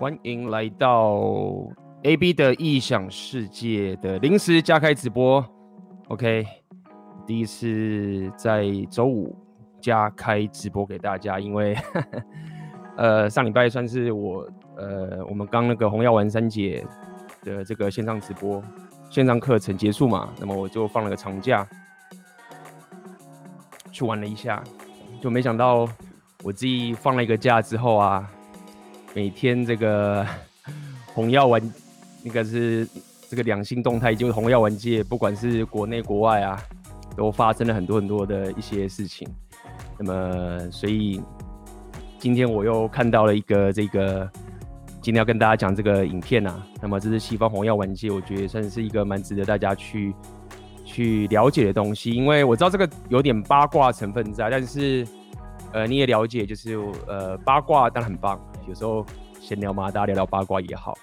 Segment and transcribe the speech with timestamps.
[0.00, 1.20] 欢迎来到
[2.04, 5.44] AB 的异想世界的临时加开直播。
[6.08, 6.46] OK，
[7.26, 9.36] 第一次在周五
[9.78, 11.76] 加开直播给大家，因为
[12.96, 16.82] 呃上礼拜算是我呃我们刚那个红药丸三姐
[17.42, 18.62] 的这个线上直播
[19.10, 21.68] 线上课程结束嘛，那么我就放了个长假
[23.92, 24.64] 去玩了一下，
[25.20, 25.86] 就没想到
[26.42, 28.26] 我自己放了一个假之后啊。
[29.14, 30.24] 每天这个
[31.12, 31.60] 红药丸，
[32.22, 32.86] 那个是
[33.28, 36.62] 这个两性动态，就是红药丸界，不管是国内国外啊，
[37.16, 39.28] 都发生了很多很多的一些事情。
[39.98, 41.20] 那么，所以
[42.18, 44.30] 今天我又看到了一个这个，
[45.02, 46.64] 今天要跟大家讲这个影片啊。
[46.80, 50.14] 那么，这是西方红药丸界，我觉得算是一个蛮值得大家去
[50.84, 55.06] 去了解的东西，因为我知道这个有点八卦成分在，但是
[55.72, 58.40] 呃，你也了解，就是呃，八卦当然很棒。
[58.68, 59.04] 有时候
[59.40, 60.96] 闲聊嘛，大家聊聊八卦也好。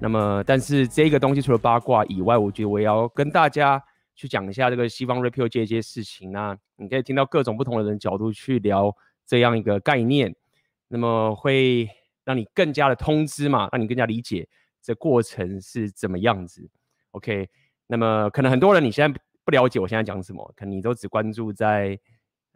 [0.00, 3.82] 那么，但是这个东西除了八卦以外，我觉得我也要跟大家
[4.14, 6.30] 去讲一下这个西方 Red Pill 界这些事情。
[6.30, 8.94] 那你可以听到各种不同的人角度去聊
[9.26, 10.34] 这样一个概念，
[10.86, 11.90] 那么会
[12.24, 14.48] 让你更加的通知嘛，让你更加理解
[14.80, 16.70] 这过程是怎么样子。
[17.10, 17.48] OK，
[17.86, 21.98] 那么可能很多人你现在不了解我现在讲什么，可能你都只关注在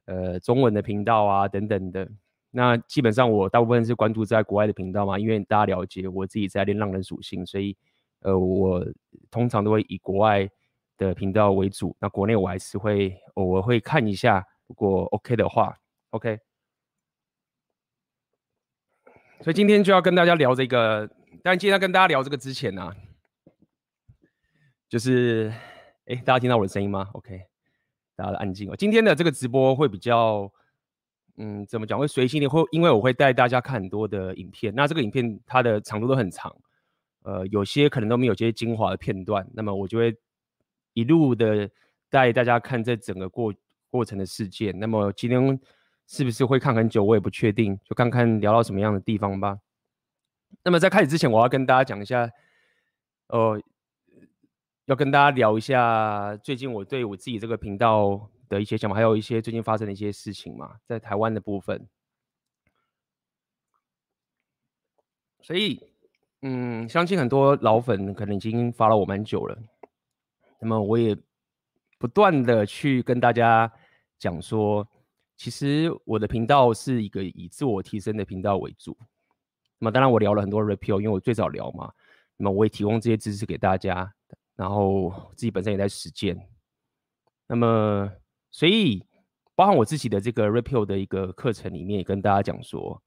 [0.05, 2.09] 呃中文的频道啊等等的。
[2.55, 7.75] 那基本上我大部分是关注在国外的频道嘛，因为大家了解我自己在练浪人属性，所以
[8.21, 8.87] 呃我
[9.31, 10.47] 通常都会以国外
[10.99, 11.97] 的频道为主。
[11.99, 15.79] 那国内我还是会偶尔会看一下，如果 OK 的话
[16.11, 16.41] ，OK。
[19.41, 21.09] 所以今天就要跟大家聊这个，
[21.43, 22.93] 但今天要跟大家聊这个之前呢、
[24.91, 25.51] 就是
[26.05, 27.45] 哎大家听到我的声音吗？OK，
[28.15, 28.77] 大家的安静哦。
[28.77, 30.53] 今天的这个直播会比较。
[31.39, 32.51] 嗯，怎么讲会随性一点？
[32.51, 36.55] 会因为我会带大家看很多的影片，那这个影片它的长度都很长，
[37.23, 40.15] 呃，有些可能都没有这些精华的片段，那么我就会
[40.93, 41.71] 一路的
[42.11, 43.53] 带大家看这整个过
[43.89, 44.79] 过程的事件。
[44.79, 45.59] 那么今天
[46.07, 49.59] 是不是会看很久，我也不确定，就看看聊到什么样的地方吧。
[50.63, 52.31] 那么在开始之前，我要跟大家讲一下，
[53.29, 53.59] 呃，
[54.85, 58.29] 要跟大家聊一下最近我对我自己这个频道。
[58.53, 61.89] 的一些想法，还有一些最近发生的一些事情嘛，在台湾的部分，
[65.41, 65.81] 所以，
[66.43, 69.59] 嗯，相信很多老粉可能已经发了我蛮久了，
[70.61, 71.17] 那么我也
[71.99, 73.73] 不断的去跟大家
[74.19, 74.87] 讲说，
[75.35, 78.95] 其实我的频道是一个以自我提升的频道为主，
[79.79, 81.91] 那么当然我聊了很多 Red Pill，因为我最早聊嘛，
[82.37, 84.13] 那么我也提供这些知识给大家，
[84.57, 86.37] 然后自己本身也在实践，
[87.47, 88.13] 那么。
[88.55, 89.03] 所以，
[89.55, 93.03] 包含我自己的这个 Repeal 的一个课程里面，也跟大家讲说，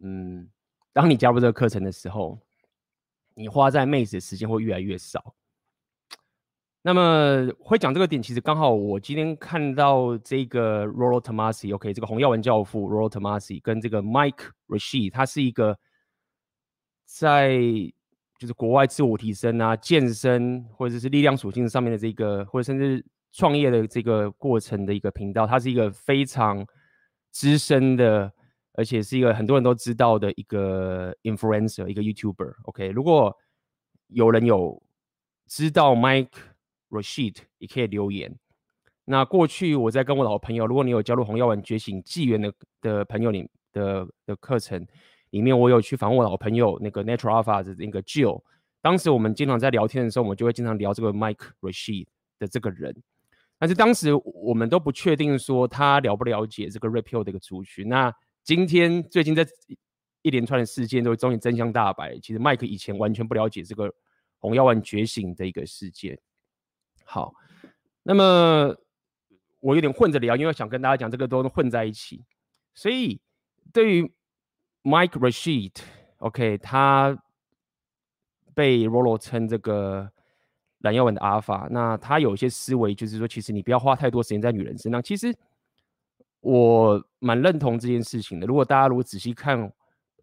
[0.00, 0.48] 嗯，
[0.92, 2.38] 当你加入这个课程的时候，
[3.34, 5.34] 你花在妹子的时间会越来越少。
[6.82, 15.76] 那么会讲这个点，其实刚好我今天看到这个 Rollo Tomassi，OK，这个红药丸教父 Rollo Tomassi 跟这个 Mike Rashid，他是一个
[17.04, 17.58] 在
[18.38, 23.04] 就是国外自我提升啊、健身或者是力量属性上面的这个，或者甚至。
[23.32, 26.66] 创业的这个过程的一个频道，它是一个非常
[27.30, 28.32] 资深的，
[28.72, 32.54] 而且是一个很多人都知道的一个 influencer，一个 YouTuber。
[32.64, 33.36] OK，如果
[34.08, 34.82] 有人有
[35.46, 36.28] 知道 Mike
[36.90, 38.36] Rashid，也可以留言。
[39.04, 44.84] 那过去我在跟我老朋友，如果你有加入红药丸觉醒纪元的的朋友里的的课程
[45.30, 48.42] 里面，我有去访问我老朋友那个 Natural Alpha 的那个 Jill。
[48.82, 52.06] 当时我们经常在聊天的时候，我们就会经常聊这个 Mike Rashid
[52.38, 52.94] 的这个人。
[53.60, 57.86] 但是当时我们都不确定说他了不了解这个 repeal 的一个族群。
[57.86, 58.10] 那
[58.42, 59.46] 今天最近这
[60.22, 62.18] 一连串的事件都终于真相大白。
[62.20, 63.92] 其实麦克以前完全不了解这个
[64.38, 66.18] 红药丸觉醒的一个事件。
[67.04, 67.34] 好，
[68.02, 68.74] 那么
[69.60, 72.24] 我有点混着聊，因为想跟大家讲这个都混在一起。
[72.72, 73.20] 所以
[73.74, 74.10] 对于
[74.82, 77.22] Mike Rashid，OK，他
[78.54, 80.10] 被 Rollo 称这个。
[80.80, 85.02] 蓝药丸的阿尔法，那他有一些思维，就是说，其实你不要花太多时间在女人身上。
[85.02, 85.34] 其实
[86.40, 88.46] 我蛮认同这件事情的。
[88.46, 89.58] 如果大家如果仔细看，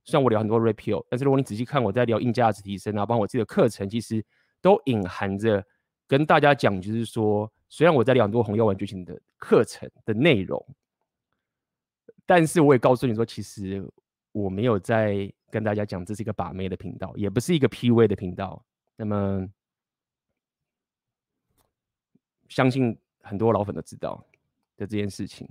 [0.04, 4.26] 虽然我聊很多 Red Pill，但是如果你仔细看我在聊硬价值提升啊，包括我自己的课程，其实
[4.60, 5.64] 都隐含着
[6.08, 10.66] 跟大家讲，就是说，虽然我在聊很多红药丸剧情的课程的内容，
[12.26, 13.88] 但是我也告诉你说，其实
[14.32, 18.66] 我没有在跟大家讲这是一个把妹的频道，也不是一个 PUA 的频道。
[18.96, 19.48] 那么。
[22.50, 24.24] 相信很多老粉都知道
[24.78, 25.48] 的这件事情。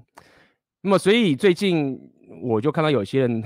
[0.81, 1.99] 那么，所以最近
[2.43, 3.43] 我就看到有些人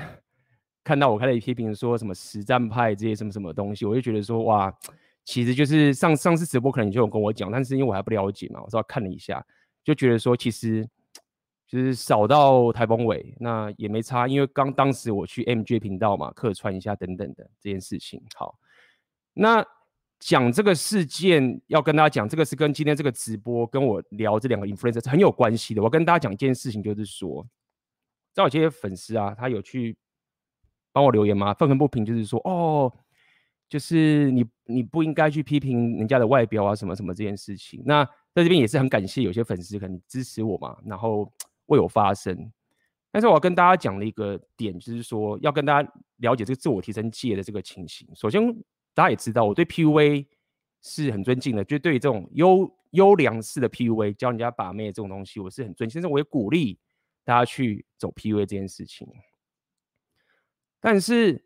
[0.85, 4.73] 看到我开了一批评说什么实战派这些什么什么东西，我就觉得说哇，
[5.25, 9.45] 其实就是上上次直播可能你就有跟我讲，但是因为我还不了解嘛，我稍微看了一下，
[9.85, 10.89] 就觉得说其实
[11.67, 18.23] 就是扫到台风尾，那也没差，因为刚当时我去 MJ 频道嘛，客串一下等等的这件事情。
[18.35, 18.59] 好，
[19.33, 19.65] 那
[20.21, 25.83] 讲这个事件要跟大家讲，这个是跟今天这个直播跟我聊这两个 influencer 很有关系的。
[25.83, 27.45] 我跟大家讲一件事情，就是说，
[28.33, 29.97] 在我这些粉丝啊，他有去。
[30.93, 31.55] 帮我留言吗？
[31.55, 32.93] 愤愤不平就是说，哦，
[33.69, 37.81] 就是你你不应该去批评人家的外表啊，什么什么这件事情。
[37.87, 41.33] 那在这边也是很感谢有些粉丝可能支持我嘛，然后
[41.67, 42.37] 为我发声。
[43.13, 48.09] 但是我要跟大家讲的一个点，就是说要跟大家了解这个自我提升界的这个情形。
[48.17, 48.43] 首先，
[49.01, 50.27] 大家也知道我对 PUA
[50.83, 56.79] 是很尊敬的，就对于这种优优良式的 PUA 教人家把妹这种东西，我是很尊敬，甚至我也鼓励
[57.25, 59.09] 大家去走 PUA 这件事情。
[60.81, 61.43] 但是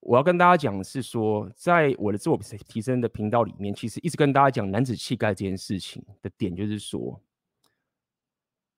[0.00, 2.36] 我要跟大家讲的是说，在我的自我
[2.66, 7.22] 提升的频道里面，其实一直跟大家讲男子气概这件事情的点，就是说，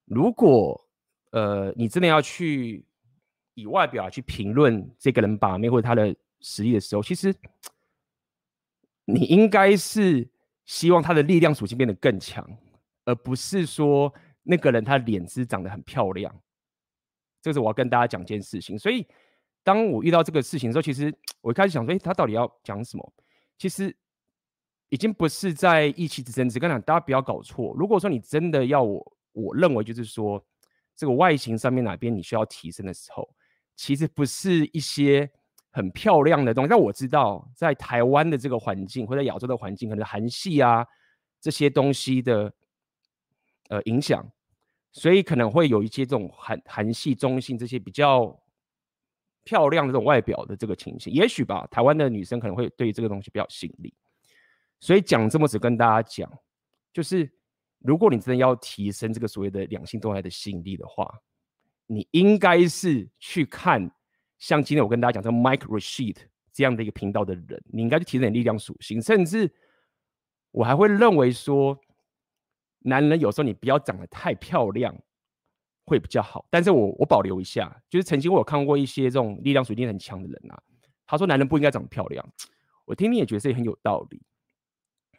[0.04, 0.78] 如果
[1.30, 2.84] 呃你真的要去
[3.54, 7.34] 以外表去评论这个人把妹或者他的实力的时候，其实
[9.14, 10.28] 你应该是
[10.64, 12.46] 希望他的力量属性变得更强，
[13.04, 14.12] 而不是说
[14.42, 16.34] 那个人他脸是长得很漂亮。
[17.42, 19.06] 这是我要跟大家讲件事情，所以。
[19.62, 23.12] 当我遇到这个事情的时候，其实我一开始想说，哎，他到底要讲什么？
[23.58, 23.94] 其实
[24.88, 26.48] 已经不是在意气之争。
[26.48, 27.74] 只跟讲，大家不要搞错。
[27.76, 30.42] 如果说你真的要我，我认为就是说，
[30.96, 33.28] 这个外形上面哪边你需要提升的时候，
[33.76, 35.30] 其实不是一些
[35.70, 36.68] 很漂亮的东西。
[36.68, 40.86] 但我知道，在台湾的这个环境，或者亚洲的环境，可能韩系啊
[41.40, 42.52] 这些东西的
[43.68, 44.30] 呃影响，
[44.92, 48.40] 所以可能会有一些这种韩韩系、中性这些比较。
[49.42, 53.92] 漂亮的这种外表的这个情形，也许吧，台湾的女生可能会对这个东西比较吸引力。
[54.80, 56.30] 所以讲这么只跟大家讲，
[56.92, 57.28] 就是
[57.78, 61.10] 如果你真的要提升这个所谓的两性动态的吸引力的话，
[61.86, 63.90] 你应该是去看
[64.40, 66.16] 像今天我跟大家讲这个 Mike Rashid
[66.52, 69.48] 这样的一个频道的人，你应该去提升你力量属性，甚至
[70.50, 71.78] 我还会认为说，
[72.80, 74.92] 男人有时候你不要长得太漂亮。
[75.86, 80.62] 会比较好，但是我我保留一下，就是曾经我有看过一些这种力量属性很强的人啊，
[81.04, 82.24] 他说男人不应该长得漂亮，
[82.86, 84.22] 我听听也觉得这也很有道理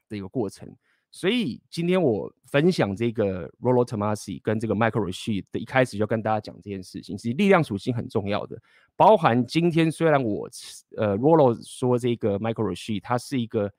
[0.08, 0.74] 的一个过程。
[1.12, 8.58] 所以今天我分享这个 Rollo Tomasi 跟这个 Michael Rashid 的一开始就跟大家讲这件事情，其实力量属性很重要的，
[8.96, 10.50] 包含今天虽然我
[10.98, 13.72] 呃 Rollo 说这个 Michael Rashid 他是一个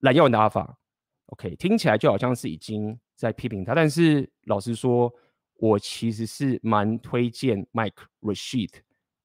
[0.00, 0.78] 懒腰打法
[1.26, 5.12] ，OK 听起来就好像是已经在批评他，但是老实说。
[5.60, 8.70] 我其实是蛮推荐 Mike Rashid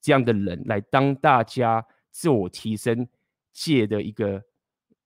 [0.02, 3.08] 这样的人来当大家自我提升
[3.52, 4.44] 界的一个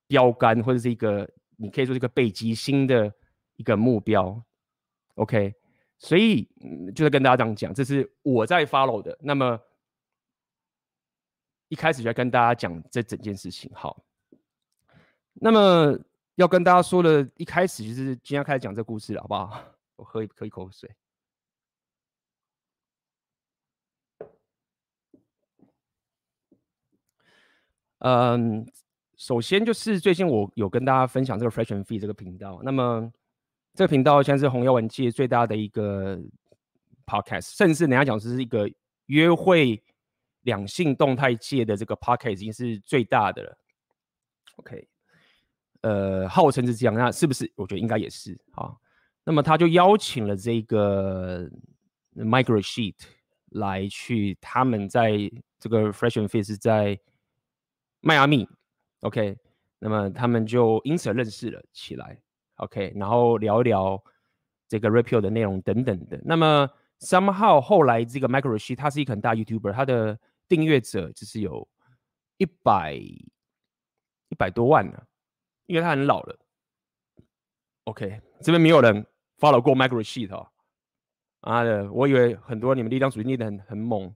[0.08, 3.14] 标杆，或者是一个你可以说是个北极星的
[3.58, 4.42] 一个目标。
[5.16, 5.54] OK，
[5.98, 6.48] 所以
[6.96, 9.18] 就是跟大家这样讲，这是我在 follow 的。
[9.22, 9.60] 那么
[11.68, 13.70] 一开始就要跟大家讲这整件事情。
[13.76, 14.02] 好，
[15.34, 16.00] 那么
[16.36, 19.64] 要跟大家说的，一开始就是今天要开始讲这故事了，好不好？
[19.98, 20.90] 我喝一喝一口水。
[28.00, 28.64] 嗯，
[29.18, 33.12] 首先就是最近我有跟大家分享这个 Fresh and Fee 这个频道，那么
[33.74, 36.18] 这个频道现在是红药文界最大的一个
[37.06, 38.70] podcast，甚至人家讲是一个
[39.08, 39.84] 约会
[40.44, 43.58] 两性动态界的这个 podcast 已经是最大的了。
[44.58, 44.88] OK，
[45.82, 47.52] 呃，号称是这样，那是不是？
[47.56, 48.72] 我觉得应该也是啊。
[49.24, 51.50] 那么他就邀请了这个
[52.16, 52.96] Mike Rashid
[53.50, 55.12] 来去，他们在
[55.60, 57.00] 这个 Fresh and Fee 是在。
[58.00, 58.48] 迈阿密
[59.02, 59.38] ，OK，
[59.80, 62.20] 那么他们就因此认识了起来
[62.56, 64.04] ，OK，然后聊一聊
[64.68, 66.20] 这个 Red Pill 的内容等等的。
[66.24, 71.68] 那么 somehow 后来这个 Michael Rashid 他是一个很大 YouTuber，他的订阅者就是有
[72.38, 75.04] 一百一百多万呢，
[75.66, 76.38] 因为他很老了。
[77.86, 79.06] OK，这边没有人
[79.40, 80.50] follow 过 Michael Rashid 哦，
[81.42, 84.14] 妈的，我以为很多你们力量属性练得很很猛，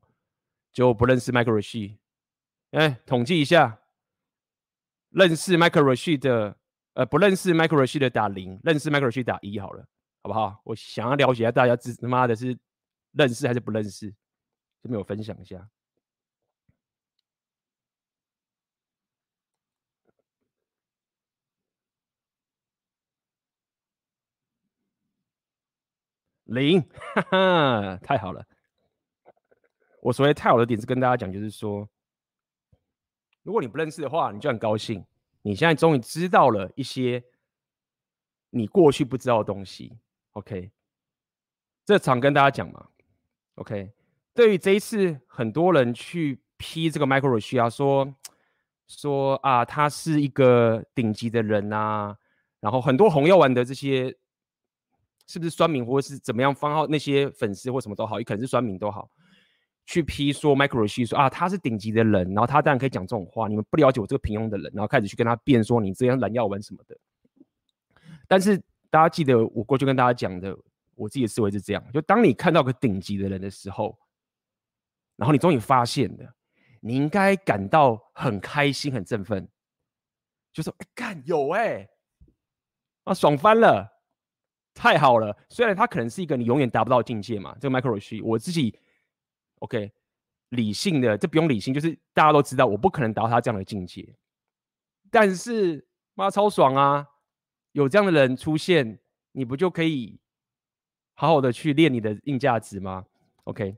[0.73, 1.97] 就不认识 Michael Rashid。
[2.71, 3.80] 哎，统计一下，
[5.11, 6.55] 认识 Michael Rashi 的，
[6.93, 9.85] 呃，不认识 Michael Rashi 的打零，认识 Michael Rashi 打一好了，
[10.23, 10.61] 好不好？
[10.65, 12.57] 我想要了解一下大家，他妈的是
[13.11, 14.13] 认识还是不认识？
[14.81, 15.69] 这边我分享一下，
[26.45, 26.81] 零，
[27.15, 28.43] 哈哈，太好了。
[30.01, 31.87] 我所谓太好的点是跟大家讲，就是说，
[33.43, 35.03] 如果你不认识的话，你就很高兴，
[35.41, 37.23] 你现在终于知道了一些
[38.49, 39.97] 你过去不知道的东西。
[40.33, 40.71] OK，
[41.85, 42.87] 这常跟大家讲嘛。
[43.55, 43.91] OK，
[44.33, 48.13] 对于这一次很多人去批这个 Michael Rush 啊，说
[48.87, 52.17] 说啊，他是一个顶级的人啊，
[52.59, 54.15] 然后很多红药丸的这些
[55.27, 59.09] 是不是酸民或是怎么样方号那些粉丝或什么都好，也可能是酸民都好。
[59.91, 63.49] 去批说 Michael r i s h 说啊，他是顶级的人，然后他当然可以讲这种话。
[63.49, 66.97] 你们不了解我这个平庸的人，然后开始去跟他辩说你这样蓝药丸什么的。
[68.25, 68.57] 但是
[68.89, 70.57] 大家记得我过去跟大家讲的，
[70.95, 73.99] 我自己的思维是这样：就当你看到个顶级的人的时候，
[75.17, 76.33] 然后你终于发现了，
[76.79, 79.45] 你应该感到很开心、很振奋，
[80.53, 81.85] 就说：“哎，干有哎、
[83.03, 83.85] 啊爽翻了，
[84.73, 88.73] 太好了！”虽然他可能是一个你永远达不到境界嘛，这个 Michael r i s h 我自己。
[89.61, 89.91] OK，
[90.49, 94.15] 理性的，这不用理性，就是大家都知道，我不可能达到他这样的境界。
[95.09, 97.07] 但是妈超爽啊！
[97.73, 98.99] 有这样的人出现，
[99.31, 100.19] 你不就可以
[101.13, 103.05] 好好的去练你的硬价值吗
[103.43, 103.77] ？OK，OK，、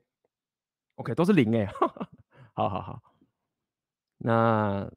[0.97, 1.11] okay.
[1.11, 1.65] okay, 都是零 哎，
[2.53, 3.01] 好好好。
[4.17, 4.89] 那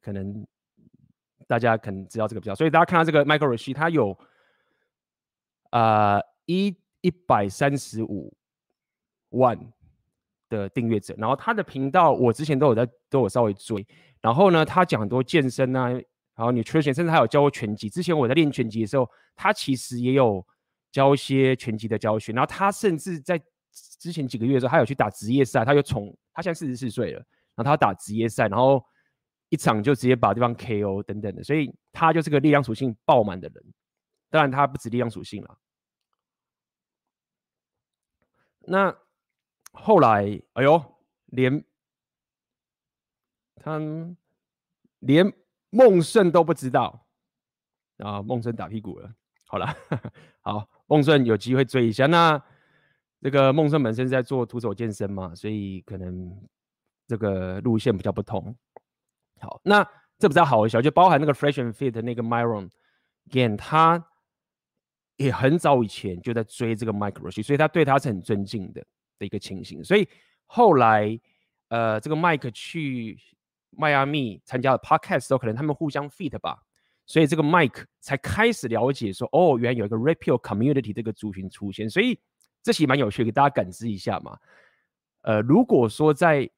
[0.00, 0.46] 可能
[1.46, 4.18] 大家可能知道这个比较，所以大家看到这个 Michael Rishi，他有
[5.70, 8.36] 啊一一百三十五。
[9.30, 9.58] 万
[10.48, 13.86] 的订阅者，然后他的频道我之前都有在都有稍微追，
[14.20, 16.02] 然后呢，他讲很多健身啊，然
[16.36, 17.90] 后 nutrition，甚至他有教过拳击。
[17.90, 20.44] 之前我在练拳击的时候，他其实也有
[20.90, 22.32] 教一些拳击的教学。
[22.32, 23.38] 然后他甚至在
[24.00, 27.18] 之前几个月的时候，他有去打职业赛，他就从他现在四十四岁了，
[27.54, 28.82] 然后他打职业赛，然后
[29.50, 33.64] 一场就直接把对方 KO 等等的，所以他就是个力量属性爆满的人。
[34.30, 35.58] 当然他不止力量属性了，
[38.60, 38.96] 那。
[39.80, 40.82] 后来，哎呦，
[41.26, 41.64] 连
[43.56, 43.80] 他
[45.00, 45.32] 连
[45.70, 47.06] 孟胜都不知道
[47.98, 48.22] 啊！
[48.22, 49.12] 孟胜打屁股了。
[49.46, 49.66] 好了，
[50.42, 52.06] 好，孟胜有机会追一下。
[52.06, 52.42] 那
[53.20, 56.38] 这个孟胜本身是在做徒手健身嘛，所以可能
[57.06, 58.54] 这个路线比较不同。
[59.40, 59.82] 好，那
[60.18, 62.70] 这比较好一些，就包含那个 Fresh and Fit 的那个 Myron
[63.30, 64.06] Gain，他
[65.16, 68.84] 也很早以前就在追这个 Michael Rashid，所以他对他是很尊敬的。
[69.18, 70.08] 的一个情形，所以
[70.46, 71.18] 后来，
[71.68, 73.18] 呃，这个 Mike 去
[73.70, 76.62] 迈阿密参加了 Podcast 的时候，可能他们互相 fit 吧，
[77.06, 82.18] 所以这个 Mike 才开始了解说，哦，原来有一个 Rapio Community 这个族群出现，所以
[82.62, 84.38] 这些蛮有趣，给大家感知一下嘛。
[85.22, 86.48] 呃，如果说在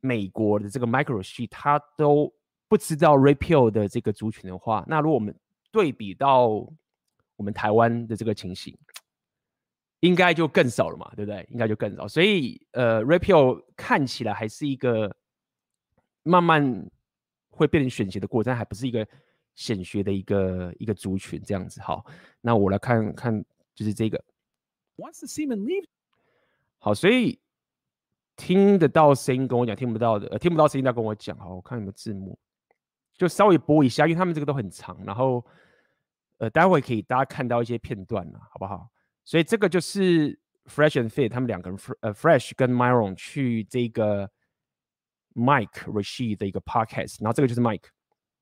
[0.00, 2.32] 美国的这个 Michael Rashid 他都
[2.68, 5.34] 不知道 Rapio 的这个族群的话，那如果我们
[5.70, 6.48] 对比到
[7.36, 8.76] 我们台湾的这个情形。
[10.00, 11.46] 应该就更少了嘛，对不对？
[11.50, 15.16] 应该就更少，所以呃，Rapio 看起来还是一个
[16.22, 16.88] 慢慢
[17.50, 19.06] 会变成选学的过程，还不是一个
[19.54, 21.80] 显学的一个一个族群这样子。
[21.80, 22.06] 好，
[22.40, 24.22] 那我来看看，就是这个。
[24.96, 25.86] Once the semen leave，
[26.78, 27.40] 好，所以
[28.36, 31.36] 听得到声音跟我讲，听不到的，呃，听不到声音要跟我讲。
[31.38, 32.38] 好，我看有没有字幕，
[33.14, 35.44] 就稍微播一下，因为他们这个都很长，然后
[36.38, 38.88] 呃，待会可以大家看到一些片段了，好不好？
[39.27, 44.29] 所以这个就是 Fresh and Fit 他们两个人，呃，Fresh 跟 Myron 去这个
[45.33, 47.85] Mike Rashid 的一个 Podcast，然后这个就是 Mike，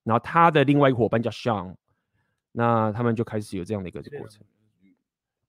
[0.03, 1.75] 然后他的另外一个伙伴叫 Sean，
[2.51, 4.43] 那他们就开始有这样的一个过程。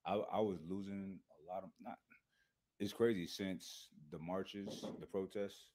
[0.02, 1.98] I I was losing a lot of not.
[2.78, 5.70] It's crazy since the marches, the protests.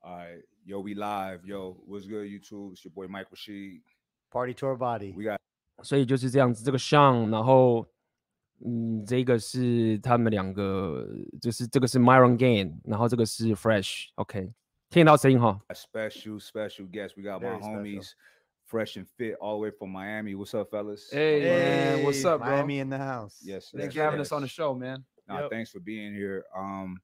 [0.00, 1.44] All right, yo, we live.
[1.44, 2.72] Yo, what's good, YouTube?
[2.72, 3.82] It's your boy Mike Rashid.
[4.30, 5.12] Party to our body.
[5.14, 5.38] We got.
[5.82, 7.86] 所以就是这样子，这个 Sean，然后。
[8.64, 11.06] 嗯，这个是他们两个，
[11.40, 14.52] 就是这个是 Myron Gain，然后这个是 Fresh，OK，、okay.
[14.90, 15.60] 听到声音哈。
[15.70, 18.12] Special special guest, we got my homies
[18.66, 20.34] Fresh and Fit all the way from Miami.
[20.34, 21.10] What's up, fellas?
[21.10, 22.50] Hey, hey man, what's up, bro?
[22.50, 23.40] Miami in the house.
[23.42, 25.04] Yes, thanks for having us on the show, man.
[25.28, 25.50] Nah, yep.
[25.50, 26.44] thanks for being here.
[26.56, 27.00] Um,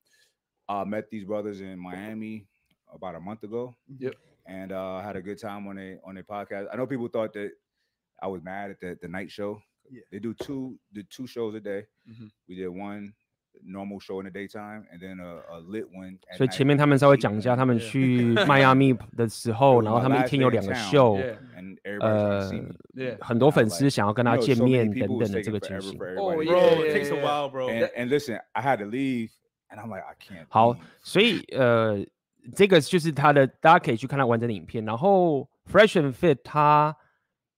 [0.69, 2.47] I met these brothers in Miami
[2.93, 3.75] about a month ago.
[3.99, 4.15] Yep.
[4.47, 6.69] And uh, had a good time on a on a podcast.
[6.73, 7.51] I know people thought that
[8.23, 9.61] I was mad at the the night show.
[9.91, 10.03] Yeah.
[10.11, 11.87] They do two the two shows a day.
[12.07, 12.27] Mm-hmm.
[12.47, 13.15] We did one
[13.65, 16.19] normal show in the daytime and then a, a lit one.
[16.37, 21.19] 所以前面他们稍微讲一下他们去迈阿密的时候，然后他们一天有两个 秀，
[22.01, 22.51] 呃，
[23.21, 25.99] 很多粉丝想要跟他见面等等的这个情形。
[26.17, 27.71] Oh yeah, it takes a while, bro.
[27.71, 29.31] And, and listen, I had to leave,
[29.71, 30.45] and I'm like, I can't.
[30.51, 32.07] 好，所以呃，
[32.55, 34.85] 这个就是他的，大家可以去看他完整的影片。
[34.85, 36.95] 然后 Fresh and Fit 他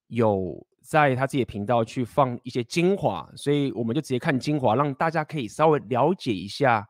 [0.07, 0.65] 有。
[0.88, 6.88] 在他自己的频道去放一些精华，所以我们就直接看精华，让大家可以稍微了解一下，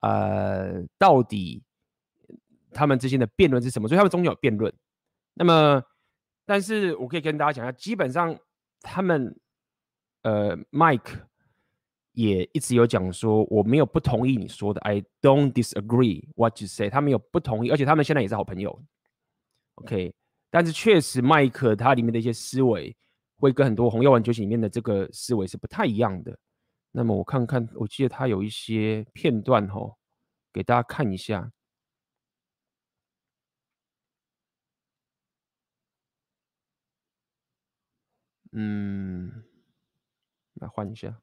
[0.00, 1.62] 呃，到底
[2.72, 3.88] 他们之间的辩论是什么？
[3.88, 4.72] 所以他们中间有辩论。
[5.34, 5.82] 那么，
[6.46, 8.38] 但是我可以跟大家讲一下，基本上
[8.80, 9.36] 他们
[10.22, 11.20] 呃，Mike
[12.12, 16.88] 也一直有讲说，我没有不同意你说的，I don't disagree what you say。
[16.88, 18.80] 他们有不同意，而且他们现在也是好朋友。
[19.76, 20.14] OK，
[20.54, 22.94] 但是确实，麦克他里面的一些思维
[23.38, 26.38] 会跟很多红药丸觉醒里面的这个思维是不太一样的。
[26.90, 29.96] 那么我看看，我记得他有一些片段哦，
[30.52, 31.50] 给大家看一下。
[38.52, 39.44] 嗯，
[40.60, 41.18] 来换一下。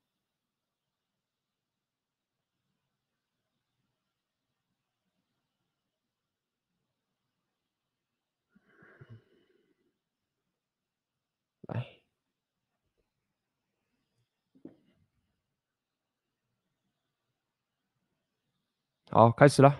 [19.10, 19.76] 好，开始了。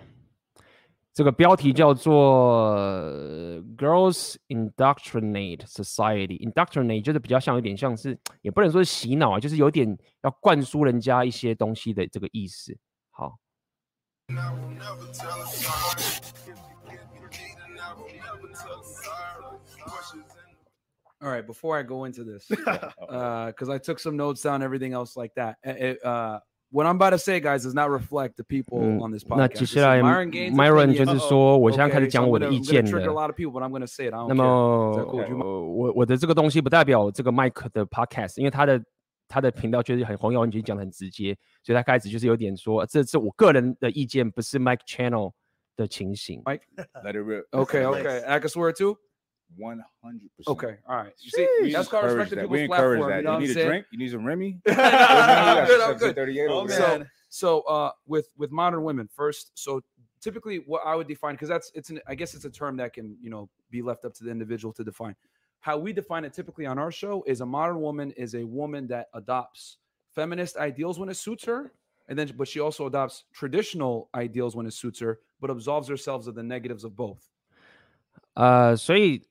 [1.13, 2.75] 这个标题叫做
[3.77, 12.77] “Girls Indoctrinate Society”。Indoctrinate 就是比较像，有点像是，也不能说是洗脑啊，就是有点要灌输人家一些东西的这个意思。
[13.11, 13.39] 好。
[21.21, 25.15] All right, before I go into this, uh, because I took some notes down, everything else
[25.15, 25.55] like that.
[25.63, 29.23] It, uh, what I'm about to say, guys, does not reflect the people on this
[29.23, 29.37] podcast.
[29.37, 32.91] 那接下来 Myron 就是说，我现在开始讲我的意见了。
[34.27, 35.05] 那么，
[35.73, 38.83] 我我的这个东西不代表这个 Mike 的 podcast，因为他的
[39.27, 45.31] 他的频道确实很红，完全讲的很直接，所以他开始就是有点说，这是我个人的意见，不是 Mike Channel
[45.77, 46.41] 的情形。
[46.43, 46.61] Mike,
[47.03, 47.45] let it rip.
[47.51, 48.23] Okay, okay.
[48.25, 48.97] I can swear too.
[49.58, 50.20] 100%.
[50.46, 50.76] Okay.
[50.88, 51.12] All right.
[51.20, 52.42] You see, we that's called respecting that.
[52.42, 53.10] people's we platform.
[53.10, 53.16] That.
[53.18, 53.86] You, know you need a drink?
[53.90, 54.60] You need some Remy?
[54.66, 54.82] no, no, no,
[55.90, 56.18] I'm good.
[56.18, 56.50] I'm good.
[56.50, 56.78] Oh, man.
[56.78, 59.82] So, so uh, with, with modern women first, so
[60.20, 62.92] typically what I would define, because that's, it's an, I guess it's a term that
[62.92, 65.14] can, you know, be left up to the individual to define.
[65.60, 68.86] How we define it typically on our show is a modern woman is a woman
[68.88, 69.76] that adopts
[70.14, 71.72] feminist ideals when it suits her
[72.08, 76.26] and then but she also adopts traditional ideals when it suits her but absolves herself
[76.26, 77.28] of the negatives of both
[78.36, 79.22] uh, 所以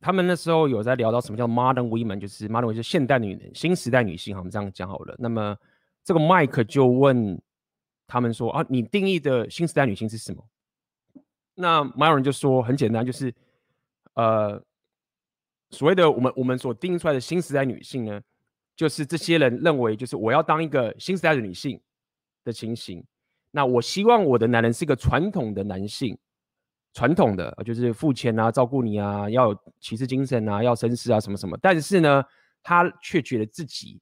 [0.00, 5.14] 他们那时候有在聊到什么叫 modern women，就是 modern 就是现代女人、新时代女性，我们这样讲好了。
[5.18, 5.56] 那么
[6.04, 7.40] 这个 Mike 就问
[8.06, 10.44] 他们说啊，你定义的新时代女性是什么？
[11.54, 13.34] 那 Myron 就说很简单，就是
[14.14, 14.62] 呃，
[15.70, 18.20] 所谓的我们我们所定义出来的新时代女性呢，
[18.76, 21.80] 就是这些人认为就是我要当一个新时代的女性
[22.44, 23.04] 的情形。
[23.50, 26.16] 那我希望我的男人是一个传统的男性。
[26.94, 31.56] 传统的就是付钱啊，照顾你啊，要有骑士精神啊，要绅士啊，什么什么。
[31.62, 32.24] 但是呢，
[32.62, 34.00] 他却觉得自己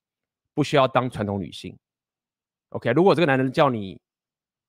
[0.55, 1.77] 不需要当传统女性。
[2.71, 4.01] OK，如果这个男人叫你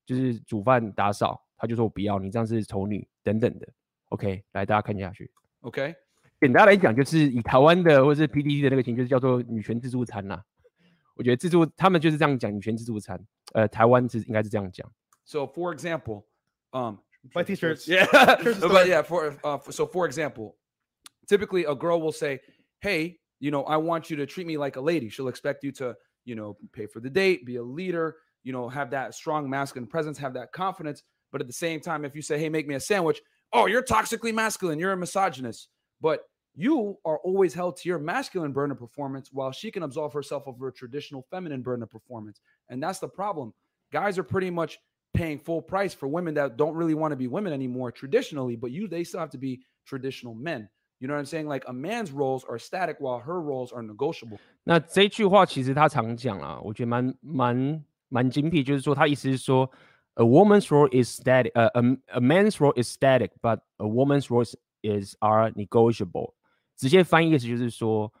[0.04, 3.68] 就是煮饭打扫，他就说我不要，你这样是丑女等等的。
[4.10, 5.30] OK，来大家看下去。
[5.60, 5.94] OK，
[6.40, 10.44] 简单来讲，就是以台湾的或者是 PTT 的那个情，就是叫做女权自助餐呐、啊。
[11.14, 13.18] 我觉得自助他们就是这样讲女权自助餐。
[13.52, 14.90] 呃，台湾是应该是这样讲。
[15.24, 16.24] So for example,
[16.72, 16.96] um.
[17.34, 17.86] Buy t-shirts.
[17.86, 18.06] Yeah.
[18.60, 20.56] but yeah, for, uh, so for example,
[21.28, 22.40] typically a girl will say,
[22.80, 25.72] "Hey, you know, I want you to treat me like a lady." She'll expect you
[25.72, 29.48] to, you know, pay for the date, be a leader, you know, have that strong
[29.48, 31.02] masculine presence, have that confidence.
[31.30, 33.20] But at the same time, if you say, "Hey, make me a sandwich,"
[33.52, 35.68] oh, you're toxically masculine, you're a misogynist.
[36.00, 36.22] But
[36.54, 40.44] you are always held to your masculine burden of performance while she can absolve herself
[40.48, 42.40] of her traditional feminine burden of performance.
[42.68, 43.54] And that's the problem.
[43.92, 44.78] Guys are pretty much
[45.13, 48.71] paying full price for women that don't really want to be women anymore traditionally, but
[48.71, 50.69] you they still have to be traditional men.
[50.99, 51.47] You know what I'm saying?
[51.47, 54.39] Like a man's roles are static while her roles are negotiable.
[54.63, 59.69] 那这句话其实他常讲啊，我觉得蛮蛮蛮精辟，就是说他意思是说，
[60.15, 65.51] a woman's role is static，呃、uh,，a a man's role is static，but a woman's role is, is are
[65.51, 66.33] negotiable。
[66.77, 68.11] 直接翻译意思就是说，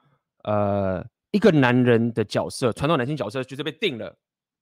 [0.43, 4.15] 呃，一个男人的角色，传统男性角色就是被定了。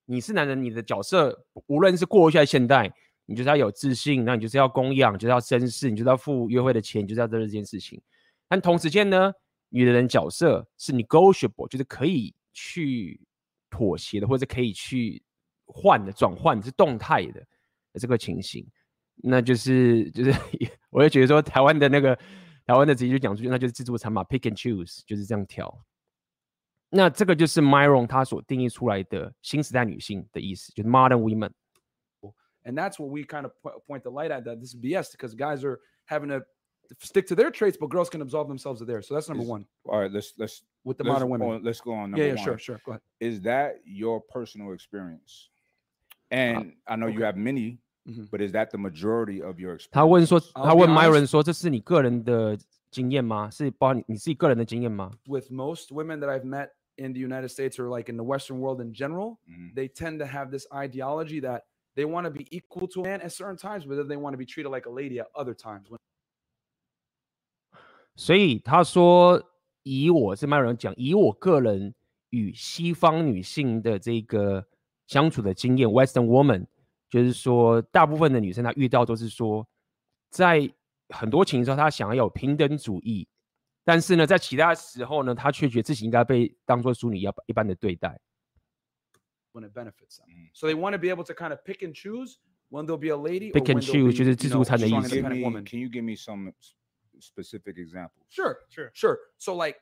[0.07, 2.91] 你是男人，你的角色无论是过去还是现代，
[3.27, 8.01] 你就是要有自信，那你就是要供养，就是要绅士，你就是要付约会的钱，你就是要做这件事情。
[8.49, 9.33] 但同时间呢，
[9.69, 13.21] 女人角色是 negotiable，就是可以去
[13.69, 15.21] 妥协的，或者可以去
[15.67, 17.45] 换的、转换是动态的
[17.99, 18.65] 这个情形。
[19.17, 20.33] 那就是就是，
[20.91, 22.15] 我会觉得说，台湾的那个
[22.65, 25.67] 台湾的直接就讲出去，那就是自助餐嘛，pick and choose，就是这样挑。
[26.90, 31.52] 那这个就是 Myron 他所定义出来的新时代女性的意思，就是 modern women。
[32.64, 33.54] And that's what we kind of
[33.88, 36.46] point the light at that this is BS because guys are having to
[37.00, 39.08] stick to their traits, but girls can absolve themselves of theirs.
[39.08, 41.48] So that's number Is- one All right, let's let's with the let's modern women.
[41.48, 42.12] go on- let's go on.
[42.12, 42.44] Number yeah, yeah, one.
[42.44, 42.80] sure, sure.
[42.86, 43.02] Go ahead.
[43.20, 45.50] Is that your personal experience?
[46.30, 47.26] And I know you Okay.
[47.26, 48.30] have many, Mhm.
[48.30, 50.52] but is that the majority of your 他问说， experiences?
[50.54, 52.58] I'll 他 be 问 honest- Myron 说，这是你个人的
[52.91, 53.51] 经验吗？
[53.51, 58.83] 是包含你你自己个人的经验吗？With most women that I've met in the United States or like in the Western world
[58.83, 59.75] in general, Mhm.
[59.75, 61.63] they tend to have this ideology that
[61.95, 64.33] they want to be equal to a man at certain times, but then they want
[64.33, 65.89] to be treated like a lady at other times.
[65.89, 65.99] When
[68.15, 69.43] 所以他说，
[69.83, 71.95] 以我是 Myron 讲，以我个人
[72.31, 74.67] 与西方女性的这个
[75.07, 76.67] 相处的经验，Western woman，
[77.11, 79.69] 就是说，大部分的女生她遇到都是说，
[80.31, 80.73] 在
[81.10, 83.28] 很多情况下她想要有平等主义，
[83.84, 88.20] 但是呢，在其他时候呢，她却觉得自己应该被当作淑女一样一般的对待。
[89.54, 90.28] when it benefits them.
[90.30, 90.50] Mm.
[90.54, 92.38] So they want to be able to kind of pick and choose
[92.70, 94.48] when they'll be a lady Pick or and when they'll choose be, 就是 you 自
[94.48, 95.16] know, 助餐的 strong 意思。
[95.16, 95.66] Give independent me- woman.
[95.66, 96.76] can you give me some s-
[97.20, 98.24] specific examples?
[98.30, 98.90] Sure, Sure.
[98.94, 99.18] sure.
[99.38, 99.80] So like,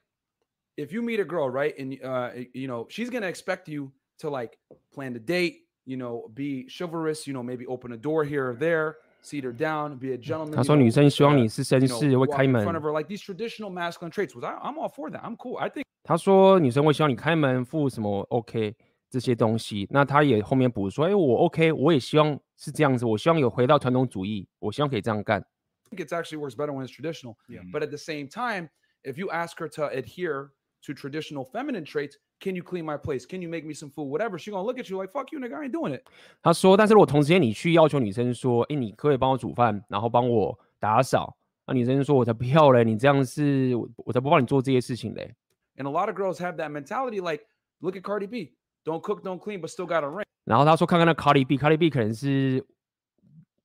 [0.76, 3.92] if you meet a girl, right, and uh, y- you know she's gonna expect you
[4.20, 4.58] to like
[4.92, 8.56] plan the date, you know, be chivalrous, you know, maybe open a door here or
[8.56, 10.56] there, seat her down, be a gentleman.
[10.56, 12.84] 他 you 说 know, 女生希望 uh, 你是绅 you know, 士，会 walk 开 in 门 front。of
[12.86, 14.36] her, like these traditional masculine traits.
[14.36, 15.22] Was I, I'm all for that.
[15.22, 15.58] I'm cool.
[15.58, 18.76] I think 他说女生会希望你开门付什么 OK
[19.10, 25.44] 这些东西，那他也后面补说，哎，我 OK，我也希望是这样子，我希望有回到传统主义，我希望可以这样干。
[25.92, 27.36] it actually works better when it's traditional.
[27.48, 27.62] Yeah.
[27.62, 27.72] Mhm.
[27.72, 28.70] But at the same time,
[29.04, 30.52] if you ask her to adhere
[30.84, 33.26] to traditional feminine traits, can you clean my place?
[33.26, 34.08] Can you make me some food?
[34.10, 36.04] Whatever, she's gonna look at you like, fuck you, nigga, I ain't doing it.
[36.42, 41.36] 他说，但是如果同时间你去要求女生说，哎，你可不可以帮我煮饭，然后帮我打扫？
[41.68, 45.36] 那女生说，我才不要嘞，你这样是，我我才不帮你做这些事情嘞。
[45.78, 47.46] And a lot of girls have that mentality, like,
[47.80, 48.54] look at Cardi B.
[48.84, 50.24] Don't cook, don't clean, but still got a ring.
[50.46, 52.66] 然后他说，看看那 Cardi B，Cardi B 可能是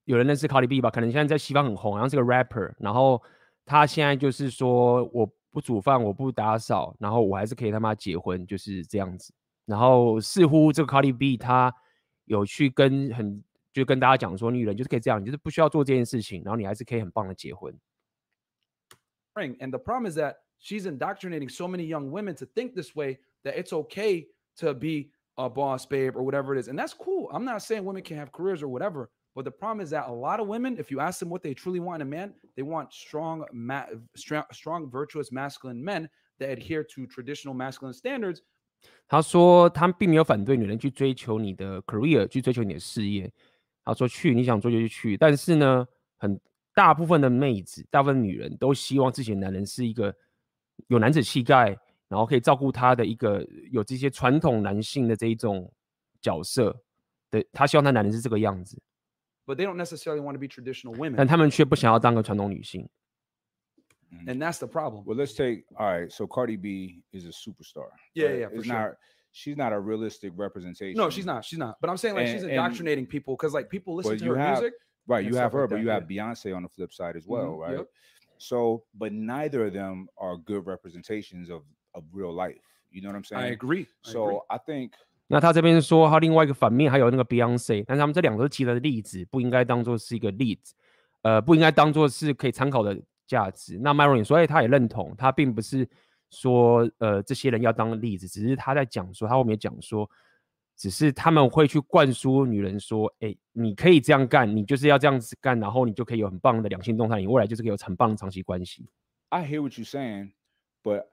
[0.05, 2.75] 有人认识 Cardi B 吧，可能现在在西方很红，好像是个 rapper。
[2.79, 3.23] 然后
[3.65, 9.33] 他现在就是说，我 不煮饭，我不打扫，然后我还是可以他妈结婚，就是这样子。
[9.67, 11.73] 然后似乎这个 Cardi B 他
[12.25, 17.75] 有去跟很就跟大家讲说，女人就是可以这样，你就是不需要做这件事情，然后你还是可以很棒的结婚。
[19.35, 19.57] ring.
[19.59, 23.19] And the problem is that she's indoctrinating so many young women to think this way
[23.45, 26.69] that it's okay to be a boss babe or whatever it is.
[26.69, 27.29] And that's cool.
[27.33, 29.11] I'm not saying women can have careers or whatever.
[29.35, 31.55] But the problem is that a lot of women, if you ask them what they
[31.55, 36.51] truly want in a man, they want strong, ma- strong, strong, virtuous, masculine men that
[36.51, 38.43] adhere to traditional masculine standards.
[39.09, 43.33] 他说他并没有反对女人去追求你的 career，去追求你的事业。
[43.83, 46.41] 他说去你想做就去去，但是呢，很
[46.73, 50.15] 大部分的妹子，大部分女人都希望自己的男人是一个
[50.89, 51.77] 有男子气概，
[52.09, 55.73] 然后可以照顾她的一个有这些传统男性的这一种
[56.21, 56.75] 角色
[57.31, 57.45] 的。
[57.53, 58.81] 他希望他男人是这个样子，
[59.49, 61.17] But they don't necessarily want to be traditional women.
[61.17, 62.89] 但他们却不想要当个传统女性。
[64.27, 65.05] and that's the problem.
[65.05, 66.11] Well, let's take all right.
[66.11, 67.89] So Cardi B is a superstar.
[68.15, 68.39] Yeah, right?
[68.41, 68.75] yeah, for It's sure.
[68.75, 68.97] not.
[69.33, 70.97] She's not a realistic representation.
[70.97, 71.45] No, she's not.
[71.45, 71.77] She's not.
[71.81, 74.25] But I'm saying like she's And- and- indoctrinating people because like people listen But to
[74.25, 74.75] you her have- music.
[75.07, 75.95] Right, and you stuff have her, like but that, you yeah.
[75.95, 76.05] have
[76.37, 77.77] Beyonce on the flip side as well, Mhm, right?
[77.79, 77.89] yep.
[78.39, 81.63] So, but neither of them are good representations of
[81.95, 82.63] of real life.
[82.91, 83.43] You know what I'm saying?
[83.43, 83.81] I agree.
[83.81, 84.13] I agree.
[84.13, 84.95] So I think
[85.32, 90.74] 那他这边说，他另外一个反面还有那个 Beyonce，但他们这两个是其他的例子，不应该当做是一个例子，
[91.22, 93.78] 呃，不应该当做是可以参考的价值。
[93.80, 95.88] 那 Myron 说，哎，他也认同，他并不是
[96.32, 100.10] 说，呃，这些人要当例子，只是他在讲说，他后面讲说，
[100.76, 108.90] 只是他们会去灌输女人说，哎，你可以这样干，你就是要这样子干，然后你就可以有很棒的两性动态，你未来就是可以有很棒的长期关系。
[109.30, 110.32] I hear what you're saying,
[110.82, 111.06] but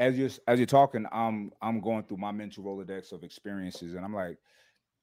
[0.00, 4.00] as you're as you're talking, I'm I'm going through my mental rolodex of experiences, and
[4.00, 4.38] I'm like,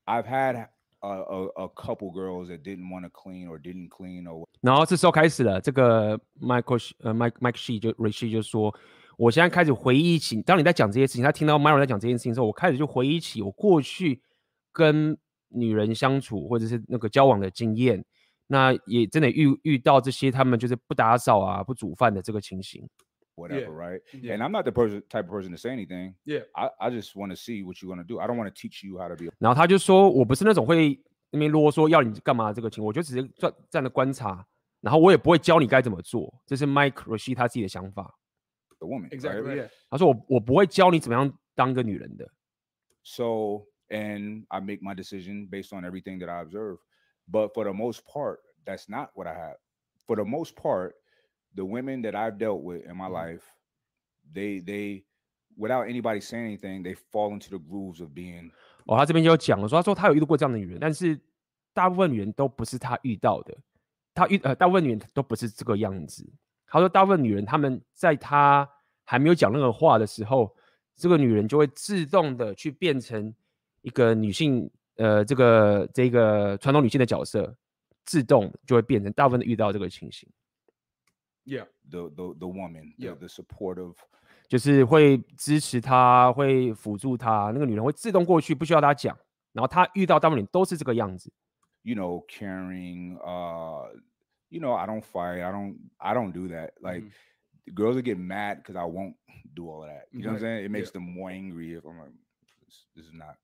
[0.05, 0.67] I've had
[1.01, 6.19] a a, a couple girls that didn't want to clean or didn't clean or 然后这时候开始了，这个
[6.41, 8.73] Michael 呃 Mike Mike She 就 Rishi 就说，
[9.17, 14.19] 我现在开始回忆起，当你在讲这些事情，他听到 Myron 在讲这件事情的时候，我开始就回忆起我过去
[14.73, 15.15] 跟
[15.49, 18.03] 女人相处或者是那个交往的经验，
[18.47, 22.83] 那也真的遇遇到这些他们就是不打扫啊、不煮饭的这个情形。
[23.36, 24.00] whatever, right?
[24.12, 24.34] Yeah.
[24.34, 26.14] And I'm not the person type of person to say anything.
[26.24, 26.42] Yeah.
[26.54, 28.20] I, I just want to see what you're gonna do.
[28.20, 31.00] I don't want to teach you how to be 然后他就说我不是那种会
[31.30, 34.46] 那边啰嗦要你干嘛这个情，我就只是站站着观察，
[34.80, 38.18] 然后我也不会教你该怎么做，这是 Mike Rishi 他自己的想法。
[38.82, 39.08] a woman.
[39.08, 39.18] right?
[39.18, 39.56] Exactly.
[39.56, 39.68] Yeah.
[39.88, 42.28] 他说我我不会教你怎么样当个女人的。
[43.04, 46.78] So, and I make my decision based on everything that I observe.
[47.28, 49.56] But for the most part, that's not what I have.
[50.06, 50.94] For the most part,
[51.55, 53.13] the women that I've dealt with in my Mhm.
[53.13, 53.43] life,
[54.33, 55.03] they they
[55.57, 58.51] without anybody saying anything, they fall into the grooves of being
[58.85, 61.19] 哦，他这边就有讲了，说他说他有遇到过这样的女人，但是
[61.73, 63.57] 大部分女人都不是他遇到的，
[64.13, 66.27] 他遇呃大部分女人都不是这个样子。
[66.67, 68.69] 他说大部分女人她们在他
[69.05, 70.53] 还没有讲任何话的时候，
[70.95, 73.33] 这个女人就会自动的去变成
[73.81, 77.55] 一个女性呃，这个这个传统女性的角色，
[78.03, 80.27] 自动就会变成大部分的遇到这个情形。
[81.46, 83.14] Yeah, the the the woman, Yeah.
[83.14, 83.94] the, the supportive.
[84.48, 89.16] 就是会支持他，会辅助他，那个女人会自动过去，不需要他讲。
[89.52, 91.32] 然后他遇到大部分都是这个样子。
[91.82, 93.18] you know, caring.
[93.18, 93.88] Uh,
[94.50, 95.42] you know, I don't fight.
[95.42, 95.76] I don't.
[95.98, 96.72] I don't do that.
[96.80, 97.74] Like Mhm.
[97.74, 99.14] girls will get mad because I won't
[99.54, 100.06] do all of that.
[100.12, 100.42] You know what I'm Right.
[100.42, 100.64] saying?
[100.66, 101.00] It makes Yeah.
[101.00, 102.12] them more angry if I'm like,
[102.64, 103.36] this, this is not.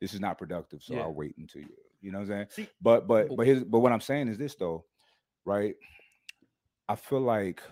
[0.00, 0.82] This is not productive.
[0.82, 1.02] So Yeah.
[1.02, 1.76] I'll wait until you.
[2.00, 2.46] You know what I'm saying?
[2.50, 3.36] See- but but Oh.
[3.36, 4.84] but his but what I'm saying is this though,
[5.44, 5.76] right?
[6.88, 7.62] I feel like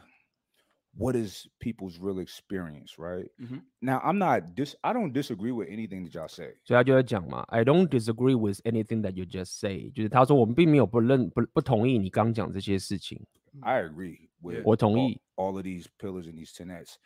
[0.95, 3.31] what is people's real experience, right?
[3.41, 3.63] Mhm.
[3.81, 6.55] Now I'm not dis I don't disagree with anything that y'all say.
[6.65, 13.25] 所以他就在讲嘛，I don't disagree with anything that you just say，就是他说我们并没有不认不不同意你刚讲这些事情。
[13.61, 14.63] I agree with Yeah.
[14.65, 15.21] 我同 all, 意。
[15.37, 16.97] all of these pillars and these tenets,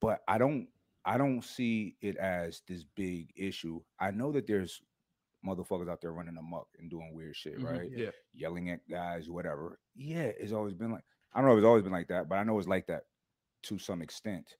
[0.00, 0.68] but I don't
[1.02, 3.82] I don't see it as this big issue.
[3.96, 4.80] I know that there's
[5.42, 7.64] motherfuckers out there running amok and doing weird shit, Mhm.
[7.64, 7.90] right?
[7.90, 8.10] Yeah.
[8.34, 9.78] Yelling at guys, whatever.
[9.96, 12.36] Yeah, it's always been like I don't know if it's always been like that, but
[12.36, 13.04] I know it's like that
[13.64, 14.56] to some extent.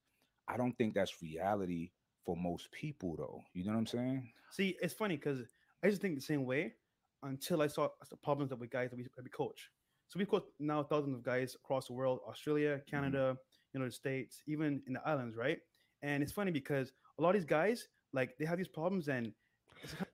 [0.46, 1.90] I don't think that's reality
[2.24, 3.42] for most people though.
[3.52, 4.33] You know what I'm saying?
[4.50, 5.40] See, it's funny because
[5.83, 6.74] I just think the same way
[7.22, 9.70] until I saw the problems that with guys that we, that we coach.
[10.09, 13.37] So we coach now thousands of guys across the world, Australia, Canada,
[13.72, 15.59] United States, even in the islands, right?
[16.02, 19.33] And it's funny because a lot of these guys, like they have these problems and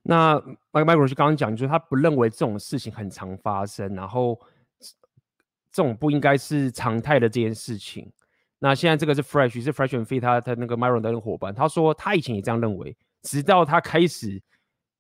[0.02, 0.40] 那
[0.70, 4.38] 麦麦克罗斯刚刚讲，就是他不认为这种事情很常发生，然后
[5.71, 8.11] 这种不应该是常态的这件事情。
[8.59, 14.41] 那现在这个是 Fresh，是 Fresh and Fit 他他那个 Myron 的那个伙伴，他说他以前也这样认为，直到他开始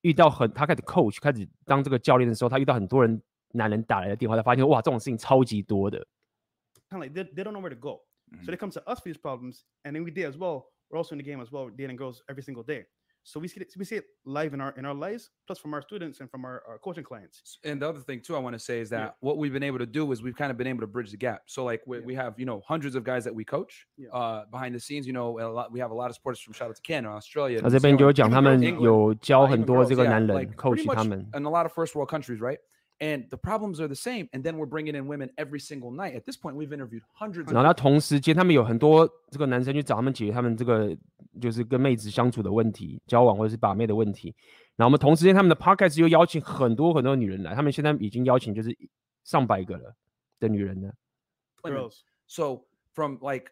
[0.01, 6.05] 遇到很他开始 coach 开始当这个教练的时候，他遇到很多人男人打来的电话，他发现哇，这种事情超级多的。
[6.89, 8.01] kind of like they, they don't know where to go.
[8.31, 8.45] Mhm.
[8.45, 10.65] So they come to us for these problems, and then we did as well.
[10.89, 12.85] We're also in the game as well, dating girls every single day.
[13.28, 15.74] So we see it, we see it live in our in our lives, plus from
[15.74, 17.58] our students and from our, our coaching clients.
[17.64, 19.10] And the other thing too, I want to say is that Yeah.
[19.18, 21.16] what we've been able to do is we've kind of been able to bridge the
[21.16, 21.42] gap.
[21.46, 22.04] So like we, Yeah.
[22.06, 24.10] we have you know hundreds of guys that we coach Yeah.
[24.12, 25.08] uh, behind the scenes.
[25.08, 27.14] You know, a lot we have a lot of supporters from shout out to Canada,
[27.16, 27.58] Australia.
[27.62, 30.04] 那 New 这边就有 Zealand, 讲 even 他们 England, 有教 uh, 很 even 多 girls, 这个
[30.04, 31.18] yeah, 男人 like coach pretty much 他们。
[31.34, 32.60] in a lot of first world countries, right?
[33.00, 34.30] And the problems are the same.
[34.32, 36.16] And then we're bringing in women every single night.
[36.16, 37.48] At this point, we've interviewed hundreds.
[37.48, 40.96] of 然后他同时间，他们有很多这个男生去找他们解决他们这个
[41.38, 44.34] 就是跟妹子相处的问题、交往或者是把妹的问题。
[44.76, 48.74] 然后我们同时间，他们的 podcast 又邀请很多很多女人来，他们现在已经邀请就是
[49.24, 49.94] 上百个了
[50.40, 50.94] 的女人了。
[51.62, 51.74] women.
[51.74, 52.02] Girls.
[52.26, 52.64] So
[52.94, 53.50] from like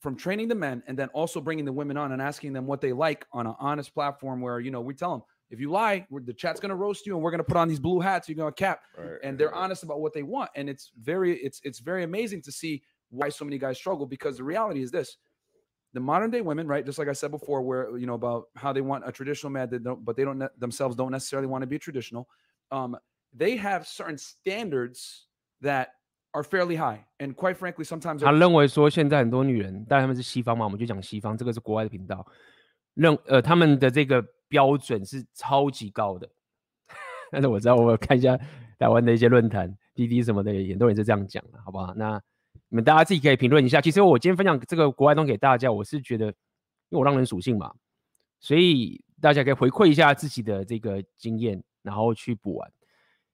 [0.00, 2.80] from training the men and then also bringing the women on and asking them what
[2.80, 6.06] they like on an honest platform where you know we tell them if you lie,
[6.10, 8.28] we're, the chat's gonna roast you and we're gonna put on these blue hats.
[8.28, 9.62] You're gonna cap, Right, and they're right.
[9.62, 10.50] honest about what they want.
[10.54, 14.36] And it's very it's it's very amazing to see why so many guys struggle because
[14.36, 15.16] the reality is this.
[15.92, 16.84] The modern day women, right?
[16.84, 19.70] Just like I said before, where you know about how they want a traditional man,
[19.70, 22.28] that don't, but they don't ne- themselves don't necessarily want to be traditional.
[22.70, 22.98] Um,
[23.32, 25.26] they have certain standards
[25.62, 25.92] that
[26.34, 32.26] are fairly high, and quite frankly, sometimes 他 they're 认为说，现在很多女人，但他们是西方嘛，我们就讲西方，这个是国外的频道，
[32.94, 36.29] 认呃他们的这个 标准是超级高的。
[37.31, 38.37] 但是我知道，我看一下
[38.77, 41.93] 台湾的一些论坛、滴滴什么的，很多人是这样讲的，好不好？
[41.93, 42.21] 那
[42.67, 43.79] 你们大家自己可以评论一下。
[43.79, 46.33] 其实我今天分享这个国外东西给大家，我是觉得，因
[46.89, 47.73] 为我让人属性嘛，
[48.41, 52.71] 所以大家可以回馈一下自己的这个经验，然后去补完。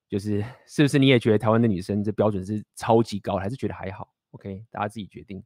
[0.07, 5.43] 就是是不是你也觉得台湾的女生这标准是超级高，还是觉得还好？OK，大家自己决定。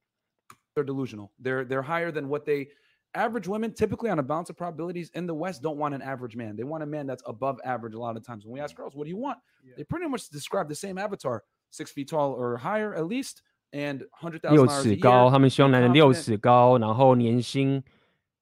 [0.76, 1.32] they're delusional.
[1.42, 2.68] They're they're higher than what they
[3.15, 6.37] average women typically on a balance of probabilities in the West don't want an average
[6.37, 6.55] man.
[6.55, 8.45] They want a man that's above average a lot of times.
[8.45, 9.39] When we ask girls, what do you want?
[9.65, 9.75] Yeah.
[9.79, 14.05] They pretty much describe the same avatar, six feet tall or higher at least, and
[14.13, 15.01] hundred 六 thousand dollars a 尺 year.
[15.01, 17.83] 高，他们希望男人六 confident 尺高，然后年薪，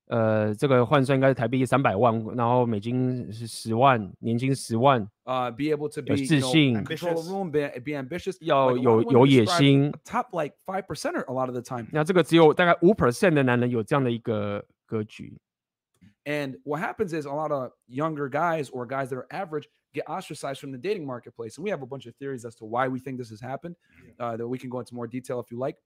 [0.09, 7.29] 呃，这个换算应该是台币三百万，然后美金是十万，年薪十万， Uh, be able to 有 be 自 you know, 信， control a Ambitious.
[7.31, 8.37] room, be, be ambitious.
[8.41, 11.33] 要 Like, a lot 有 of women 有野 describe 心 a。top like five percenter a
[11.33, 11.87] lot of the time.
[11.91, 15.39] 那这个只有大概五 percent 的男人有这样的一个格局。
[16.27, 20.05] And what happens is a lot of younger guys or guys that are average get
[20.07, 21.57] ostracized from the dating marketplace.
[21.57, 23.77] And we have a bunch of theories as to why we think this has happened
[24.19, 25.77] uh, that we can go into more detail if you like.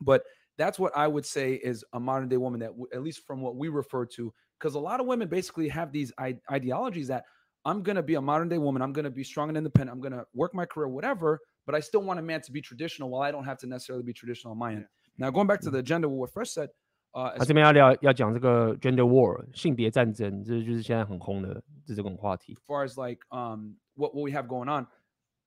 [0.00, 0.24] But
[0.58, 3.42] that's what I would say is a modern day woman that, w- at least from
[3.42, 7.24] what we refer to, because a lot of women basically have these I- ideologies that
[7.64, 8.80] I'm going to be a modern day woman.
[8.80, 9.94] I'm going to be strong and independent.
[9.94, 11.40] I'm going to work my career, whatever.
[11.66, 14.04] But I still want a man to be traditional while I don't have to necessarily
[14.04, 14.86] be traditional on my end.
[15.18, 16.68] Now, going back to the agenda, what Fresh said,
[17.12, 22.56] uh, 他 as 这边要聊要讲这个 gender war 性别战争，这就是现在很红的这这种话题。
[22.68, 24.86] far as like um what, what we have going on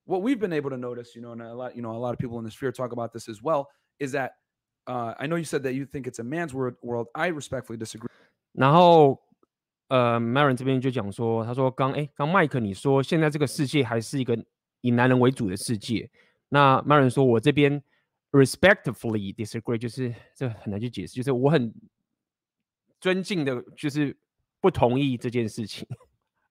[0.05, 2.09] what we've been able to notice you know and a lot you know a lot
[2.11, 3.67] of people in the sphere talk about this as well
[3.99, 4.33] is that
[4.86, 7.76] uh, i know you said that you think it's a man's world world i respectfully
[7.76, 8.08] disagree
[8.52, 9.20] 然后
[9.88, 14.36] 呃，Marin 这边就讲说，他说刚哎，刚 Mike 你说现在这个世界还是一个
[14.80, 16.10] 以男人为主的世界，
[16.48, 17.82] 那 Marin 说我这边
[18.32, 21.72] respectfully disagree，就是这很难去解释，就是我很
[22.98, 24.16] 尊敬的，就是
[24.60, 25.86] 不同意这件事情，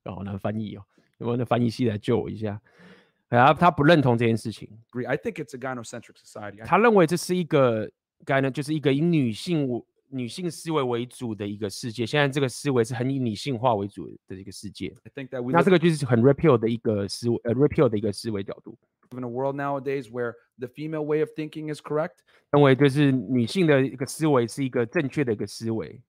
[0.06, 0.86] 好难翻译哦，
[1.18, 2.62] 有没有那翻译系来救我一下？
[3.30, 4.70] 然后他不认同这件事情。
[5.08, 6.64] I think it's a gynocentric society。
[6.64, 7.90] 他认为这是一个
[8.26, 9.68] 该呢，就是一个以女性
[10.10, 12.06] 女性思维为主的一个世界。
[12.06, 14.94] 现在这个思维是很以女性化为主的一个世界。
[15.04, 18.78] I think that we 那这个就是很 repeal 的一个思维，呃，repeal 的一个思维角度。
[19.12, 22.18] In a world nowadays where the female way of thinking is correct，
[22.52, 26.02] 认为就是女性的一个思维是一个正确的一个思维。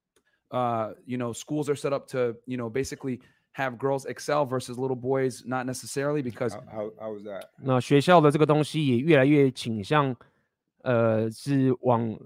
[0.48, 3.20] 呃、uh,，you know, schools are set up to, you know, basically
[3.55, 7.42] have girls excel versus little boys not necessarily because How, how, how was that?
[7.62, 10.14] 那学校的这个东西也越来越倾向，
[10.85, 12.16] 呃，是往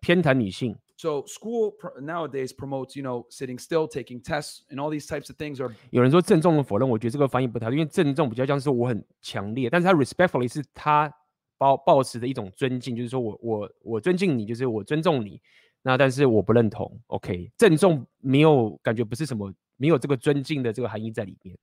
[0.00, 0.76] 偏袒女性。
[0.96, 5.60] So school nowadays promotes, you know, sitting still, taking tests, and all these types of things
[5.60, 5.74] are.
[5.90, 11.12] 有人说郑重的否认，我觉得这个翻译不太对，因为郑重比较像是我很强烈，但是他 respectfully 是他
[11.56, 15.40] 抱抱持的一种尊敬，就是说我我我尊敬你，就是我尊重你。
[15.82, 17.00] 那但是我不认同。
[17.06, 19.52] OK，郑重没有感觉不是什么。
[19.80, 21.56] 没有这个尊敬的这个含义在里面。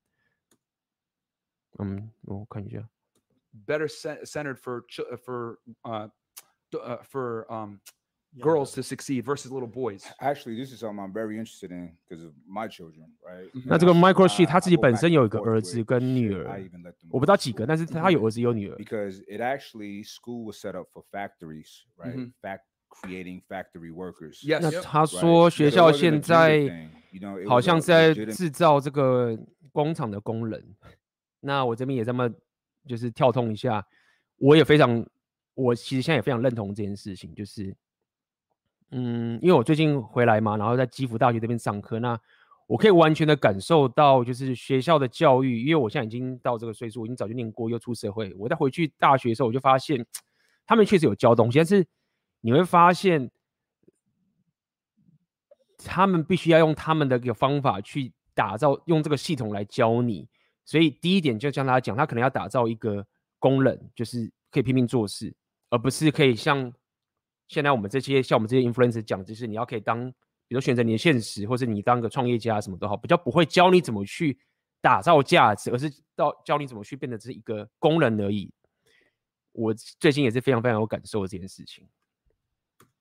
[1.79, 2.87] 嗯，我看一下。
[3.54, 4.84] Better centered for
[5.24, 6.08] for uh
[6.72, 7.80] uh for um
[8.38, 10.04] girls to succeed versus little boys.
[10.20, 13.50] Actually, this is something I'm very interested in because of my children, right?
[13.66, 16.70] 那这个 Micro Sheet 他自己本身有一个儿子跟女儿，
[17.10, 18.76] 我不知道几个，但是他有儿子有女儿。
[18.76, 22.32] Because it actually school was set up for factories, right?
[22.40, 24.44] Fact creating factory workers.
[24.44, 24.60] Yes.
[24.60, 26.88] 那他说学校现在。
[27.48, 29.36] 好像是在制造这个
[29.72, 30.76] 工厂的工人。
[31.40, 32.30] 那我这边也这么
[32.87, 33.85] 就是跳通一下，
[34.37, 35.05] 我也非常，
[35.53, 37.75] 我其实现在也非常认同这件事情，就是，
[38.91, 42.19] 嗯，因为我最近回来嘛，然后在基辅大学这边上课，那
[42.67, 50.05] 我可以完全的感受到，就是学校的教育，因为我现在已经到这个岁数，我已经早就念过，又出社会，我再回去大学的时候，我就发现
[50.65, 51.85] 他们确实有教东西，但是
[52.41, 53.31] 你会发现。
[55.87, 60.27] 他们必须要用他们的一个方法去打造，用这个系统来教你。
[60.65, 63.05] 所以第一点就像他讲，他可能要打造一个
[63.39, 65.33] 工人，就是可以拼命做事，
[65.69, 66.73] 而不是可以像
[67.47, 70.11] 现在我们这些像我们这些 influencer 讲，就是你要可以当，
[70.47, 74.37] 比如选择你的现实，或者你当个创业家什么都好，比较不会教你怎么去
[74.81, 78.51] 打造价值，而是到教你怎么去变得只是一个工人而已。
[79.51, 81.87] 我最近也是非常非常有感受的这件事情。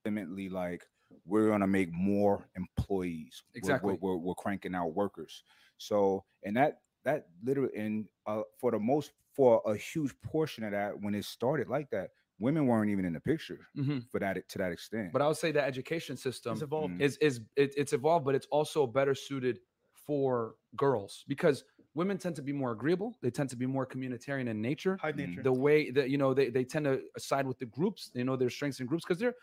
[0.05, 0.87] Like
[1.27, 3.41] we're gonna make more employees.
[3.55, 3.97] Exactly.
[3.97, 5.43] We're, we're, we're cranking out workers.
[5.79, 10.72] So, and that that literally, and uh, for the most, for a huge portion of
[10.72, 14.00] that, when it started like that, women weren't even in the picture mm-hmm.
[14.12, 15.12] for that to that extent.
[15.12, 17.02] But I would say the education system it's evolved.
[17.02, 19.60] is is it, it's evolved, but it's also better suited
[20.06, 23.16] for girls because women tend to be more agreeable.
[23.22, 24.98] They tend to be more communitarian in nature.
[25.02, 25.44] High nature.
[25.44, 28.10] The way that you know they, they tend to side with the groups.
[28.14, 29.36] They know their strengths in groups because they're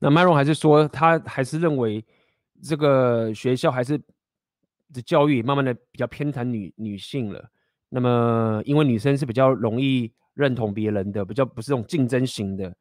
[0.00, 2.04] 那 Myron 还是说，他还是认为
[2.60, 4.00] 这个学校还是
[4.93, 7.49] 的教育慢慢的比较偏袒女女性了。
[7.89, 12.75] 那么，因为女生是比较容易认同别人的，比较不是这种竞争型的，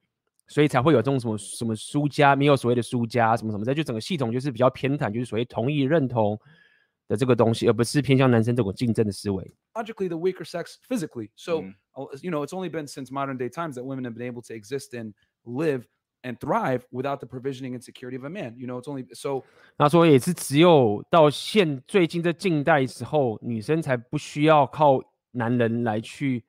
[0.49, 6.39] 所以才会有这种什么什么输家，没有所谓的输家什么什么的，就整个系统就是比较偏袒，就是所谓同意认同
[7.09, 9.55] 的这个东西，而不是偏向男生这种竞争的思维。
[9.75, 11.31] Logically, the weaker sex physically.
[11.37, 11.63] So,
[12.23, 14.55] you know, it's only been since modern day times that women have been able to
[14.55, 15.13] exist and
[15.45, 15.85] live.
[16.24, 18.56] And thrive without the provisioning and security of a man.
[18.58, 19.44] You know, it's only so.
[19.78, 25.00] 他说也是只有到现最近这近代时候，女生才不需要靠
[25.32, 26.44] 男人来去，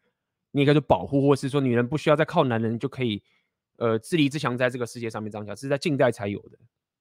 [0.51, 3.23] 你应该说保护，或是说女人不需要再靠男人就可以，
[3.77, 6.59] 呃，自立自强在这个世界上面这样讲，是在近代才有的。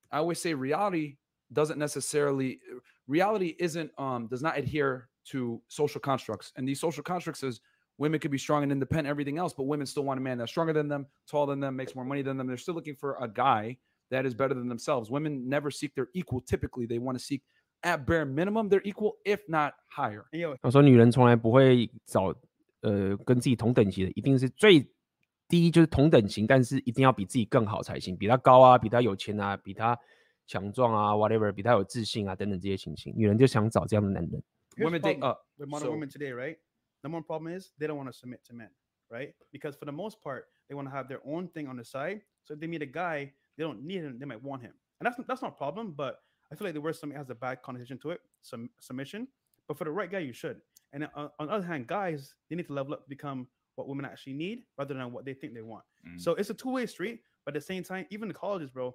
[0.10, 1.16] I always say reality
[1.52, 2.60] doesn't necessarily
[3.08, 7.60] reality isn't um does not adhere to social constructs, and these social constructs is.
[8.02, 10.52] Women could be strong and independent, everything else, but women still want a man that's
[10.52, 12.46] stronger than them, taller than them, makes more money than them.
[12.46, 13.78] They're still looking for a guy
[14.12, 15.10] that is better than themselves.
[15.10, 16.42] Women never seek their equal.
[16.42, 17.42] Typically, they want to seek
[17.82, 20.26] at bare minimum their equal, if not higher.
[20.62, 22.36] 他说女人从来不会找
[22.82, 24.88] 呃跟自己同等级的，一定是最
[25.48, 29.98] 第一就是同等型，但是一定要比自己更好才行，比他高啊，比他有钱啊，比他
[30.46, 34.44] 强壮啊，whatever，比他有自信啊等等这些情形，女人就想找这样的男人。
[34.78, 35.40] Women date up.
[35.58, 36.58] With modern women today, right?
[37.03, 38.71] Number one problem is they don't want to submit to men,
[39.11, 39.35] right?
[39.53, 42.23] Because for the most part, they want to have their own thing on the side.
[42.45, 44.73] So if they meet a guy, they don't need him, they might want him.
[45.01, 47.35] And that's that's not a problem, but I feel like the word submit has a
[47.35, 49.29] bad connotation to it, some submission.
[49.69, 50.61] But for the right guy, you should.
[50.93, 53.47] And on, on the other hand, guys, they need to level up become
[53.77, 55.85] what women actually need rather than what they think they want.
[56.07, 56.21] Mm.
[56.21, 58.95] So it's a two-way street, but at the same time, even the colleges, bro,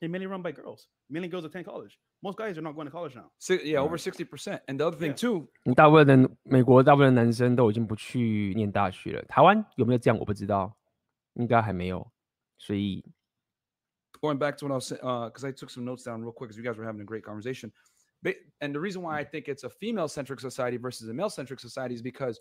[0.00, 0.86] they're mainly run by girls.
[1.08, 1.98] Mainly girls attend college.
[2.20, 3.30] Most guys are not going to college now.
[3.38, 4.00] Si- yeah, over Right.
[4.00, 4.60] sixty percent.
[4.66, 5.20] And the other thing Yeah.
[5.20, 10.76] too, 大部分的美国大部分的男生都已经不去念大学了，台湾有没有这样我不知道，
[11.34, 12.10] 应该还没有，
[12.58, 13.04] 所以
[14.20, 16.48] going back to what I was saying, because I took some notes down real quick,
[16.50, 17.70] because you guys were having a great conversation.
[18.20, 21.30] Ba- And the reason why I think it's a female centric society versus a male
[21.30, 22.40] centric society is because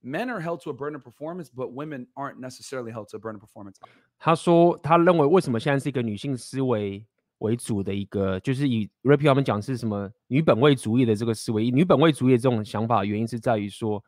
[0.00, 3.20] men are held to a burden of performance, but women aren't necessarily held to a
[3.20, 3.76] burden of performance.
[4.18, 7.04] 他说他认为为什么现在是一个女性思维
[7.38, 14.02] 为主的一个，就是以 Rapi 他们讲是什么女本位主义的这个思维，女本位主义的这种想法，原因是在于说，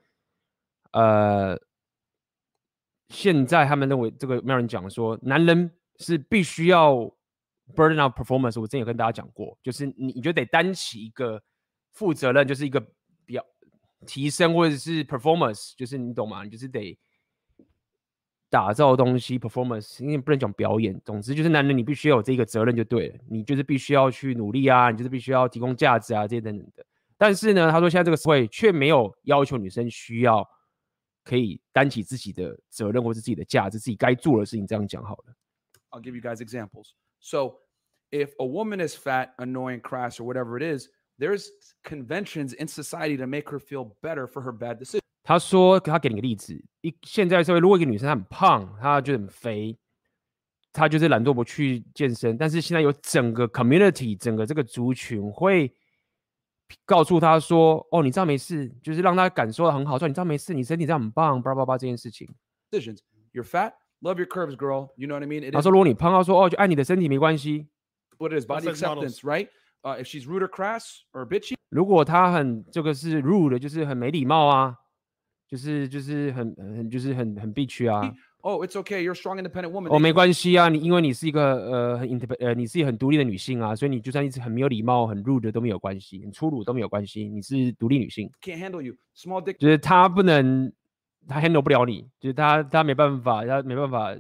[0.93, 1.57] 呃，
[3.09, 6.95] 现在他们认为这个没有人讲说，男人是必须要
[7.77, 8.61] burden of performance。
[8.61, 11.41] 我之前有跟大家讲过，就是你你就得担起一个
[11.93, 12.85] 负责任，就是一个
[14.07, 16.45] 提升或者是 performance，就是你懂吗？
[16.45, 16.99] 你就是得
[18.49, 21.01] 打造东西 performance，因为不能讲表演。
[21.05, 26.85] 总之就是男人你必须要有这个责任就对了，你就是必须要去努力啊，你就是必须要提供价值啊这些等等的。
[27.17, 30.49] 但是呢，他说现在这个社会却没有要求女生需要
[31.23, 34.67] 可以担起自己的责任或是自己的价值，自己该做的事情。
[34.67, 35.35] 这样讲好了。
[35.91, 36.95] I'll give you guys examples.
[37.21, 37.59] So,
[38.11, 40.89] if a woman is fat, annoying, crass, or whatever it is,
[41.20, 41.48] there's
[41.84, 45.02] conventions in society to make her feel better for her bad decisions.
[45.24, 49.76] 他说，他给你个例子，一现在社会，如果一个女生她很胖，她就很肥，
[50.72, 55.74] 她就是懒惰不去健身，但是现在有整个 community，整个这个族群会
[56.86, 62.30] 告诉她说，哦，你这样没事，就是让她感受到很好，说你这样没事，你身体这样很棒，叭叭叭这件事情。
[62.70, 63.00] Decisions.
[63.34, 64.90] You're fat, love your curves, girl.
[64.96, 65.42] You know what I mean?
[65.50, 67.68] It 他 is 说，如果你胖，他说，哦，就爱你的身体没关系。
[68.20, 69.06] what it is body Plus size models.
[69.06, 69.50] acceptance, right?
[69.83, 74.77] Uh, if she's rude or crass or bitchy, 如果她很这个是 rude 的，就是很没礼貌啊，
[75.49, 78.13] 就是就是很很就是很很 bitch 啊。
[78.43, 79.03] oh, it's okay.
[79.03, 79.89] You're a strong, independent woman.
[79.89, 88.95] 哦，They 没关系啊，你因为你是一个呃很 indep 呃你是一个很独立的女性啊，所以你就算一直很没有礼貌、很 rude 都没有关系，很粗鲁都没有关系，你是独立女性，can't handle you.
[89.17, 90.71] Small dick 就是她不能，
[91.27, 94.15] 她 handle 不了你，就是她她没办法，她没办法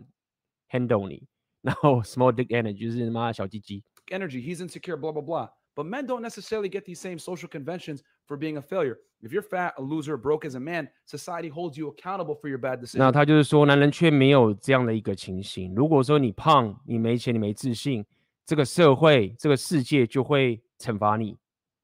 [0.71, 1.23] handle 你，
[1.63, 3.83] 然后 small dick energy 就是他妈小鸡鸡。
[4.12, 4.42] energy.
[4.42, 5.50] He's insecure, blah, blah, blah.
[5.76, 8.98] But men don't necessarily get these same social conventions for being a failure.
[9.22, 12.60] If you're fat, a loser, broke as a man, society holds you accountable for your
[12.60, 13.12] bad 那 decisions.
[13.12, 15.76] 他就是说，男人却没有这样的一个情形。
[15.76, 18.06] 如果说你胖、你没钱、你没自信，
[18.46, 21.38] 这个社会、这个世界就会惩罚你。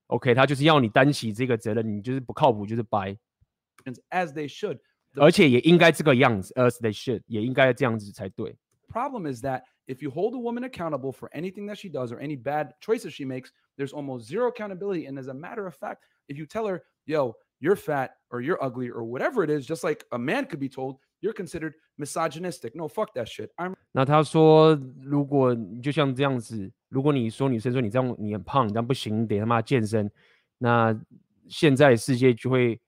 [0.07, 3.17] OK，他就是要你担起这个责任，你就是不靠谱，就是白，
[4.11, 4.79] as they should.
[5.13, 8.55] The 而且也应该这个样子，as they should，也应该这样子才对。
[8.91, 12.19] problem is that if you hold a woman accountable for anything that she does or
[12.19, 15.07] any bad choices she makes, there's almost zero accountability.
[15.07, 18.61] And as a matter of fact, if you tell her, yo, you're fat or you're
[18.63, 22.75] ugly or whatever it is, just like a man could be told, you're considered misogynistic.
[22.75, 23.51] No, fuck that shit.
[23.57, 30.09] I'm 那他说，如果你就像这样子，如果你说女生说你这样你很胖，你这样不行，你得他妈健身，
[30.57, 30.97] 那
[31.47, 32.79] 现在世界就会，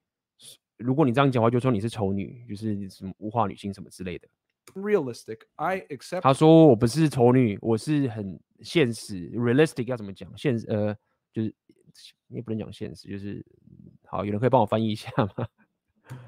[0.77, 4.27] 如果你这样讲的话，就说你是丑女，就是什么物化女性什么之类的。
[4.75, 5.41] realistic.
[5.55, 10.31] I accept 他说我不是丑女，我是很现实，realistic 要怎么讲？
[10.37, 10.95] 现实呃，
[11.31, 11.53] 就是
[12.27, 13.45] 你也不能讲现实，就是
[14.05, 15.47] 好，有人可以帮我翻译一下吗？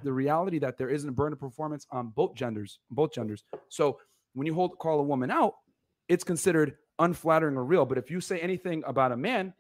[0.03, 3.43] the reality that there isn't a burden of performance on both genders, both genders.
[3.69, 3.99] So
[4.33, 5.55] when you hold call a woman out,
[6.07, 7.85] it's considered unflattering or real.
[7.85, 9.53] But if you say anything about a man,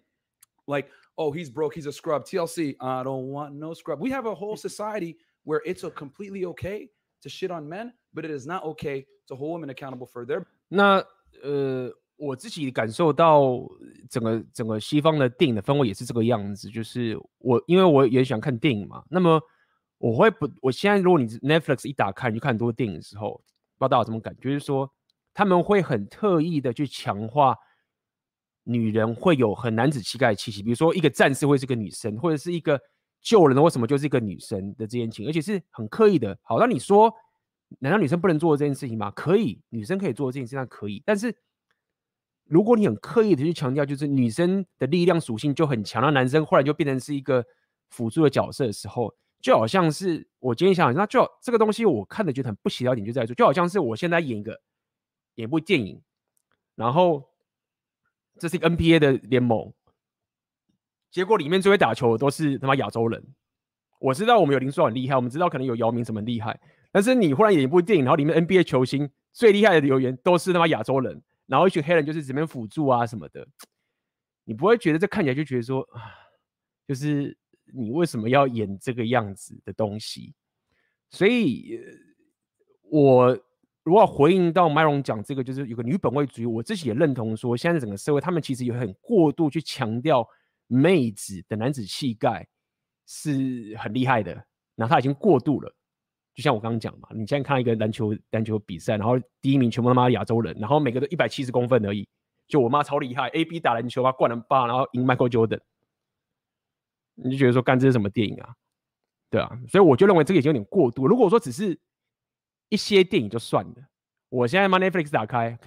[0.67, 3.99] like, oh, he's broke, he's a scrub, TLC, I don't want no scrub.
[3.99, 6.89] We have a whole society where it's a completely okay
[7.21, 10.44] to shit on men, but it is not okay to hold women accountable for their
[10.68, 11.04] 那
[11.42, 13.60] 呃，我自己感受到
[14.10, 19.40] 整个整个西方的电影的氛围也是这个样子，就是我因为我也喜欢看电影嘛，那么
[19.98, 23.42] 我会不，我现在如果你 Netflix 一打开你就看很多电影的时候，
[23.78, 24.90] 不知道大家有什么感觉，就是说
[25.32, 27.56] 他们会很特意的去强化
[28.64, 32.78] 女人会有很男子气概的气息，比如说一个战士会是个女生，或者是一个
[33.22, 36.38] 救人的为什么就是一个女生的这件情，而且是很刻意的。
[36.42, 37.10] 好，那你说
[37.78, 39.10] 难道女生不能做这件事情吗？
[39.12, 41.02] 可以，女生可以做这件事情，可以。
[41.06, 41.34] 但是
[42.44, 47.44] 如果你很刻意的去强调，就是女生的力量属性就很强，那男生忽然就变成是一个
[47.90, 54.60] 辅助的角色的时候，就好像是我今天想，那就这个东西我看的觉得很不协调点就在于说，就好像是我现在演一个
[55.36, 56.02] 演部电影，
[56.74, 57.30] 然后
[58.38, 59.72] 这是一个 NBA 的联盟，
[61.10, 63.22] 结果里面最会打球的都是他妈亚洲人。
[64.00, 66.58] 我知道我们有林书豪很厉害，我们知道可能有姚明什么厉害，
[66.92, 73.46] 但是你忽然演一部电影，然后里面 NBA 球星最厉害的球员都是他妈亚洲人，然后一群黑人就是这边辅助啊什么的，
[74.44, 76.02] 你不会觉得这看起来就觉得说啊，
[76.88, 77.36] 就是
[77.72, 80.34] 你为什么要演这个样子的东西？
[81.10, 81.80] 所以，
[82.82, 83.38] 我
[83.82, 90.28] 如果回应到 Myron 讲这个，就是有个女本位主义，我自己也认同说，现在整个社会他们其实有很过度去强调
[90.66, 92.46] 妹子的男子气概
[93.06, 94.32] 是很厉害的，
[94.76, 95.74] 然后他已经过度了。
[96.40, 102.08] 就像我刚刚讲嘛，你现在看一个篮球篮球比赛，然后第一名全部他妈亚洲人，然后每个都一百七十公分而已，
[102.48, 105.60] 就我妈超厉害，A B 打篮球啊，灌篮棒，然后赢 Michael Jordan，
[107.14, 108.54] 你就觉得说干这是什么电影啊？
[109.28, 111.06] 对啊，所以我就认为这个已经有点过度。
[111.06, 111.78] 如果说只是
[112.70, 113.74] 一些电影就算了，
[114.30, 115.58] 我现在把 Netflix 打开，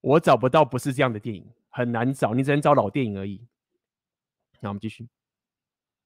[0.00, 3.44] 我找不到不是这样的电影，很难找，你只能找老电影而已。
[4.60, 5.08] 那我们继续。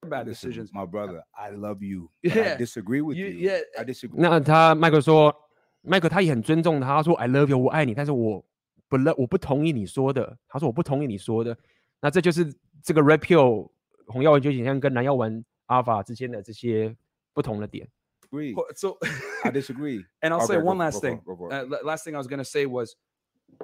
[0.08, 1.24] bad decisions, my brother.
[1.34, 2.10] I love you.
[2.22, 2.54] Yeah.
[2.54, 3.50] I disagree with You- you.
[3.50, 3.62] yeah.
[3.78, 4.20] I disagree.
[4.20, 5.36] 那他麦克说，
[5.82, 8.44] 麦克他也很尊重他，他说 I love you，我爱你，但是我
[8.88, 10.38] 不认，我不同意你说的。
[10.48, 11.58] 他说我不同意你说的。
[12.00, 13.70] 那这就是这个 Red Pill
[14.08, 16.96] 红药丸觉醒像跟蓝药丸 Alpha 之间的这些
[17.34, 17.88] 不同的点。
[18.30, 18.54] Disagree.
[18.76, 18.98] So,
[19.44, 20.06] I disagree.
[20.22, 21.22] and I'll say Okay, go- one go last for it, thing.
[21.26, 21.54] go for it.
[21.54, 22.96] Uh, la- last thing I was going to say was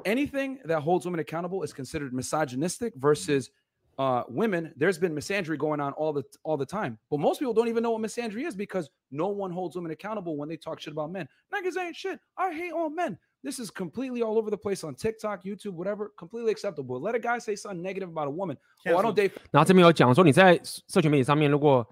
[0.06, 3.50] anything that holds women accountable is considered misogynistic versus
[3.98, 4.74] uh, women.
[4.76, 7.84] There's been misandry going on all the all the time, but most people don't even
[7.84, 11.12] know what misandry is because no one holds women accountable when they talk shit about
[11.12, 11.28] men.
[11.54, 12.20] Niggas ain't shit.
[12.38, 13.18] I hate all men.
[13.44, 16.14] This is completely all over the place on TikTok, YouTube, whatever.
[16.18, 17.02] Completely acceptable.
[17.02, 18.58] Let a guy say something negative about a woman.
[18.88, 19.30] Oh, I don't Cancel.
[19.30, 19.32] date.
[19.52, 21.86] 然后这边有讲说你在社群媒体上面，如果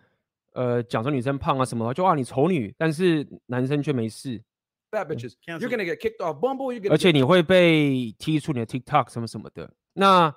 [0.53, 4.41] 呃讲说女生胖啊什么的话，就啊你丑女，但是男生却没事，
[4.91, 5.33] Fat bitches.
[5.45, 5.69] You're Cancel.
[5.69, 6.73] gonna get kicked off Bumble.
[6.73, 9.69] You're gonna 而且 get 你会被踢出你的 TikTok 什么什么的。
[9.93, 10.33] 那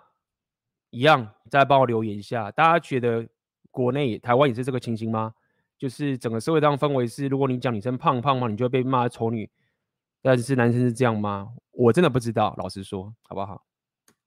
[0.90, 3.28] 一样，再帮我留言一下，大家觉得
[3.72, 5.34] 国内台湾也是这个情形吗？
[5.78, 9.50] 就是整个社会上氛围是，如果你讲女生胖胖嘛，你就会被骂丑女，
[10.22, 11.54] 但是男生是这样吗？
[11.72, 13.64] 我真的不知道，老实说，好不好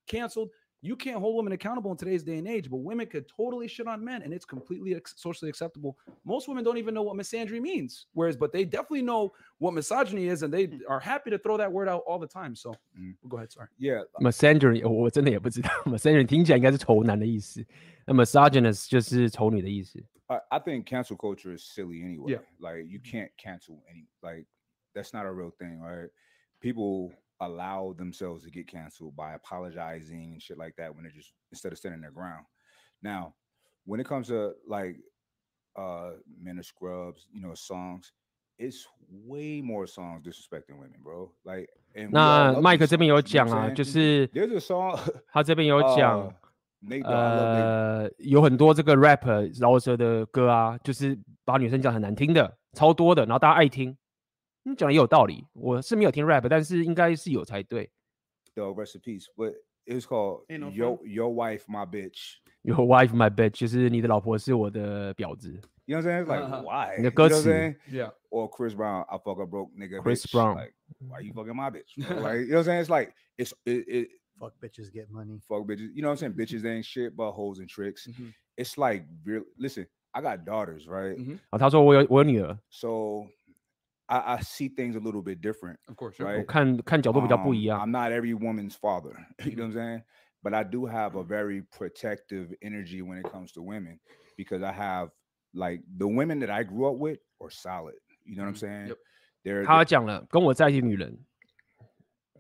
[0.07, 0.49] ？Cancel
[0.82, 3.88] You can't hold women accountable in today's day and age, but women could totally shit
[3.88, 5.98] on men, and it's completely ex- socially acceptable.
[6.24, 10.28] Most women don't even know what misandry means, whereas, but they definitely know what misogyny
[10.28, 12.56] is, and they are happy to throw that word out all the time.
[12.56, 13.16] So, Mm.
[13.28, 13.52] go ahead.
[13.52, 13.68] Sorry.
[13.80, 17.66] Yeah, misandry 我真的也不知道，misandry 听起来应该是丑男的意思，
[18.06, 20.00] 那 misogynist 就是丑女的意思。
[20.28, 22.34] I, I think cancel culture is silly anyway.
[22.34, 22.42] Yeah.
[22.60, 24.46] Like you can't cancel any like
[24.94, 26.10] that's not a real thing, right?
[26.62, 31.34] People allow themselves to get canceled by apologizing and shit like that when they're just
[31.52, 32.46] instead of standing their ground.
[33.02, 33.34] Now,
[33.86, 34.98] when it comes to like
[35.76, 38.12] uh men of scrubs, you know, songs,
[38.58, 41.32] it's way more songs disrespecting women, bro.
[41.44, 43.70] Like and we all 那 love 麦克 these 这边有 songs, you know 讲 what 啊，
[43.70, 43.92] I'm 就 saying?
[43.92, 46.28] 是 There's a song 他这边有讲
[46.82, 49.28] uh,，Nate Dogg, I love Nate 呃，有很多这个 rap
[49.60, 53.96] 饶舌的歌啊，就是把女生讲很难听的，超多的，然后大家爱听。
[54.64, 57.90] 你讲的也有道理，我是没有听 rap，但是应该是有才对。
[58.56, 59.26] Dog, rest in peace.
[59.36, 59.54] But
[59.86, 62.38] it was called Ain't no Yo Your Wife, My Bitch.
[62.64, 65.62] Your wife, my bitch，就是你的老婆是我的婊子。
[65.86, 66.26] You know what I'm saying?
[66.26, 66.64] It's like, Uh-huh.
[66.64, 66.98] why?
[66.98, 67.44] The You know what I'm gutsy.
[67.44, 67.76] saying?
[67.90, 68.10] Yeah.
[68.30, 70.02] Or Chris Brown, I fuck a broke nigga.
[70.02, 70.32] Chris bitch.
[70.34, 70.56] Brown.
[70.56, 71.96] Like, why you fucking my bitch?
[71.96, 72.18] bro?
[72.20, 72.80] like, you know what I'm saying?
[72.82, 74.08] It's like, it's, it, it,
[74.38, 75.40] Fuck bitches get money.
[75.48, 75.90] fuck bitches.
[75.96, 76.34] You know what I'm saying?
[76.34, 78.06] Bitches ain't shit but hoes and tricks.
[78.08, 78.34] Mhm.
[78.58, 81.16] It's like, real, listen, I got daughters, right?
[81.18, 81.40] Mhm.
[81.52, 83.28] 啊，他说我有我有女儿， So
[84.12, 86.16] I, I see things a little bit different, Of course.
[86.16, 86.28] sure.
[86.28, 86.40] right?
[86.40, 87.80] 我看看角度比较不 Um, 一样。
[87.80, 89.14] I'm not every woman's father.
[89.44, 90.04] You know what I'm saying?
[90.42, 94.00] But I do have a very protective energy when it comes to women
[94.38, 95.10] because I have
[95.54, 97.96] like the women that I grew up with are solid.
[98.24, 98.60] You know what I'm Mhm.
[98.60, 98.88] saying?
[98.88, 98.98] Yep.
[99.44, 101.18] They're 他讲了，跟我在一起的女人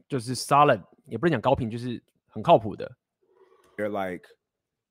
[0.07, 2.95] 就是 solid，也不能讲高频，就是很靠谱的。
[3.77, 4.25] they're like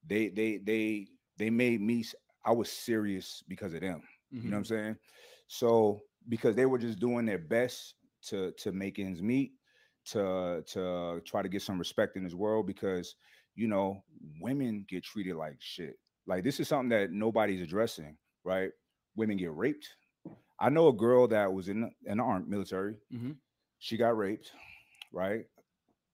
[0.07, 1.09] they they they
[1.39, 4.03] they made me s- I was serious because of them.
[4.31, 4.97] You know what I'm saying?
[5.49, 7.96] So because they were just doing their best
[8.28, 9.54] to to make ends meet,
[10.06, 13.16] to to try to get some respect in this world because
[13.56, 14.04] you know
[14.40, 15.96] women get treated like shit.
[16.28, 18.72] Like this is something that nobody's addressing, right?
[19.16, 19.88] Women get raped.
[20.60, 22.96] I know a girl that was in an armed military.
[23.12, 23.38] Mhm.
[23.80, 24.52] She got raped,
[25.12, 25.46] right?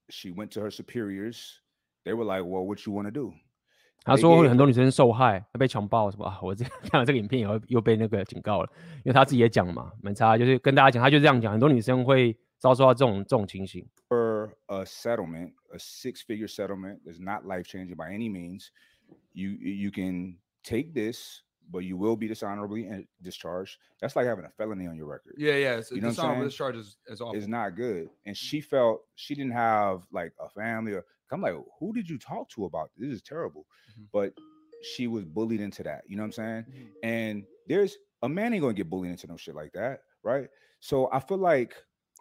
[0.09, 1.59] She went to her superiors.
[2.05, 3.33] They were like, "Well, what you want to do?"
[4.06, 6.38] 他 They 说会 gave 很多女生受害，被强暴什么啊？
[6.42, 13.86] 我这看了这个影片以后又被那个警告了，因为他自己也讲了嘛，蛮差，就是跟大家讲，他就这样讲，很多女生会遭受到这种这种情形。
[14.08, 18.68] for a settlement, a six-figure settlement that's not life-changing by any means.
[19.32, 23.78] You you can take this, but you will be dishonorably in- discharged.
[24.00, 25.36] That's like having a felony on your record.
[25.38, 25.80] Yeah, yeah.
[25.80, 26.50] So You know what I'm dishonorable saying?
[26.50, 27.38] discharge is, is awful.
[27.38, 28.10] It's not good.
[28.26, 32.18] And she felt she didn't have like a family or I'm like, who did you
[32.18, 33.08] talk to about this?
[33.08, 33.64] This is terrible.
[33.96, 34.08] Mhm.
[34.12, 34.34] But
[34.82, 36.02] she was bullied into that.
[36.06, 36.64] You know what I'm saying?
[36.68, 36.92] Mhm.
[37.02, 40.48] And there's a man ain't gonna get bullied into no shit like that, right?
[40.80, 41.74] So I feel like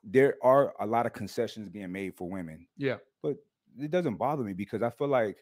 [0.04, 3.00] there are a lot of concessions being made for women, Yeah.
[3.22, 3.38] but
[3.78, 5.38] it doesn't bother me because I feel like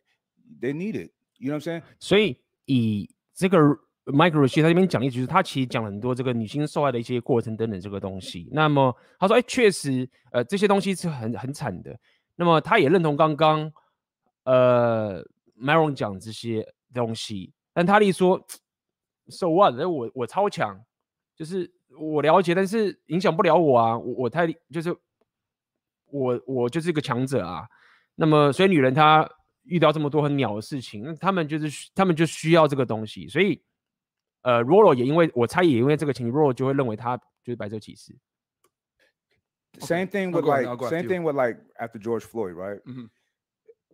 [0.60, 1.12] they need it.
[1.38, 1.84] You know what I'm saying?
[2.00, 3.58] 所以以这个
[4.06, 8.50] Michael Rashid 他这边讲的就是他其实讲了很多这个女性受害的一些过程等等这个东西。
[8.52, 11.98] 那么他说，哎，确实，呃，这些东西是很很惨的。
[12.37, 13.73] 那么他也认同刚刚
[14.45, 15.25] 呃
[15.59, 18.45] ，Maron 讲这些东西，但他一说
[19.29, 19.75] ，So what？
[19.87, 20.85] 我我超强，
[21.37, 24.97] 就是我了解，但是影响不了我啊，我我太就是
[26.07, 27.67] 我我就是一个强者啊。
[28.15, 29.29] 那么所以女人她
[29.65, 33.63] 遇到这么多很鸟的事情，那他们就是他们就需要这个东西，所以。
[34.47, 37.95] 呃，Roro 也因为我猜也因为这个情，Roro 就会认为他就是白色歧
[39.80, 39.86] 视。
[39.86, 42.80] Same thing with like same thing with like after George Floyd, right?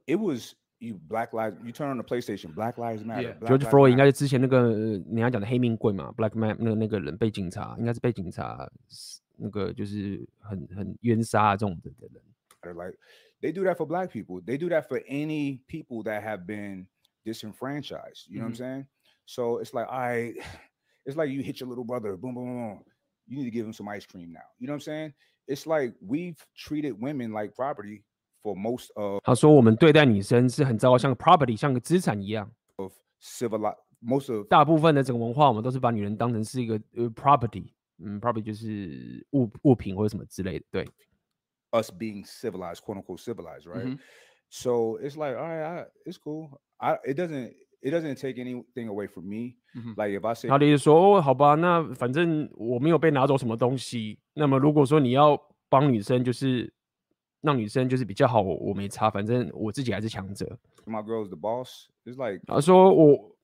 [0.07, 1.57] It was you Black lives.
[1.63, 3.37] You turn on the PlayStation, Black Lives Matter.
[3.45, 8.69] George Floyd 应该是之前那个你要讲的黑命贵嘛，Black Man 那个那个人被警察应该是被警察
[9.37, 12.21] 那个就是很很冤杀这种的的人。
[12.73, 12.97] Like
[13.41, 14.41] they do that for Black people.
[14.41, 16.87] They do that for any people that have been
[17.23, 18.27] disenfranchised.
[18.27, 18.85] You know what I'm saying?
[19.25, 20.33] So it's like, I,
[21.05, 22.83] it's like you hit your little brother, boom, boom, boom.
[23.27, 24.47] You need to give him some ice cream now.
[24.57, 25.13] You know what I'm saying?
[25.49, 28.03] It's like we've treated women like property
[28.41, 29.21] for most of.
[29.23, 32.51] 他说我们对待女生是很糟糕，像个 property，像个资产一样。
[32.77, 40.65] Of civil, most of 大部分的整个文化，我们都是把女人当成是一个呃 property，嗯，property 就是物物品或者什么之类的。
[40.71, 40.85] 对，
[41.71, 43.85] us being civilized, quote unquote civilized, right?
[43.85, 43.99] Mm -hmm.
[44.49, 46.61] So it's like, all right, I, it's cool.
[46.77, 47.53] I, it doesn't.
[47.82, 49.56] It doesn't take anything away from me.
[49.96, 54.18] Like if I say，他的意思说，哦，好吧，那反正我没有被拿走什么东西。
[54.34, 56.70] 那么如果说你要帮女生，就是
[57.40, 60.58] 让女生就是比较好，我我没差，反正我自己还是强者。
[60.84, 61.86] My girl is the boss.
[62.04, 63.34] It's like 他说我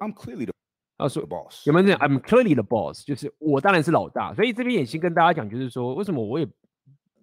[0.00, 0.52] ，I'm clearly the
[0.98, 1.66] 他说 boss。
[1.66, 4.34] 有没有这样？I'm clearly the boss，就是我当然是老大。
[4.34, 6.46] 所以这边也先跟大家讲，就是说为什么我也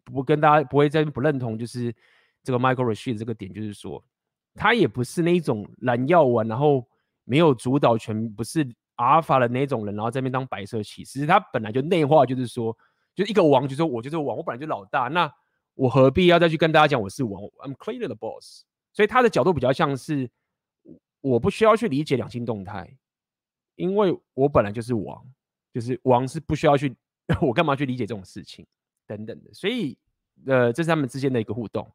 [0.05, 1.93] 不跟大家不会在不认同，就是
[2.41, 4.03] 这个 Michael Rashid 这个点，就是说。
[4.55, 6.85] 他也不是那种蓝药丸，然后
[7.23, 11.25] 没有主导权，不是阿尔法的那种人，然后在那边当白色骑士。
[11.25, 12.77] 他本来就内化，就是说，
[13.15, 15.33] 就一个王，就是说我就是王，我本来就老大，那
[15.73, 18.63] 我何必要再去跟大家讲我是王？I'm clearly the boss。
[18.93, 20.29] 所以他的角度比较像是，
[21.21, 22.97] 我不需要去理解两性动态，
[23.75, 25.23] 因为我本来就是王，
[25.73, 26.93] 就是王是不需要去，
[27.41, 28.67] 我干嘛去理解这种事情
[29.07, 29.53] 等等的。
[29.53, 29.97] 所以，
[30.45, 31.89] 呃，这是他们之间的一个互动。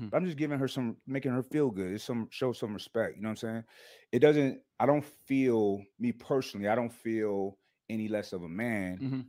[0.00, 0.14] Mm-hmm.
[0.14, 1.92] I'm just giving her some, making her feel good.
[1.92, 3.16] It's some show some respect.
[3.16, 3.64] You know what I'm saying?
[4.10, 4.60] It doesn't.
[4.78, 6.68] I don't feel me personally.
[6.68, 7.58] I don't feel
[7.90, 9.20] any less of a man mm-hmm.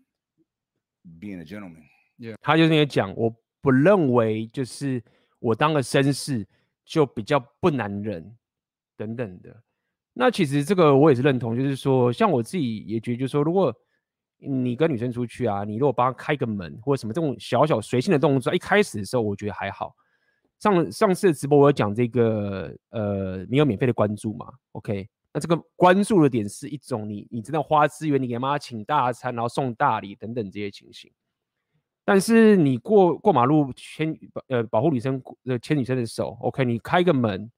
[1.20, 1.84] being a gentleman.
[2.18, 5.04] Yeah，他就是也讲，我不认为就是
[5.40, 6.48] 我当个绅士
[6.86, 8.38] 就比较不男人
[8.96, 9.64] 等等的。
[10.14, 13.76] 那其实这个我也是认同，就是说，像我自己也觉得，就是说，如果
[14.38, 19.94] 你跟女生出去啊，你如果帮她开个门或者什么这种小小随性的动作，一开始的时候我觉得还好。
[20.64, 31.12] 上上次的直播我有讲这个，呃，你有免费的关注嘛？OK，那这个关注的点是一种你你真的花资源，你给妈请大餐，然后送大礼等等这些情形。
[32.06, 37.52] 但是你过过马路牵呃保护女生呃牵女生的手，OK，你开个门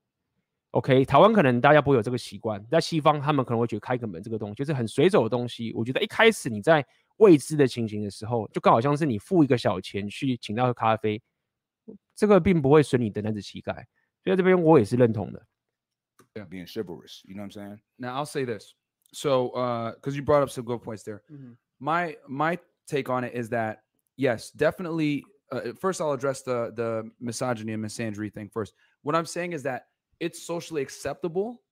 [0.72, 5.72] ，OK，台湾可能大家不会有这个习惯，在西方他们可能会觉得开个门这个东西就是很随手的东西。
[5.74, 6.84] 我觉得一开始你在
[7.18, 11.22] 未知的情形的时候，就更好像是你付一个小钱去请他喝咖啡。
[12.15, 13.87] 这个并不会损你的男子气概，
[14.23, 15.47] 所以这边我也是认同的。
[16.35, 17.81] Yeah, being chivalrous, you know what I'm saying?
[17.97, 18.75] Now I'll say this.
[19.13, 21.23] So, uh, because you brought up some good points there.
[21.31, 21.55] Mm-hmm.
[21.81, 23.79] My my take on it is that
[24.17, 25.25] yes, definitely.
[25.51, 28.73] Uh, first, I'll address the the misogyny and misandry thing first.
[29.03, 29.87] What I'm saying is that
[30.21, 31.63] it's socially acceptable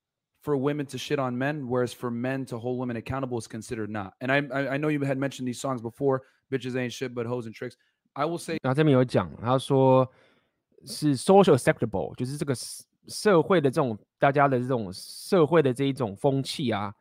[0.43, 3.91] for women to shit on men, whereas for men to hold women accountable is considered
[3.91, 4.14] not.
[4.20, 6.22] And I I, I know you had mentioned these songs before.
[6.51, 7.76] Bitches ain't shit but hoes and tricks.
[8.12, 10.11] I will say，然后这边有讲，他说
[10.86, 12.55] 是 social acceptable，就是这个
[13.07, 16.95] 社会的这种大家的这种社会的这一种风气啊，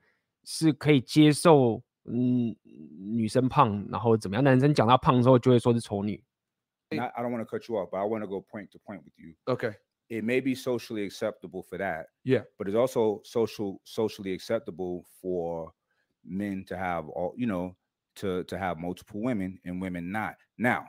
[0.43, 2.55] 是可以接受，嗯，
[2.99, 4.43] 女生胖，然后怎么样？
[4.43, 6.23] 男生讲她胖之后，就会说是丑女。
[6.89, 9.13] I don't want to cut you off, but I want to go point to point with
[9.17, 9.35] you.
[9.45, 9.73] Okay.
[10.09, 12.05] It may be socially acceptable for that.
[12.23, 12.43] Yeah.
[12.57, 15.73] But it's also social socially acceptable for
[16.23, 17.75] men to have all, you know,
[18.21, 20.35] to to have multiple women and women not.
[20.57, 20.85] Now,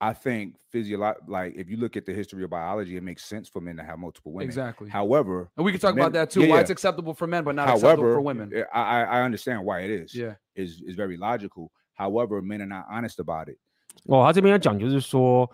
[0.00, 3.48] I think physiological, like if you look at the history of biology, it makes sense
[3.48, 4.46] for men to have multiple women.
[4.46, 4.90] Exactly.
[4.90, 6.42] However, and we can talk men, about that too.
[6.42, 6.60] Yeah, why yeah.
[6.62, 8.52] it's acceptable for men, but not However, acceptable for women.
[8.72, 10.14] I I understand why it is.
[10.14, 11.70] Yeah, is is very logical.
[11.94, 13.58] However, men are not honest about it.
[14.04, 15.50] 哦，他这边要讲就是说，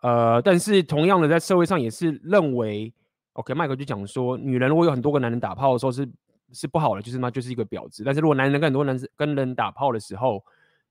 [0.00, 2.92] 呃，但是同样的，在社会上也是认为，
[3.34, 6.08] OK，麦克就讲说，女人如果有很多个男人打炮的时候是
[6.52, 8.02] 是不好的，就是嘛，就是一个婊子。
[8.04, 10.44] 但是如果男人跟很多男人跟人打炮的时候，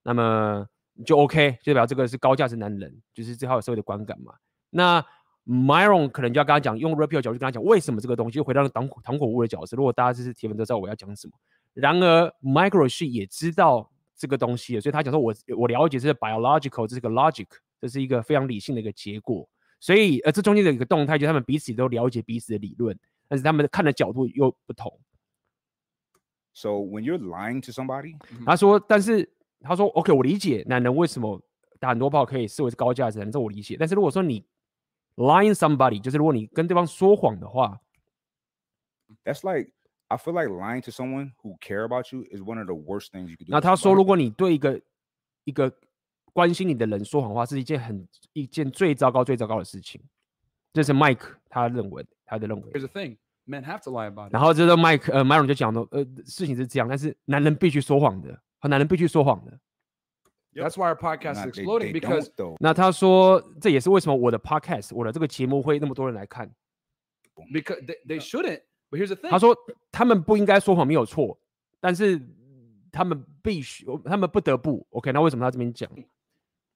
[0.04, 0.66] 那么
[1.05, 4.35] 就 OK，就代表这个是高价值男人，就是这套有社会的观感嘛。
[4.71, 5.05] 那
[5.47, 9.77] Myron 可能就要跟他讲，用 Rapio 角度跟他讲，为什么这个东西回到了糖糖果屋的角色。
[9.77, 11.33] 如果大家这是提问都知道我要讲什么。
[11.73, 17.47] 然而 Micro 是也知道这个东西的，所以他讲说我我了解这是 biological，这是个 logic，
[17.81, 19.49] 这是一个非常理性的一个结果。
[19.81, 25.01] 所以呃，这中间的一个动态，就是他们彼此都了解彼此的理论，但是他们看的角度又不同。
[26.53, 29.31] So when you're lying to somebody，他说，但是
[29.63, 31.41] 他说，OK，我理解男人为什么
[31.79, 33.77] 打很多炮可以视为是高价值，这我理解。
[33.79, 34.45] 但是如果说你
[35.17, 37.81] lying somebody，就是如果你跟对方说谎的话
[39.25, 39.73] ，That's like
[40.09, 43.13] I feel like lying to someone who care about you is one of the worst
[43.13, 43.51] things you could do.
[43.51, 44.81] 那他说，如果你对一个
[45.45, 45.73] 一个
[46.33, 50.01] 关心你的人说谎话，是一件很一件最糟糕、最糟糕的事情。
[50.73, 52.73] 这是 Mike 他认为他的认为。
[52.73, 54.33] Here's the thing, men have to lie about it.
[54.33, 59.60] 然后这个 Mike 呃 Myron 就讲了，呃，事情是这样，但是男人必须说谎的，和男人必须说谎的。
[60.54, 62.30] That's why our podcast is exploding because
[62.60, 66.50] 那他说这也是为什么我的 podcast 我的这个节目会那么多人来看。
[67.52, 68.62] Because they they shouldn't.
[68.90, 69.30] But here's the thing.
[69.30, 69.56] 他说
[69.92, 71.38] 他们不应该说谎没有错，
[71.82, 72.22] 但是
[72.92, 75.12] 他们必须他们不得不 OK。
[75.12, 75.90] 那为什么他这边讲？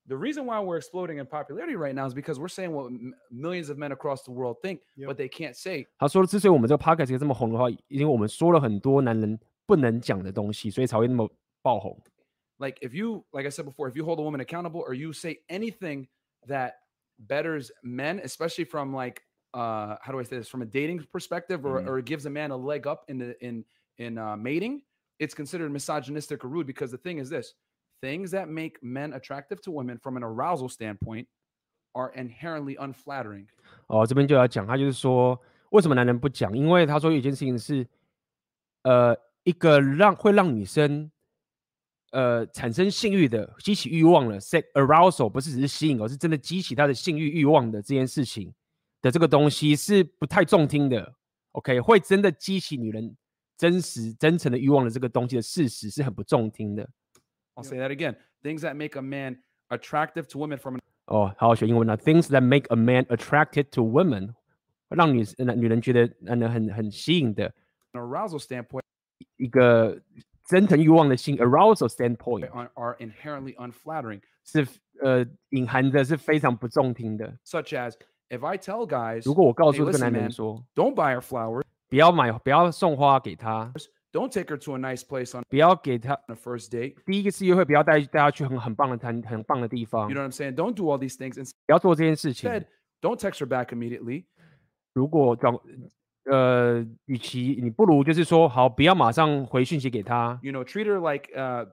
[0.07, 2.91] The reason why we're exploding in popularity right now is because we're saying what
[3.32, 5.86] millions of men across the world think, but they can't say.
[5.97, 11.30] 他说之所以我们这个 podcast 这么红的话，因为我们说了很多男人不能讲的东西，所以才会那么
[11.64, 12.01] 爆红。
[12.60, 15.39] like if you like i said before if you hold a woman accountable or you say
[15.49, 16.07] anything
[16.45, 16.76] that
[17.20, 19.22] betters men especially from like
[19.53, 21.89] uh how do i say this from a dating perspective or, mm-hmm.
[21.89, 23.64] or gives a man a leg up in the in
[23.97, 24.82] in uh, mating
[25.20, 27.53] it's considered misogynistic or rude because the thing is this
[28.01, 31.28] things that make men attractive to women from an arousal standpoint
[31.95, 33.47] are inherently unflattering
[33.88, 35.39] 哦这边就要讲他就是说
[35.72, 37.86] 为什么男人不讲因为他说有一件事情是
[38.84, 41.12] 呃一个让会让女生
[42.15, 48.55] 呃，产生性欲的、激起欲望了，sex arousal 不是只是吸引，而是真的激起他的性欲欲望的这件事情
[49.03, 51.12] 的这个东西是不太中听的。
[51.53, 53.17] OK，会真的激起女人
[53.59, 56.89] 真实、真诚的欲望的这个东西的事实是很不中听的。
[57.57, 58.15] I'll say that again.
[58.45, 59.39] Things that make a man
[59.71, 61.97] attractive to women from 哦，好好学英文啊。
[61.97, 64.35] Things that make a man attracted to women，
[64.89, 67.53] 让女女人觉得男人很很吸引的。
[67.93, 68.83] Arousal standpoint，
[69.37, 70.01] 一个。
[70.47, 74.68] 真诚欲望的性 arousal standpoint are, are inherently unflattering，是
[75.01, 77.38] 呃隐含的是非常不中听的。
[77.45, 77.93] Such as
[78.30, 83.72] if I tell guys，如果我告诉 hey, 这个男人说 Don't buy her flowers，不要买，不要送花给他。
[84.12, 86.95] Don't take her to a nice place on，不要给他 a first date。
[87.05, 90.10] 第一个次约会不要带带他去很很棒的餐，很棒的地方。
[90.10, 90.55] You know what I'm saying?
[90.55, 91.36] Don't do all these things。
[91.68, 92.49] 不要做这件事情。
[93.01, 94.26] Don't text her back immediately。
[94.93, 95.60] 如果讲。
[96.25, 100.39] 呃，与其你不如就是说，好，不要马上回讯息给他。
[100.43, 101.66] You know, treat her like, uh,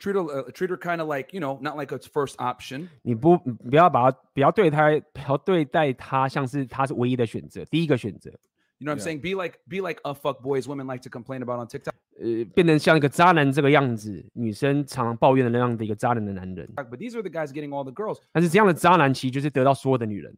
[0.00, 2.88] treat her, uh, treat her kind of like, you know, not like it's first option.
[3.02, 8.30] 你不不要把他，不要对他，不要对待他像是他是唯一的选择，第一个选择。
[8.78, 9.20] You know what I'm saying?
[9.20, 11.92] Be like, be like a fuck boys women like to complain about on TikTok.
[12.18, 16.68] 呃，变成像一个渣男这个样子，女生常常抱怨的那样的一个渣男的男人。
[16.74, 18.18] But these are the guys getting all the girls.
[18.32, 20.34] 但是这样的渣男其实就是得到所有的女人。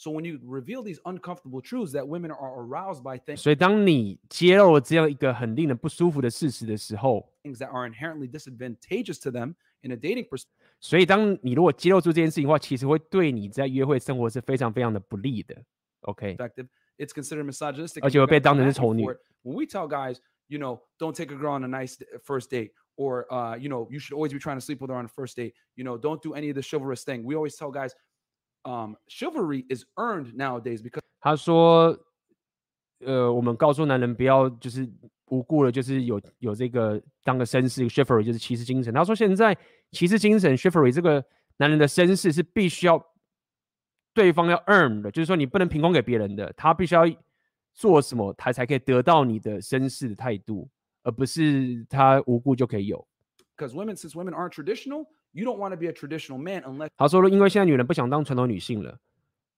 [0.00, 0.20] 所
[3.50, 10.48] 以当你揭露了这样一个很令人不舒服的事实的时候，things that are inherently disadvantageous to them in a dating perspective，
[10.80, 15.64] 所以当你如果揭露出这件事情的话，其实会对你在约会生活是非常非常的不利的。
[16.02, 19.06] OK，it's considered misogynistic，而且会被当成是丑女。
[19.42, 22.72] When we tell guys, you know, don't take a girl on a nice first date,
[22.96, 25.08] or uh, you know, you should always be trying to sleep with her on a
[25.08, 25.54] first date.
[25.74, 27.24] You know, don't do any of the chivalrous thing.
[27.24, 27.94] We always tell guys.
[28.63, 31.97] Um, chivalry is earned nowadays because 他说，
[32.99, 34.87] 呃，我们告诉男人不要就是
[35.25, 38.93] 无故的，就是有有这个当个绅士，chivalry 就是骑士精神。
[38.93, 39.57] 他说现在
[39.91, 41.23] 骑士精神 chivalry 这个
[41.57, 43.03] 男人的绅士是必须要
[44.13, 47.03] 对方要 earn 的，就是说你不能凭空给别人的，他必须要
[47.73, 50.69] 做什么，他才可以得到你的绅士的态度，
[51.01, 53.07] 而不是他无故就可以有。
[53.57, 55.07] Because women, since women aren't traditional.
[55.32, 58.98] You don't want to be a traditional man unless 他说了，因为现在女人不想当传统女性了，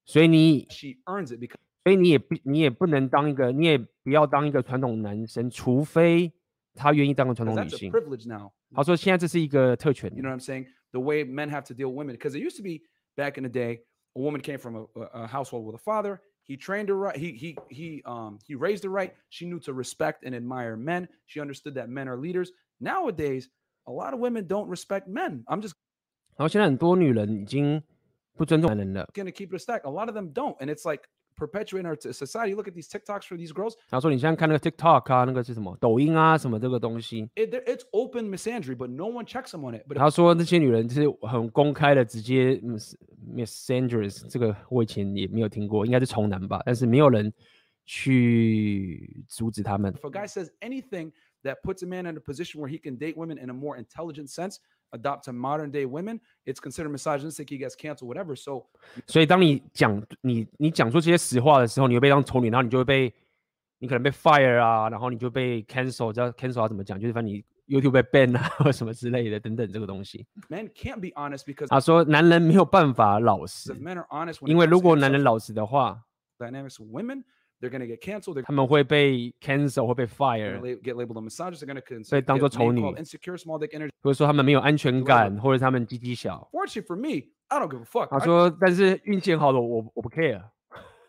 [0.04, 1.54] 所以你 she earns it because
[1.84, 6.32] 所以你也不你也不能当一个，你也不要当一个传统男生，除非
[6.74, 7.92] 他愿意当个传统女性。
[7.92, 8.50] privilege now.
[8.74, 10.12] 他说现在这是一个特权。
[10.16, 10.66] You know what I'm saying?
[10.90, 12.82] The way men have to deal with women, because it used to be
[13.16, 13.82] back in the day,
[14.16, 16.20] a woman came from a, a household with a father.
[16.42, 17.16] He trained her right.
[17.16, 19.14] He he he um he raised her right.
[19.28, 21.08] She knew to respect and admire men.
[21.26, 22.50] She understood that men are leaders.
[22.80, 23.48] Nowadays.
[23.84, 25.44] A lot of women don't respect men.
[25.44, 25.72] I'm just.
[26.36, 27.82] 然后现在很多女人已经
[28.36, 29.08] 不尊重男人了。
[29.14, 29.80] Gonna keep it a stack.
[29.80, 31.04] A lot of them don't, and it's like
[31.36, 32.54] perpetuating our society.
[32.54, 33.74] Look at these TikToks for these girls.
[33.88, 35.76] 他说：“你现在看那个 TikTok 啊，那个是什么？
[35.80, 37.28] 抖音啊，什么这个东西。
[37.34, 39.86] It, it's open misandry, but no one checks them on it.
[39.88, 42.60] But 他说那些女人就是很公开的，直接
[43.34, 47.32] misandrous 这个我以前也没有听过，应该是从男吧，但是没有人
[47.84, 49.92] 去阻止他们。
[49.94, 51.12] If a guy says anything
[51.44, 53.78] that puts a man in a position where he can date women in a more
[53.78, 54.58] intelligent sense,
[54.92, 57.48] adopt to modern day women, it's considered misogynistic.
[57.48, 58.34] He gets canceled, whatever.
[58.34, 58.66] So
[59.06, 63.14] 所以当你讲你你讲出这些实话的时候，你会被当丑女，然后你就会被
[63.78, 66.98] 你可能被 fire 啊，然后你就被 cancel，知道 cancel 要怎么讲？
[66.98, 70.26] 就是反正你 YouTube 被 ban 啊，或什么之类的等等这个东西。
[70.48, 74.66] men can't be honest because 他说男人没有办法老 if 实， men are honest, when 因 it 为
[74.66, 76.02] comes 如 to 果男人 sexual 老实的话，
[76.38, 77.24] dynamics with women,
[77.62, 78.34] they're gonna get canceled.
[78.36, 81.64] They're 他们会被 cancel 会被 gonna fire， la- get labeled a misogynist.
[81.64, 82.80] They're gonna 所以 cons- 当作 get name 丑女。
[82.82, 83.90] called insecure, small dick energy.
[84.02, 86.48] 或者说他们没有安全感，或者他们鸡鸡小。
[86.52, 88.08] Fortunately for me, I don't give a fuck.
[88.08, 90.42] 他 I, 说，但是运气很好的我我不 care。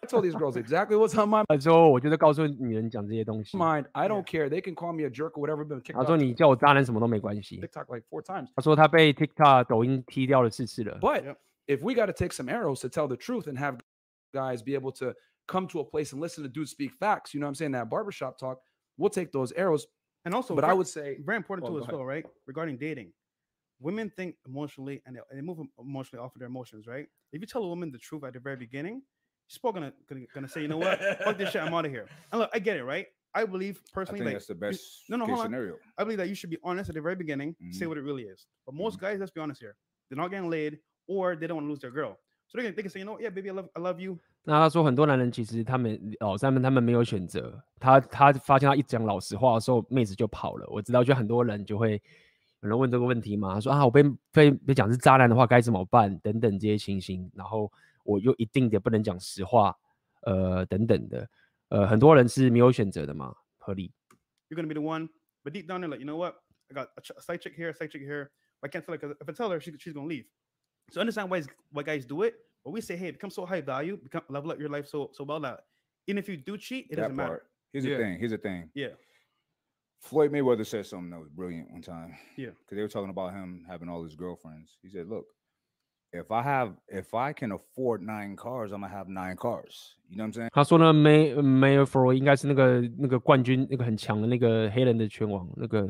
[0.02, 3.58] I told these girls exactly what's on my 他 说，我就是告诉女人讲这些东西。
[3.58, 3.86] mind.
[3.92, 4.48] I don't care.
[4.50, 5.66] They can call me a jerk or whatever.
[5.66, 7.60] Been kicked 他 off 说你叫我渣男什么都没关系。
[7.60, 8.48] TikTok like four times.
[8.56, 10.98] 他说他被 TikTok、抖音踢掉了四次了。
[11.02, 11.36] But Yep.
[11.68, 13.80] if we got to take some arrows to tell the truth and have
[14.34, 15.14] guys be able to
[15.47, 17.73] come to a place and listen to dudes speak facts, you know what I'm saying?
[17.73, 18.59] That barbershop talk,
[18.97, 19.87] we'll take those arrows.
[20.25, 21.95] And also, But I would say, very important Oh, too as ahead.
[21.95, 22.25] well, right?
[22.47, 23.13] Regarding dating,
[23.81, 27.07] women think emotionally and they, and they move emotionally off of their emotions, right?
[27.33, 29.03] If you tell a woman the truth at the very beginning,
[29.49, 31.91] she's probably gonna gonna, gonna say, you know what, fuck this shit, I'm out of
[31.91, 32.07] here.
[32.33, 33.07] And look, I get it, right?
[33.35, 35.77] I believe I personally, think like that's the you- best no, no, case scenario.
[35.99, 37.89] I believe that you should be honest at the very beginning, say Mhm.
[37.89, 38.47] what it really is.
[38.65, 39.77] But most guys, let's be honest here,
[40.09, 40.79] they're not getting laid
[41.09, 42.19] or they don't want to lose their girl.
[42.47, 44.01] So they can, they can say, you know, what, yeah, baby, I love I love
[44.01, 44.19] you.
[44.47, 50.67] 那他说很多男人其实他们老三们他们没有选择，他他发现他一讲老实话的时候，妹子就跑了。
[50.69, 52.01] 我知道，就很多人就会
[52.61, 56.15] 有人问这个问题嘛，他说啊，我被被被讲是渣男的话该怎么办？
[56.19, 57.73] 等等这些情形，然后
[58.05, 59.75] 我又一定得不能讲实话，
[60.23, 61.29] 呃，等等的，
[61.71, 63.91] 呃，很多人是没有选择的嘛，合理。
[64.51, 65.09] You're gonna be the one,
[65.43, 66.35] but deep down they're like, you know what?
[66.71, 68.31] I got a, side chick here, a side chick here.
[68.61, 70.27] I can't tell her because if I tell her, she, she's gonna leave.
[70.91, 72.35] So understand why's why guys do it.
[72.64, 75.24] But we say, hey, become so high value, become level up your life so so
[75.24, 75.62] well that
[76.08, 77.30] even if you do cheat, it that doesn't matter.
[77.30, 77.46] part.
[77.74, 77.98] Here's Yeah.
[77.98, 78.20] the thing.
[78.20, 78.70] Here's the thing.
[78.74, 78.96] Yeah.
[80.02, 82.16] Floyd Mayweather said something that was brilliant one time.
[82.38, 82.52] Yeah.
[82.60, 84.78] Because they were talking about him having all his girlfriends.
[84.82, 85.26] He said, "Look,
[86.12, 89.96] if I have, if I can afford nine cars, I'm gonna have nine cars.
[90.10, 90.50] You know what I'm saying?
[90.52, 95.88] 他说呢，May May f o r 应该是那个那个冠军，那个很强的那个黑人的拳王，那个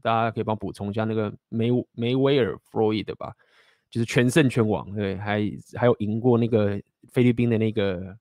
[0.00, 3.34] 大家可以帮我补充一下，那个梅梅威尔 Floyd 的吧，
[3.89, 5.41] 就是全胜全王，对，还
[5.75, 6.81] 还有赢过那个
[7.11, 8.17] 菲律宾的那个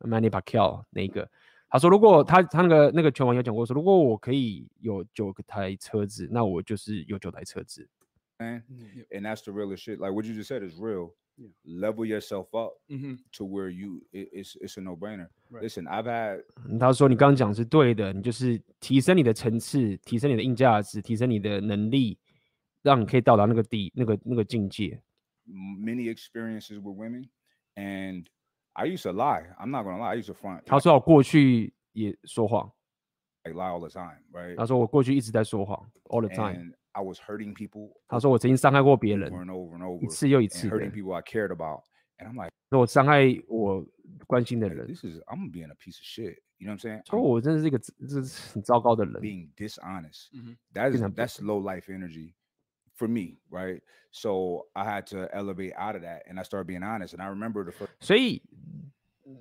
[0.00, 1.28] Manny Pacquiao 那个。
[1.68, 7.88] 他说，如果他他那个那个拳王有讲过说，如果我可以有九台车子，那我就是有九台车子。
[8.38, 8.62] Mm,
[9.10, 9.98] And that's the realest shit.
[9.98, 11.14] Like what you just said is real.
[11.64, 13.18] Level yourself up Mhm.
[13.32, 15.26] to where you it, it's it's a no brainer.
[15.50, 16.44] Listen, I've had
[16.78, 22.16] 他说：“你刚刚讲是对的，你就是提升你的层次，提升你的硬价值，提升你的能力，
[22.84, 25.02] 让你可以到达那个地、那个那个境界。
[25.46, 27.28] many experiences with women,
[27.76, 28.28] and
[28.74, 29.46] I used to lie.
[29.58, 30.12] I'm not gonna lie.
[30.12, 30.62] I used to front.
[30.66, 32.70] 他说我过去也说谎
[33.44, 34.54] ，like lie all the time, right?
[34.56, 36.54] 他说我过去一直在说谎，all the time。
[36.54, 40.68] And I was hurting people 他说我曾经伤害过别人 over，and over and over, 一次又一次。
[40.68, 41.84] hurting people I cared about.
[42.18, 43.86] And I'm like, 说我伤害我
[44.26, 46.36] 关心的人，this is I'm being a piece of shit.
[46.58, 47.10] You know what I'm saying?
[47.10, 49.14] 说我真的是一个这是很糟糕的人。
[49.14, 50.32] being dishonest.
[50.32, 50.56] Mhm.
[50.74, 52.34] That is that's low life energy
[52.96, 53.80] for me, right?
[54.10, 57.14] So I had to elevate out of that, and I started being honest.
[57.14, 58.42] And I remember the first 所以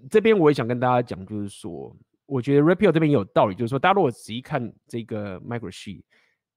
[0.10, 1.96] 这边我也想跟大家讲，就是说，
[2.26, 6.04] 我觉得 Rapio 这边有道理，就是说，大家如果仔细看这个 Micro She，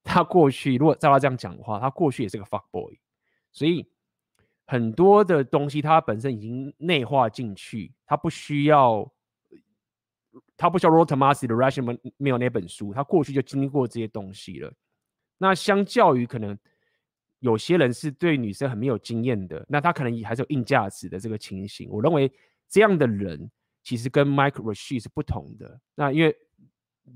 [0.03, 2.97] 他过去如果照他这样讲的话，他过去也是个 fuck boy，
[3.51, 3.85] 所以
[4.65, 9.11] 很多的东西他本身已经内化进去，他不需要，
[10.55, 14.73] 他不需要 Roll Tomasi 的 Rational 没有那本书，他过去就经历过这些东西了。
[15.37, 16.57] 那相较于可能
[17.39, 21.89] 有些人是对女生很没有经验的，那他可能也还是有硬价值的这个情形。
[21.89, 22.31] 我认为
[22.67, 23.49] 这样的人
[23.83, 25.79] 其实跟 Mike Rashid 是不同的。
[25.95, 26.35] 那因为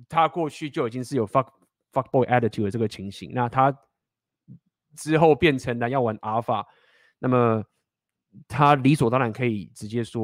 [0.07, 1.47] 他过去就已经是有 fuck
[1.91, 3.75] fuck boy attitude 的这个情形，那他
[4.95, 6.65] 之后变成了要玩 alpha，
[7.19, 7.63] 那么
[8.47, 10.21] 他理所当然可以直接说，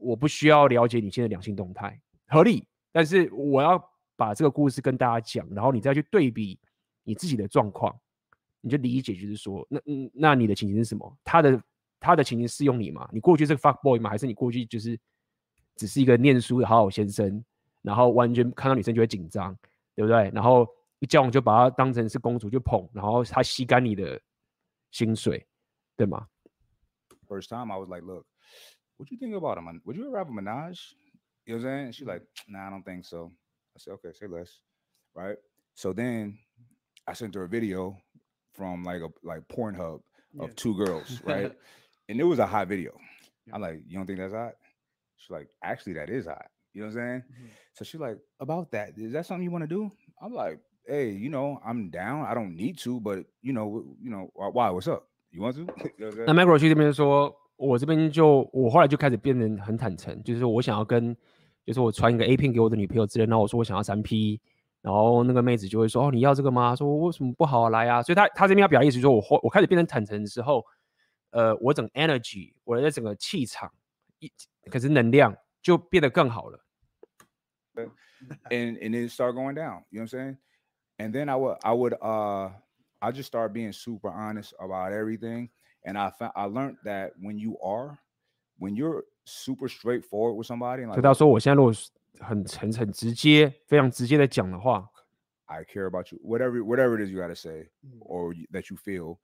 [0.00, 2.66] 我不需要了解你现在的两性动态，合理。
[2.92, 3.82] 但是我要
[4.16, 6.58] 把这个故事跟大家讲，然后你再去对比
[7.04, 7.98] 你自己的状况，
[8.60, 11.18] 你就理解，就是说，那嗯，那你的情形是什么？
[11.24, 11.62] 他的
[12.00, 13.08] 他的情形适用你吗？
[13.12, 14.10] 你过去是个 fuck boy 吗？
[14.10, 14.98] 还是你过去就是
[15.76, 17.44] 只是一个念书的好好先生，
[17.82, 19.56] 然后完全看到女生就会紧张，
[19.94, 20.30] 对不对？
[20.34, 20.66] 然后
[20.98, 24.20] 一交往就把她当成是公主就捧，然后她吸干你的
[24.90, 25.46] 薪水，
[25.96, 26.26] 对吗
[27.28, 28.26] ？first time, I was like, "Look,
[28.96, 29.82] what you think about him?
[29.84, 30.94] Would you ever have a menage?"
[31.44, 31.92] You know what I'm saying?
[31.92, 33.32] She's like, "Nah, I don't think so."
[33.74, 34.60] I said, "Okay, say less."
[35.14, 35.36] Right.
[35.74, 36.38] So then
[37.06, 37.96] I sent her a video
[38.57, 40.01] from like a like Pornhub
[40.39, 40.53] of Yeah.
[40.55, 41.51] two girls, right?
[42.09, 42.91] and it was a hot video.
[43.51, 44.53] I'm like, you don't think that's hot?
[45.17, 46.45] She's like, actually, that is hot.
[46.73, 47.23] You know what I'm saying?
[47.31, 47.49] Mhm.
[47.75, 49.91] So she's like, about that, is that something you want to do?
[50.21, 52.25] I'm like, hey, you know, I'm down.
[52.25, 54.69] I don't need to, but you know, w- you know, wh- why?
[54.71, 55.03] What's up?
[55.31, 55.61] You want to?
[55.61, 56.47] You know what I'm 那 saying?
[56.47, 61.15] Micro 去这边说，我这边就我后来就开始变得很坦诚，就是我想要跟，
[61.65, 64.41] 就是我传一个 A 片给我的女朋友之类，然后我说我想要三 P，
[64.80, 66.74] 然后那个妹子就会说哦你要这个吗？
[66.76, 68.02] 说我为什么不好啊来啊？
[68.02, 70.64] 所以他他这边要表达意思说我后我开始变成坦诚的时候，
[71.30, 73.72] 呃，我整 energy 我的整个气场
[74.18, 74.32] 一
[74.70, 76.64] 可是能量就变得更好了。
[78.50, 79.84] and and it started going down.
[79.90, 80.36] You know what I'm saying?
[80.98, 82.50] And then I would I would uh
[82.98, 85.50] I just started being super honest about everything.
[85.84, 87.98] And I found I learned that when you are
[88.58, 91.90] when you're super straightforward with somebody, and 所 like 以他说我现在如果是
[92.20, 94.88] 很很很直接，非常直接的讲的话
[95.46, 97.98] ，I care about you, whatever whatever it is you gotta say Mm.
[98.00, 99.18] or that you feel,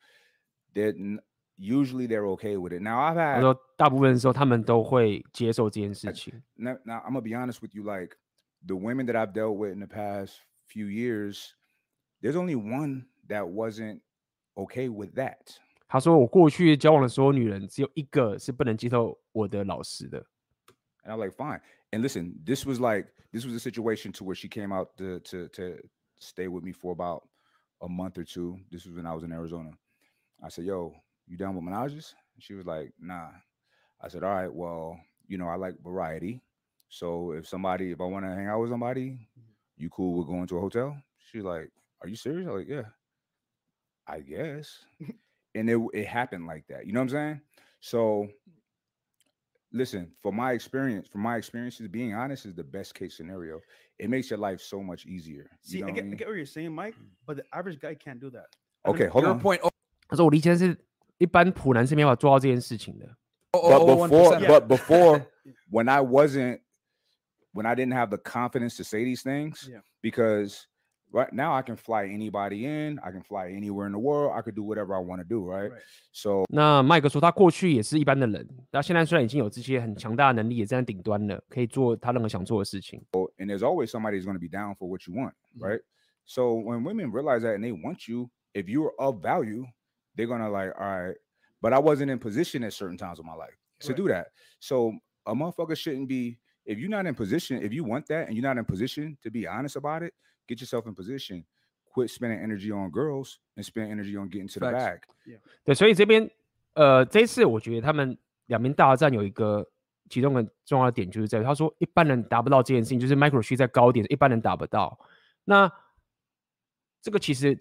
[0.75, 1.21] that n-
[1.59, 2.81] usually they're okay with it.
[2.83, 6.43] Now I've had 说大部分的时候他们都会接受这件事情。
[6.57, 8.17] now, now I'm gonna be honest with you, like
[8.67, 10.37] the women that I've dealt with in the past
[10.67, 11.51] few years,
[12.23, 14.01] there's only one that wasn't
[14.55, 15.59] okay with that.
[15.87, 20.25] 他说我过去交往的所有女人，只有一个是不能接受我的老实的。
[21.05, 21.61] And I'm like, fine.
[21.93, 25.21] And listen, this was like this was a situation to where she came out to
[25.21, 25.79] to to
[26.19, 27.29] stay with me for about
[27.83, 28.59] a month or two.
[28.71, 29.71] This was when I was in Arizona.
[30.43, 30.95] I said, "Yo,
[31.27, 33.29] you down with menages?" She was like, "Nah."
[34.01, 36.43] I said, "All right, well, you know, I like variety.
[36.89, 39.41] So if somebody, if I want to hang out with somebody, mm-hmm.
[39.77, 40.97] you cool with going to a hotel?"
[41.31, 41.71] She's like,
[42.03, 42.89] "Are you serious?" I'm like, "Yeah,
[44.07, 44.85] I guess."
[45.55, 46.87] and it it happened like that.
[46.87, 47.41] You know what I'm saying?
[47.81, 48.29] So
[49.74, 53.60] listen, for my experience, from my experiences, being honest is the best case scenario.
[54.00, 55.50] It makes your life so much easier.
[55.62, 56.18] See, you know I, what get, I I mean?
[56.18, 56.96] get what you're saying, Mike,
[57.28, 58.48] but the average guy can't do that.
[58.86, 59.40] I don't Okay, know- hold Your on.
[59.42, 59.60] point.
[59.64, 59.70] Oh,
[60.08, 60.76] 他说我理解是
[61.20, 63.06] 一般普男是没办法做到这件事情的。
[63.52, 64.42] oh, But oh, oh, before, 1%.
[64.42, 64.48] Yeah.
[64.60, 65.26] but before,
[65.70, 66.62] when I wasn't,
[67.54, 69.82] when I didn't have the confidence to say these things, Yeah.
[70.02, 70.66] because
[71.14, 74.42] right now I can fly anybody in, I can fly anywhere in the world, I
[74.42, 75.72] could do whatever I want to do, right?
[75.72, 75.82] Right.
[76.12, 83.04] So 那麦克说他过去也是一般的人，但现在虽然已经有这些很强大的能力，也站在顶端了，可以做他任何想做的事情。
[83.38, 85.68] and there's always somebody who's going to be down for what you want, Mhm.
[85.68, 85.82] right?
[86.26, 89.66] So when women realize that and they want you, if you're of value,
[90.16, 91.18] they're gonna like, all right.
[91.62, 93.98] But I wasn't in position at certain times of my life to Right.
[93.98, 94.28] do that.
[94.60, 94.94] So
[95.26, 96.38] a motherfucker shouldn't be.
[96.66, 99.32] If you're not in position, if you want that and you're not in position to
[99.32, 100.14] be honest about it,
[100.47, 101.45] get yourself in position.
[101.93, 104.99] Quit spending energy on girls and spend energy on getting to the bag.
[105.65, 106.29] 对，所以这边
[106.73, 109.65] 呃，这一次我觉得他们两边大战有一个
[110.11, 114.99] 其中很重要的点，就是在于他说一般人达不到这件事情，就是 micro 区在高点，一般人达不到。
[115.45, 115.71] 那
[117.01, 117.57] 这个其实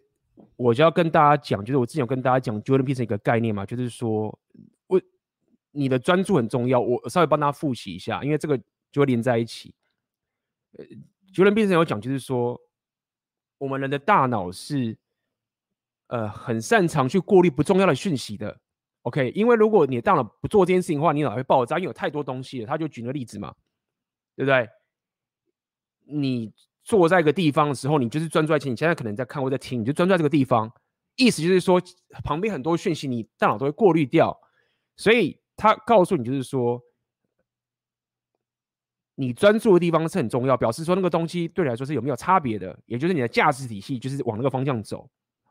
[0.55, 4.35] 我就要跟大家讲，就是我之前有跟大家讲 Jordan Peterson 一个概念嘛，就是说
[4.87, 4.99] 我
[5.71, 6.79] 你的专注很重要。
[6.79, 8.57] 我稍微帮大家复习一下，因为这个
[8.91, 9.75] 就会连在一起。
[10.75, 10.85] 呃
[11.31, 12.59] ，Jordan Peterson 有讲，就是说
[13.63, 14.97] 我们人的大脑是
[16.07, 18.59] 呃很擅长去过滤不重要的讯息的。
[19.03, 22.67] OK，因为如果你的大脑不做这件事情的话，你脑会爆炸，因为有太多东西了。
[22.67, 23.55] 他就举个例子嘛，
[24.35, 24.67] 对不对？
[26.05, 26.51] 你
[26.83, 30.69] 坐在一个地方的时候，你就是专注在前，你现在可能在看或在听，你就专注在这个地方。
[31.15, 31.81] 意思就是说，
[32.21, 34.37] 旁边很多讯息，你大脑都会过滤掉。
[34.97, 36.81] 所以他告诉你，就是说，
[39.15, 45.09] 你专注的地方是很重要，表示说那个东西对你来说是有没有差别的，也就是你的价值体系就是往那个方向走。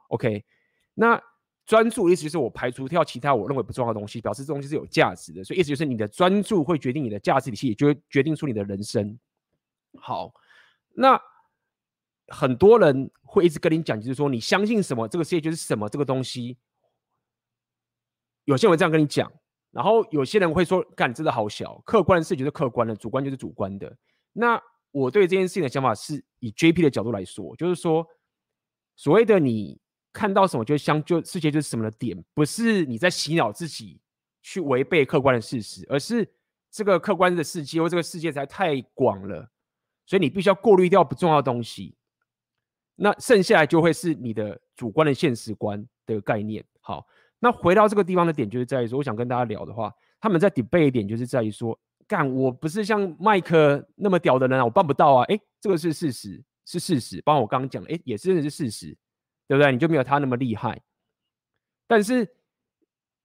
[0.08, 0.44] OK，
[0.94, 1.20] 那
[1.64, 5.44] 专注意思就是我排除掉其他我认为不重要的东西，表示这东西是有价值的。
[5.44, 9.16] 所以意思就是你的专注会决定你的价值体系，也就决定出你的人生。
[9.96, 10.34] 好，
[10.94, 11.20] 那
[12.28, 16.58] 很多人会一直跟你讲，就是说你相信什么，这个世界就是什么这个东西。
[18.44, 19.32] 有些人这样跟你讲，
[19.72, 23.96] 然后有些人会说：“干，真的好小，客观的事就是客观的，主观就是主观的。”
[24.34, 28.06] 那我对这件事情的想法是以 JP 的角度来说，就是说，
[28.96, 29.80] 所谓的你
[30.12, 33.98] 看到什么就相就世界就是什么的点，不是你在洗脑自己
[34.42, 36.30] 去违背客观的事实，而是
[36.70, 39.50] 这个客观的世界或这个世界实在太广了，
[40.04, 41.96] 所以你必须要过滤掉不重要的东西。
[42.94, 46.62] 那剩下来就会是你的主观的现实观的概念。
[46.82, 47.06] 好。
[47.44, 51.76] 那回到这个地方的点，就是在于说，我想跟大家聊的话，他们在 debate 点，就是在于说，
[52.06, 58.96] 干，我不是像麦克那么屌的人啊，我办不到啊，诶，这个是事实，是事实，包括我刚刚讲的，诶，也是真的是事实，
[59.48, 59.72] 对不对？
[59.72, 60.80] 你就没有他那么厉害，
[61.88, 62.28] 但是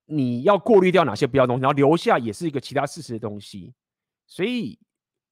[0.06, 3.72] 你要过滤掉哪些不要东西，然后留下也是一个其他事实的东西，
[4.26, 4.80] 所以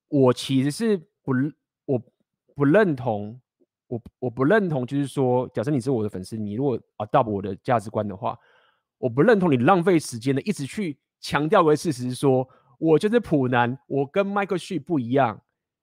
[0.10, 1.34] 我其实是不，
[1.86, 2.00] 我
[2.54, 3.42] 不认同，
[3.88, 8.38] 我我不认同，就是说，假设你是我的粉丝，你如果 adopt 我的价值观的话。
[8.98, 15.42] 我不认同你浪费时间的，一直去强调个事实是说，我就是普男，我跟 Michael Xu 不一样，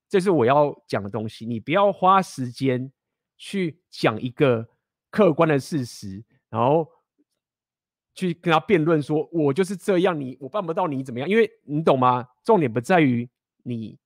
[0.09, 1.47] 这是我要讲的东西。
[1.47, 2.93] 你不要花时间
[3.37, 4.69] 去讲一个
[5.11, 6.89] 客观的事实，然后
[8.15, 11.29] 去跟他辩论说，我就是这样，你我办不到，你怎么样？
[11.29, 12.29] 因为你懂吗？
[12.45, 13.29] 重点不在于
[13.63, 13.99] 你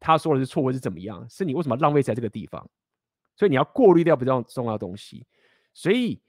[0.00, 2.68] 他说的是错或是怎么样，是你为什么浪费在这个地方？
[3.36, 5.26] 所以你要过滤掉比较重要的东西。
[5.72, 6.20] 所以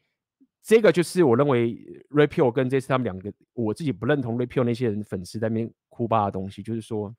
[0.67, 1.77] 这个就是我认为
[2.09, 7.15] Rapio 跟这次他们两个，我自己不认同 Rapio 那些人粉丝在那边哭吧的东西，就是说，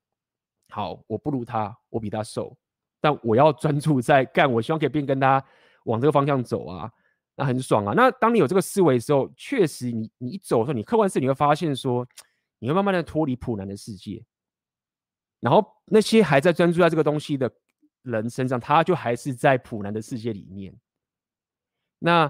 [0.69, 2.59] 好，我不如他，我比他瘦，
[3.01, 5.41] 但我要专注在干，我希望可以变跟他
[5.85, 6.91] 往这个方向走啊，
[7.37, 7.95] 那很爽啊。
[7.95, 12.05] 那当你有这个思维的时候，确实你你一走的时候，你客观是你会发现说，
[12.59, 14.25] 你会慢慢的脱离普男的世界，
[15.39, 17.49] 然后那些还在专注在这个东西的
[18.03, 20.75] 人身上，他就还是在普男的世界里面。
[22.01, 22.29] 那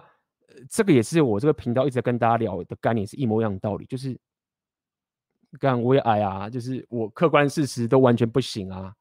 [0.71, 4.19] 这个也是我这个频道一直在跟大家聊的概念，是一模一样的道理，就是
[5.59, 8.95] 干我也矮啊，就是我客观事实都完全不行啊，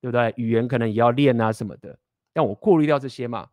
[0.00, 0.32] 对不对？
[0.36, 1.98] 语言可能也要练啊什么的，
[2.32, 3.48] 但我过滤掉这些嘛。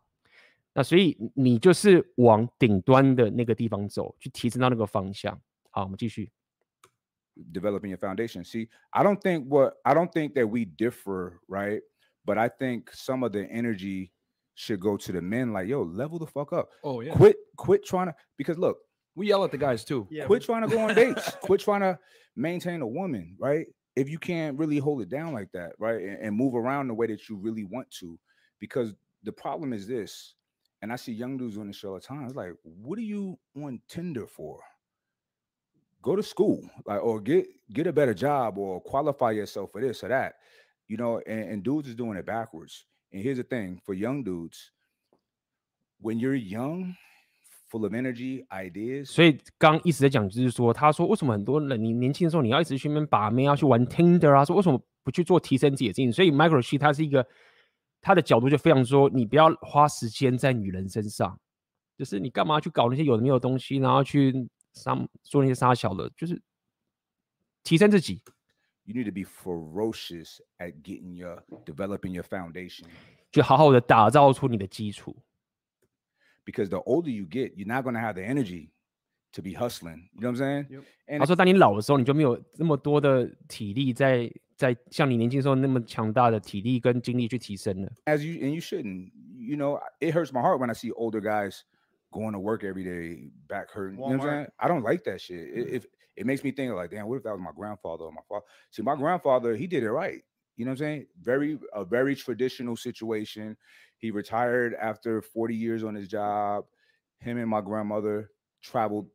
[0.74, 5.40] 那所以你就是往顶端的那个地方走，去提升到那个方向。
[5.70, 6.30] 好，我们继续。
[7.52, 8.44] Developing your foundation.
[8.44, 11.82] See, I don't think what I don't think that we differ, right?
[12.24, 14.10] But I think some of the energy
[14.58, 16.68] should go to the men like, yo, level the fuck up.
[16.82, 17.14] Oh yeah.
[17.14, 18.78] Quit, quit trying to because look,
[19.14, 20.08] We yell at the guys too.
[20.10, 21.30] Yeah, quit trying to go on dates.
[21.42, 21.96] quit trying to
[22.34, 23.66] maintain a woman, right?
[23.94, 26.02] If you can't really hold it down like that, right?
[26.02, 28.18] And, and move around the way that you really want to.
[28.58, 30.34] Because the problem is this,
[30.82, 32.24] and I see young dudes on the show all the time.
[32.24, 34.58] It's like, what are you on Tinder for?
[36.02, 40.02] Go to school, like, or get get a better job, or qualify yourself for this
[40.02, 40.34] or that.
[40.88, 42.86] You know, and, and dudes is doing it backwards.
[43.10, 44.70] And here's the thing for young dudes,
[45.98, 46.94] when you're young,
[47.70, 49.06] full of energy, ideas.
[49.06, 54.44] 所以刚一直在讲，就是说，他说为什么很多人你年轻的时候你要一直去那边把妹，要去玩 Tinder 啊？
[54.44, 56.12] 说为什么不去做提升自己的经验？
[56.12, 57.26] 所以 Michael Xu 他是一个
[58.02, 61.40] 他的角度就非常说，你不要花时间在女人身上，
[61.96, 66.40] 就是你干嘛去搞那些有的没有的东西，然后去上做那些杀小的，就是
[67.64, 68.22] 提升自己。
[68.87, 72.85] You need to be ferocious at getting your developing your foundation.
[73.31, 75.15] 就好好的打造出你的基础。
[76.45, 78.71] Because the older you get, you're not going to have the energy
[79.31, 80.09] to be hustling.
[80.13, 80.65] You know what I'm saying?
[80.69, 80.83] Yep.
[81.07, 87.91] And 他说，当你老的时候，你就没有那么多的体力在在像你年轻时候那么强大的体力跟精力去提升了。
[88.05, 89.11] as you and you shouldn't.
[89.45, 91.63] You know, it hurts my heart when I see older guys
[92.11, 93.97] going to work every day, back hurting.
[93.97, 94.23] You know what I'm Walmart.
[94.23, 94.47] saying?
[94.57, 95.49] I don't like that shit.
[95.53, 95.85] It, if
[96.18, 98.44] it makes me think like, damn, what if that was my grandfather or my father?
[98.70, 100.22] See, my grandfather, he did it right.
[100.56, 101.06] You know what I'm saying?
[101.22, 103.56] Very a very traditional situation.
[103.98, 106.64] He retired after 40 years on his job.
[107.20, 108.30] Him and my grandmother
[108.62, 109.08] traveled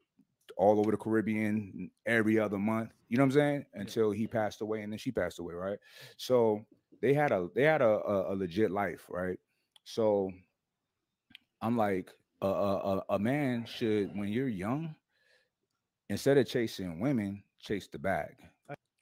[0.57, 2.91] all over the Caribbean every other month.
[3.09, 3.65] You know what I'm saying?
[3.73, 5.79] Until he passed away, and then she passed away, right?
[6.17, 6.65] So
[7.01, 9.39] they had a they had a, a, a legit life, right?
[9.83, 10.31] So
[11.61, 14.95] I'm like, a, a, a- a man should, when you're young,
[16.15, 18.35] instead of chasing women, chase the bag.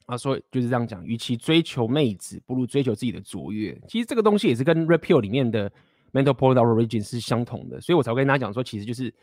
[0.07, 3.79] 他说就是这样讲，与其追求妹子，不如追求自己的卓越。
[3.87, 5.71] 其实这个东西也是跟 Repeal 里面的
[6.11, 9.13] Mental Point of Origin 是相同的，所以我才会跟大家讲说，其实就是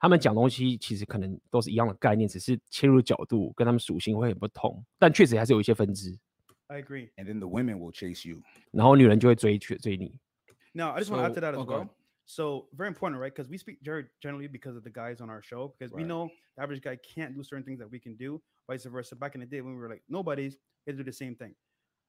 [0.00, 6.18] 他们讲东西其实可能都是一样的概念，只是切入角度跟他们属性会很不同，但确实还是有一些分支。
[6.66, 7.10] I agree.
[7.16, 8.40] And then the women will chase you.
[8.72, 10.18] 然后女人就会追追追你。
[10.72, 11.88] Now, I just want to add to that as oh, well.
[12.26, 13.34] So very important, right?
[13.34, 16.62] Because we speak generally because of the guys on our show, because we know the
[16.62, 19.14] average guy can't do certain things that we can do, vice versa.
[19.14, 20.56] Back in the day when we were like nobodies,
[20.86, 21.54] they do the same thing.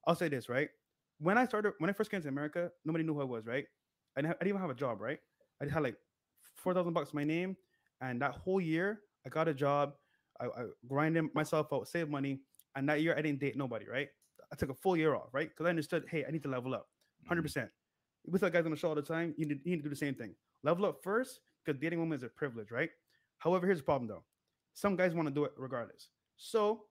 [0.08, 0.70] I'll say this, right?
[1.20, 3.66] When I started, when I first came to America, nobody knew who I was, right?
[4.16, 5.20] I didn't, have, I didn't even have a job, right?
[5.62, 5.98] I had like
[6.56, 7.58] four thousand bucks my name,
[8.02, 9.94] and that whole year I got a job.
[10.40, 12.42] I, I grinded myself out, saved money,
[12.76, 14.08] and that year I didn't date nobody, right?
[14.52, 15.50] I took a full year off, right?
[15.50, 16.88] Because I understood, hey, I need to level up,
[17.28, 17.46] hundred mm-hmm.
[17.46, 17.70] percent.
[18.28, 19.90] We tell guys on the show all the time, you need, you need to do
[19.90, 20.34] the same thing.
[20.64, 22.90] Level up first, because dating women is a privilege, right?
[23.38, 24.24] However, here's the problem though.
[24.74, 26.10] Some guys want to do it regardless.
[26.38, 26.84] So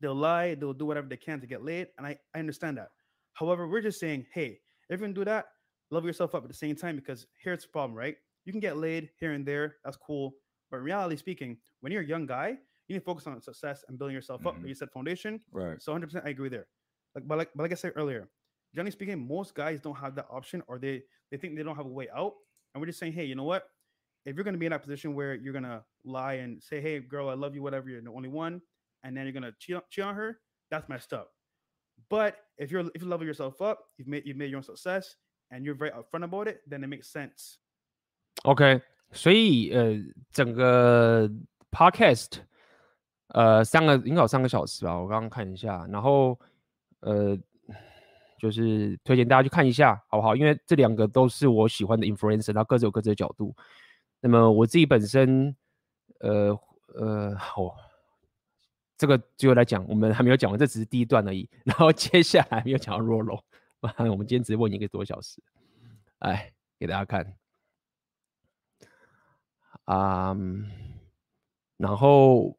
[0.00, 2.90] they'll lie, they'll do whatever they can to get laid, and I, I understand that.
[3.34, 5.46] However, we're just saying, hey, if you're gonna do that,
[5.90, 8.16] level yourself up at the same time because here's the problem, right?
[8.44, 10.34] You can get laid here and there, that's cool.
[10.70, 12.56] But reality speaking, when you're a young guy,
[12.88, 14.56] you need to focus on success and building yourself up.
[14.56, 14.68] Mhm.
[14.68, 15.40] You said foundation.
[15.52, 15.80] Right.
[15.80, 16.66] So 100% I agree there.
[17.14, 18.28] Like, but like, but like I said earlier,
[18.73, 21.85] generally speaking, most guys don't have that option, or they they think they don't have
[21.85, 22.33] a way out.
[22.73, 23.63] And we're just saying, hey, you know what?
[24.25, 27.29] If you're gonna be in that position where you're gonna lie and say, hey, girl,
[27.29, 28.61] I love you, whatever, you're the only one,
[29.03, 30.39] and then you're gonna cheat, on- cheat on her,
[30.69, 31.31] that's messed up.
[32.09, 35.15] But if you're if you level yourself up, you've made you've made your own success,
[35.51, 37.59] and you're very upfront about it, then it makes sense.
[38.43, 38.81] OK，
[39.11, 39.97] 所以呃，
[40.31, 41.29] 整个
[41.71, 42.39] Podcast
[43.29, 46.39] 呃，三个应该有三个小时吧，我刚刚看一下，然后
[46.99, 47.37] 呃，
[48.40, 50.34] 就是推荐大家去看一下，好不好？
[50.34, 53.54] 因为这两个都是我喜欢的 influencer，然后各自有各自的角度。
[54.20, 55.54] 那么我自己本身，
[56.20, 56.58] 呃
[56.94, 57.76] 呃，好，
[58.96, 61.48] 这个最后来讲，我们还没有讲完，这只是第一段而已。
[61.64, 63.42] 然后接下来没有讲到 Rolo，
[63.80, 65.42] 我们今天只问一个多小时，
[66.18, 67.36] 来给大家看，
[69.84, 70.34] 啊、
[71.76, 72.56] 然后。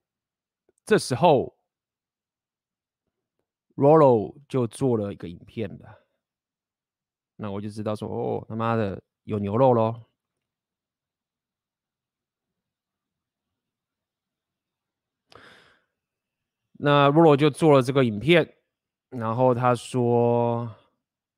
[0.84, 1.56] 这时候
[3.82, 6.06] ，Rolo 就做了一个影片了，
[7.38, 10.04] 那我就知道说，哦，他妈的有牛肉喽。
[16.84, 18.56] 那 Rolo 就做了这个影片，
[19.10, 20.76] 然后他说，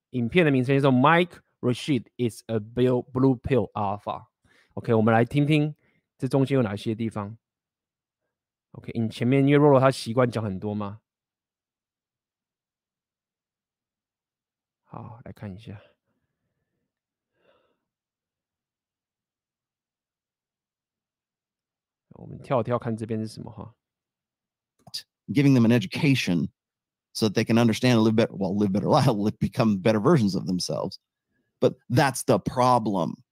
[0.10, 4.26] 影片的名称叫做 Mike Rashid is a Bill blue pill alpha。
[4.74, 5.74] OK，我们来听听
[6.18, 7.38] 这中间有哪些地方。
[8.72, 11.00] OK，你前面因为 Rolo 他习惯讲很多吗？
[14.93, 15.81] 好，来看一下。
[22.11, 23.75] 我们跳跳看这边是什么哈？
[25.31, 26.49] Giving them an education
[27.13, 30.35] so that they can understand and live better, well, live better life, become better versions
[30.35, 30.99] of themselves.
[31.61, 33.23] But that's the problem.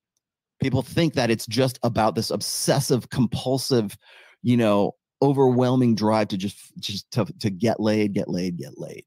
[0.60, 3.96] People think that it's just about this obsessive, compulsive,
[4.42, 9.04] you know, overwhelming drive to just just to, to get laid get laid get laid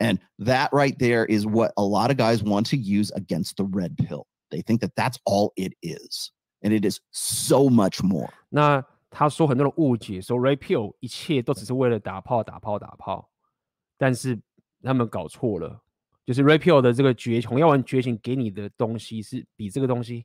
[0.00, 3.64] and that right there is what a lot of guys want to use against the
[3.64, 6.30] red pill they think that that's all it is
[6.62, 13.28] and it is so much more 那他说很多人误解说 red pill 一切都只是为了打炮打炮打炮
[13.96, 14.40] 但是
[14.82, 15.80] 他们搞错了
[16.26, 20.24] 就是 red pill 的这个觉红药丸觉醒给你的东西是比这个东西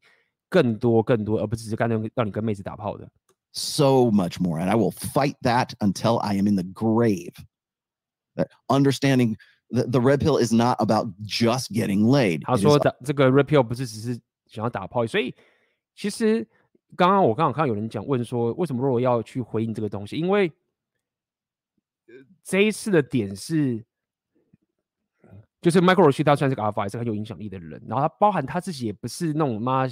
[0.49, 3.07] 更多更多而不只是干脆让你跟妹子打炮的
[3.51, 4.59] so much more.
[4.59, 7.33] And I will fight that until I am in the grave.
[8.35, 9.37] That understanding
[9.74, 12.42] the, the red pill is not about just getting laid.
[12.42, 15.34] 他说的这个 red pill 不是只是想要打炮，所以
[15.94, 16.46] 其实
[16.96, 20.16] 刚刚我刚好看到有人讲问说，为什么若我要去回应这个东西？
[20.16, 20.50] 因为
[22.42, 23.84] 这一次的点是，
[25.60, 29.86] 就是 Michael Rashid 他算是个 Alpha，也是很有影响力的人，然后他包含他自己也不是那种妈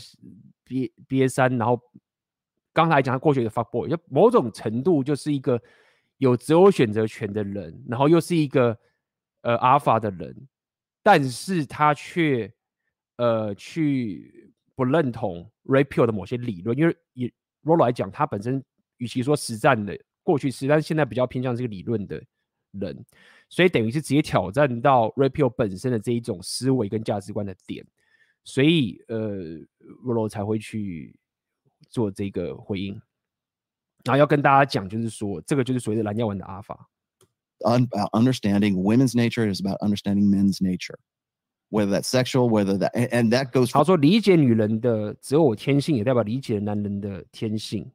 [0.65, 1.81] 憋憋三，然后。
[2.75, 5.61] 刚才讲他过去的 fuck boy，就某种程度就是一个
[6.17, 8.75] 有择偶选择权的人，然后又是一个
[9.43, 10.49] 呃 alpha 的人，
[11.03, 12.53] 但是他却
[13.17, 17.33] 呃去不认同 red pill 的某些理论，因为以
[17.63, 18.65] Rolo 来讲，他本身
[18.97, 22.23] 与其说实战的过去式，但是现在比较偏向这个理论的
[22.73, 23.05] 人，
[23.49, 27.87] 所以等于是直接挑战到 red pill 本身的这一种思维跟价值观的点，
[28.45, 29.61] 所以呃
[30.05, 31.15] Rolo 才会去。
[31.91, 32.95] 做这个回应，
[34.05, 36.89] 然后要跟大家讲，就是说，这个就是所谓的蓝药丸的阿法。
[37.65, 40.99] About understanding women's nature is about understanding men's nature,
[41.71, 43.71] whether that's sexual, whether that and that goes.
[43.71, 47.91] 他说，理解女人的择偶天性，也代表理解男人的天性。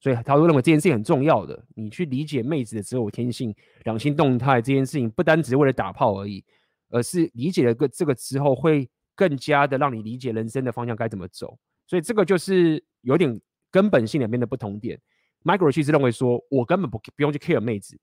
[0.00, 1.64] 所以他会认为这件事情很重要的。
[1.74, 3.54] 你去理解妹子的择偶天性、
[3.84, 6.44] 两性动态这件事情，不单只是为了打炮而已，
[6.90, 11.58] 而是理解了个这个之后，会更加的让你理解人生的方向该怎么走。
[11.86, 12.84] 所以这个就是。
[13.02, 13.40] 有点
[13.70, 15.00] 根本性两边的不同点。
[15.42, 17.98] Michael 其实认为说，我根本不不用去 care 妹子，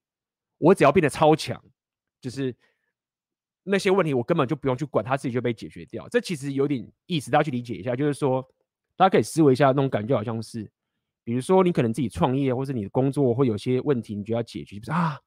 [0.58, 1.62] 我只要变得超强，
[2.20, 2.54] 就是
[3.62, 6.08] 那些问题我根本就不用去管，他自己就被解决掉。
[6.08, 7.94] 这其实有点意思，大家去理解一下。
[7.94, 8.46] 就是说，
[8.96, 10.70] 大家可以思维一下，那种感觉好像是，
[11.24, 15.18] 比如说你可能自己创业，或者你的工作会有些问题，你就要解决，就是啊，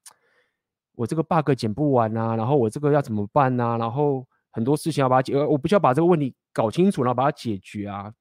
[0.94, 3.78] 我这个 bug 剪不完啊，然后我这个要怎么办啊？
[3.78, 8.14] 然后很多事情要把它解，我不需要把这个问题搞清楚，然后把它解决啊。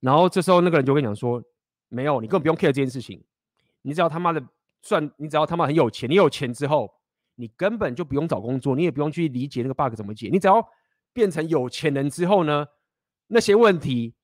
[0.00, 1.42] 然后这时候那个人就跟你讲说，
[1.88, 3.24] 没有，你根本不用 care 这件事情，
[3.82, 4.44] 你只要他妈的
[4.82, 6.92] 赚，你只要他妈很有钱，你有钱之后，
[7.36, 10.62] 你根本就不用找工作，你也不用去理解那个 bug 怎么解，你只要
[11.12, 12.66] 变成有钱人之后呢，
[13.28, 14.14] 那些问题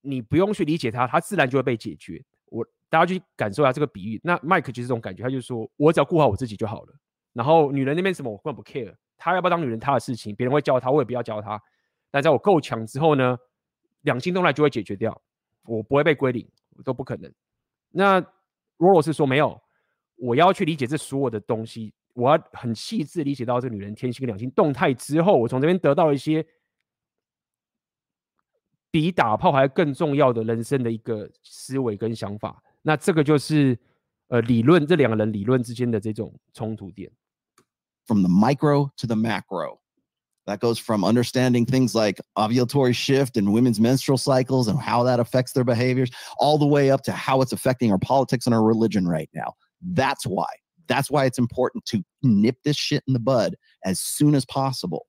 [0.00, 2.24] 你不用去理解它，它自然就会被解决。
[2.46, 6.94] 我大家去感受一下这个比喻，那 Mike 就是这种感觉，他就说我只要顾好我自己就好了，
[7.32, 11.60] 然后女人那边什么我根本不 care，她要不要当女人她的事情，别人会教她，我也不要教她，
[12.10, 13.36] 但在我够强之后呢，
[14.02, 15.20] 两性动态就会解决掉，
[15.64, 16.48] 我不会被归零，
[16.84, 17.32] 都不可能。
[17.90, 18.20] 那
[18.78, 19.60] Rolo 是说没有，
[20.16, 26.44] 我要去理解这所有的东西，我要很细致理解到这个女人天性跟两性动态之后，我从这边得到一些
[28.90, 32.62] 比打炮还更重要的人生的一个思维跟想法。
[32.82, 33.78] 那这个就是
[34.28, 37.10] 呃理论这两个人理论之间的这种冲突点。
[38.06, 39.80] From the micro to the macro.
[40.46, 45.18] That goes from understanding things like ovulatory shift and women's menstrual cycles and how that
[45.18, 48.62] affects their behaviors, all the way up to how it's affecting our politics and our
[48.62, 49.54] religion right now.
[49.82, 50.46] That's why.
[50.88, 55.06] That's why it's important to nip this shit in the bud as soon as possible.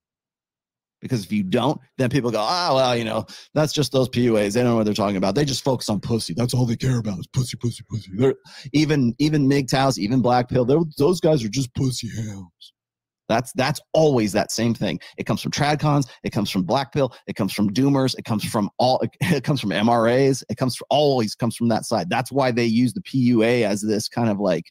[1.02, 4.10] Because if you don't, then people go, ah, oh, well, you know, that's just those
[4.10, 4.54] PUAs.
[4.54, 5.36] They don't know what they're talking about.
[5.36, 6.34] They just focus on pussy.
[6.34, 8.12] That's all they care about is pussy, pussy, pussy.
[8.16, 8.36] They're,
[8.74, 10.66] even even MGTOWs, even Black Pill,
[10.98, 12.74] those guys are just pussy hounds.
[13.29, 14.99] That's that's always that same thing.
[15.17, 18.45] It comes from tradcons, it comes from black pill, it comes from doomers, it comes
[18.45, 22.11] from all it comes from MRAs, it comes from always comes from that side.
[22.11, 24.65] That's why they use the PUA as this kind of like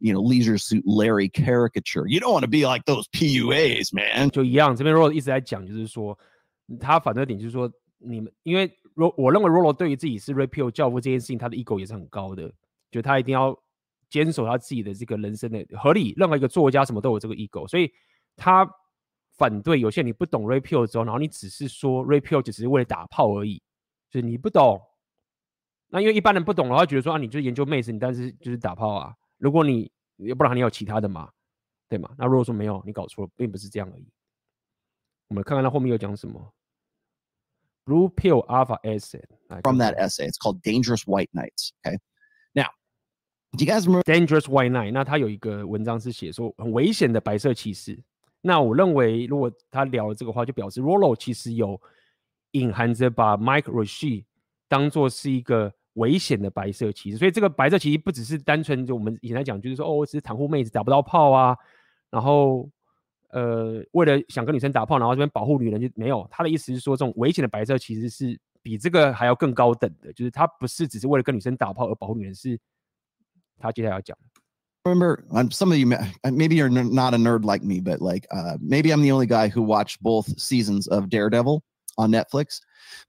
[0.00, 2.06] you know leisure suit Larry caricature.
[2.06, 4.30] You don't want to be like those PUAs, man.
[4.30, 6.18] 就一样，这边 Rolo 一直在讲，就是说
[6.80, 8.66] 他反对点就是说你们，因为
[8.96, 12.50] Ro 我认为 Rolo 对于自己是 Repeal 教父这件事情，他的 ego 也是很高的，
[12.90, 13.54] 就他一定要。
[14.13, 17.91] 坚守他自己的这个人生的合理，任何一个作家什么都有这个 ego，所以
[18.35, 18.63] 他
[19.31, 23.59] 反对有些你不懂 Repeal 之后，然后你只是说 Repeal 只是为了打炮而已，
[24.11, 24.79] 就是你不懂。
[25.87, 29.15] 那因为一般人不懂的话，觉得说啊，你就研究妹子，你但是就是打炮啊。
[29.39, 31.31] 如果你要不然你有其他的嘛，
[31.89, 32.13] 对吗？
[32.15, 34.07] 那如果说没有，你搞错了，并不是这样而已。
[35.29, 36.53] 我们看看他后面又讲什么。
[37.85, 39.23] Blue Pill Alpha Essay
[39.63, 41.73] from that essay, it's called Dangerous White Knights.
[41.83, 41.97] Okay.
[43.55, 44.91] Do you guys remember Dangerous White Knight？
[44.91, 47.97] 那他有一个文章是写说很危险的白色骑士。
[48.41, 51.79] 那我认为，如果他聊了这个话，就表示 Rollo 其实有
[52.53, 54.23] 隐含着把 Mike Rashid
[54.67, 57.17] 当做是一个危险的白色骑士。
[57.17, 61.55] 所以这个白色骑士不只是单纯就我们以前来讲，就是说哦，只是袒护妹子打不到炮啊，
[62.09, 62.67] 然后
[63.29, 66.27] 呃，为了想跟女生打炮，然后这边保护女人就没有。
[66.31, 72.59] 他的意思是说，这种危险的白色其实是比这个还要更高等的，就是他不是只是为了跟女生打炮而保护女人，是。
[73.58, 74.16] 他接下来要讲。
[74.84, 75.86] Remember, um, some of you
[76.32, 79.48] maybe you're not a nerd like me, but like uh, maybe I'm the only guy
[79.48, 81.62] who watched both seasons of Daredevil
[81.98, 82.60] on Netflix.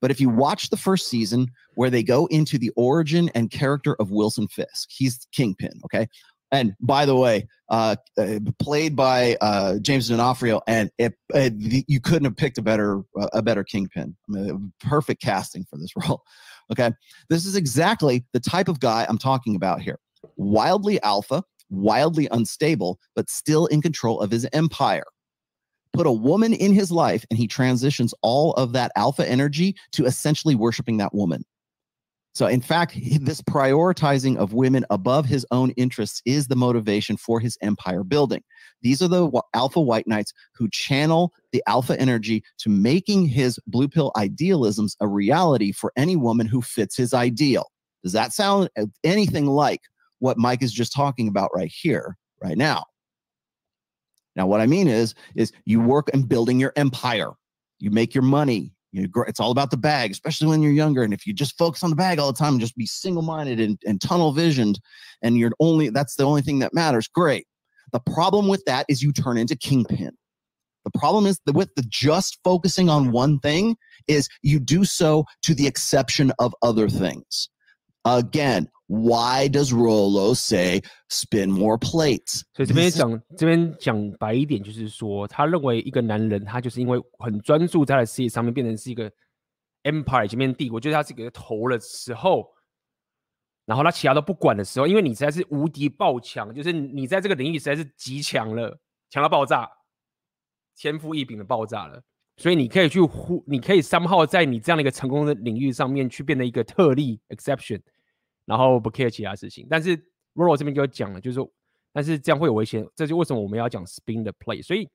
[0.01, 3.95] But if you watch the first season where they go into the origin and character
[3.99, 6.07] of Wilson Fisk, he's Kingpin, okay?
[6.51, 11.53] And by the way, uh, uh, played by uh, James D'Onofrio, and it, it,
[11.87, 13.03] you couldn't have picked a better
[13.33, 14.17] a better Kingpin.
[14.27, 16.23] I mean, perfect casting for this role.
[16.71, 16.91] Okay,
[17.29, 19.99] this is exactly the type of guy I'm talking about here
[20.36, 25.04] wildly alpha, wildly unstable, but still in control of his empire.
[25.92, 30.04] Put a woman in his life, and he transitions all of that alpha energy to
[30.04, 31.44] essentially worshiping that woman.
[32.34, 37.38] So, in fact, this prioritizing of women above his own interests is the motivation for
[37.38, 38.42] his empire building.
[38.82, 43.88] These are the alpha white knights who channel the alpha energy to making his blue
[43.88, 47.70] pill idealisms a reality for any woman who fits his ideal.
[48.02, 49.80] Does that sound uh, anything like
[50.24, 52.84] what Mike is just talking about right here, right now.
[54.34, 57.32] Now, what I mean is, is you work in building your empire.
[57.78, 58.72] You make your money.
[58.90, 61.02] You grow, it's all about the bag, especially when you're younger.
[61.02, 63.60] And if you just focus on the bag all the time and just be single-minded
[63.60, 64.80] and, and tunnel visioned,
[65.20, 67.46] and you're only that's the only thing that matters, great.
[67.92, 70.12] The problem with that is you turn into kingpin.
[70.84, 73.76] The problem is that with the just focusing on one thing
[74.08, 77.50] is you do so to the exception of other things.
[78.04, 82.42] Again, why does Rollo say spin more plates？
[82.52, 89.10] 所以这边讲这边讲白一点，就是说他认为一个男人他就是因为很专注在他的事业上面，变成是一个
[89.84, 92.46] empire 前面帝国，就是他是一个头的时候，
[93.64, 98.78] 然后他其他都不管的时候，因为你实在是无敌爆强，就是你在这个领域实在是极强了，
[99.08, 99.66] 强到爆炸，
[100.76, 102.02] 天赋异禀的爆炸了，
[102.36, 107.80] 所以你可以去呼，你可以 somehow 在你这样的一个成功的领域上面去变得一个特例 exception。
[108.44, 109.96] 然后不 care 其他事情，但是
[110.34, 111.50] Rolo 这边就讲了，就是说，
[111.92, 114.62] 但是这样会有危险，这就为什么我们要讲 spin 的 play。
[114.62, 114.88] 所以，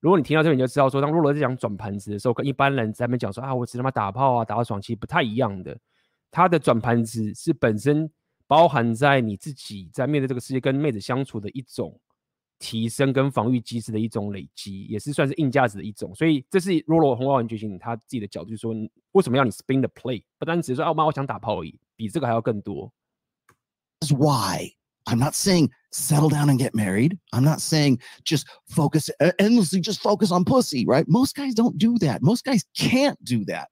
[0.00, 5.76] 如果你听到这里，你就知道说，当 Rolo 在讲转盘子的时候，跟一般人在那边讲说啊，我只他妈打炮啊，打到爽，其实不太一样的。
[6.30, 8.10] 他的转盘子是本身
[8.46, 11.98] 包含在你自己在面对这个世界跟妹子相处的一种
[12.58, 16.14] 提升跟防御机制的一种累积，也是算是硬价值的一种。
[16.14, 18.74] 所以，这是 Rolo 红花丸觉醒他自己的角度，就说，
[19.12, 21.78] 为什么要你 spin the play，不单只是说啊，妈，我想打炮而已。
[21.96, 22.92] 比这个还要更多。
[24.02, 24.74] Is why
[25.04, 27.16] I'm not saying settle down and get married.
[27.30, 29.08] I'm not saying just focus
[29.38, 31.06] endlessly, just focus on pussy, right?
[31.08, 32.20] Most guys don't do that.
[32.20, 33.68] Most guys can't do that.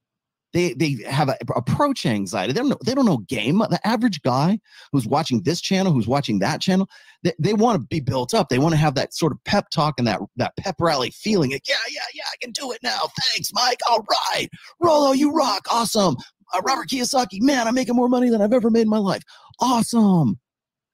[0.54, 2.54] They they have a approach anxiety.
[2.54, 3.60] They don't know, they don't know game.
[3.60, 4.60] The average guy
[4.92, 6.90] who's watching this channel, who's watching that channel,
[7.22, 8.50] they, they want to be built up.
[8.50, 11.52] They want to have that sort of pep talk and that that pep rally feeling.
[11.52, 12.98] Like, yeah, yeah, yeah, I can do it now.
[13.32, 13.80] Thanks, Mike.
[13.88, 14.04] All
[14.34, 14.50] right.
[14.80, 15.68] Rollo, you rock.
[15.70, 16.16] Awesome.
[16.54, 19.24] uh, Robert Kiyosaki, man, I'm making more money than I've ever made in my life.
[19.60, 20.40] Awesome,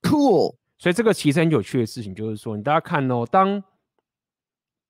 [0.03, 0.57] cool.
[0.78, 3.64] 所以这个其实很有趣的事情就是说，你大家看哦，当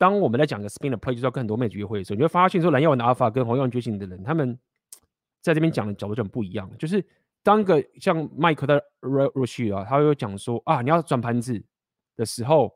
[0.01, 4.59] 当我们在讲个 spin the play，就是要跟很多妹子约会的时候，你会发现说蓝药丸的 Alpha 跟红药丸觉醒的人，他们
[5.43, 6.71] 在这边讲的角度就很不一样。
[6.79, 7.05] 就是
[7.43, 11.63] 当个像麦克的 Roshi 啊，他会讲说啊，你要转盘子
[12.17, 12.75] 的时候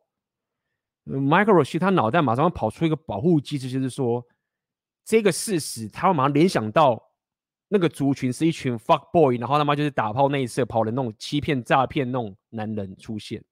[1.07, 4.23] ，Michael Roshi 他脑袋马上会跑出一个保护机制，就是说
[5.03, 7.03] 这个事实，他会马上联想到
[7.69, 13.43] 那个族群是一群 fuck boy，然后他妈就是打炮内射跑的那种欺骗诈骗那种男人出现。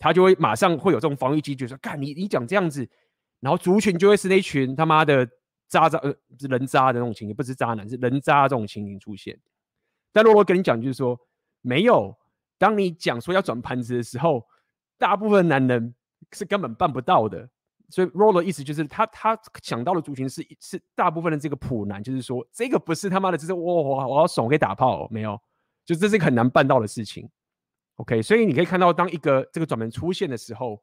[0.00, 2.88] 他就会马上会有这种防御机制，说：“干你，你讲这样子，
[3.38, 5.28] 然后族群就会是那群他妈的
[5.68, 9.38] 渣渣呃人渣的那种情形，不是渣男，是人渣这种情形出现。”
[10.10, 11.16] 但如果跟你讲，就是说
[11.60, 12.16] 没有，
[12.58, 14.44] 当你讲说要转盘子的时候，
[14.98, 15.94] 大部分男人
[16.32, 17.48] 是根本办不到的。
[17.90, 25.38] 所以 Roll 的意思就是他他想到的族群是是大部分的这个普男，就是说这个不是他妈的，就是我我我要手可以打炮，没有，
[25.84, 27.28] 就这是一个很难办到的事情。
[28.00, 30.82] OK，所以你可以看到，当一个这个转门出现的时候，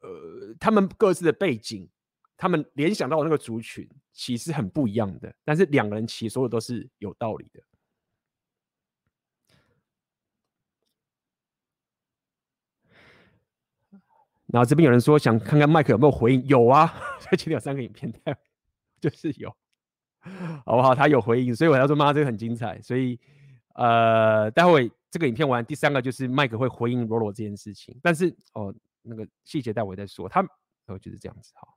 [0.00, 1.88] 呃，他们各自的背景，
[2.36, 7.62] 他们联想到的那个族群其实很不一样的，但是两个人其实说的都是有道理的。
[14.48, 18.12] 然后这边有人说想看看麦克有没有回应，有啊，这今天有三个影片，
[19.00, 19.48] 就是有，
[20.66, 20.94] 好不好？
[20.94, 23.18] 他有回应，所以我要说妈，这个很精彩，所以
[23.77, 24.91] 呃，待会。
[25.11, 28.73] 这个影片完，第三个就是麦克会回应罗罗这件事情，但是哦，
[29.03, 30.27] 那个细节待会再说。
[30.27, 30.41] 他
[30.87, 31.67] 哦就是这样子哈。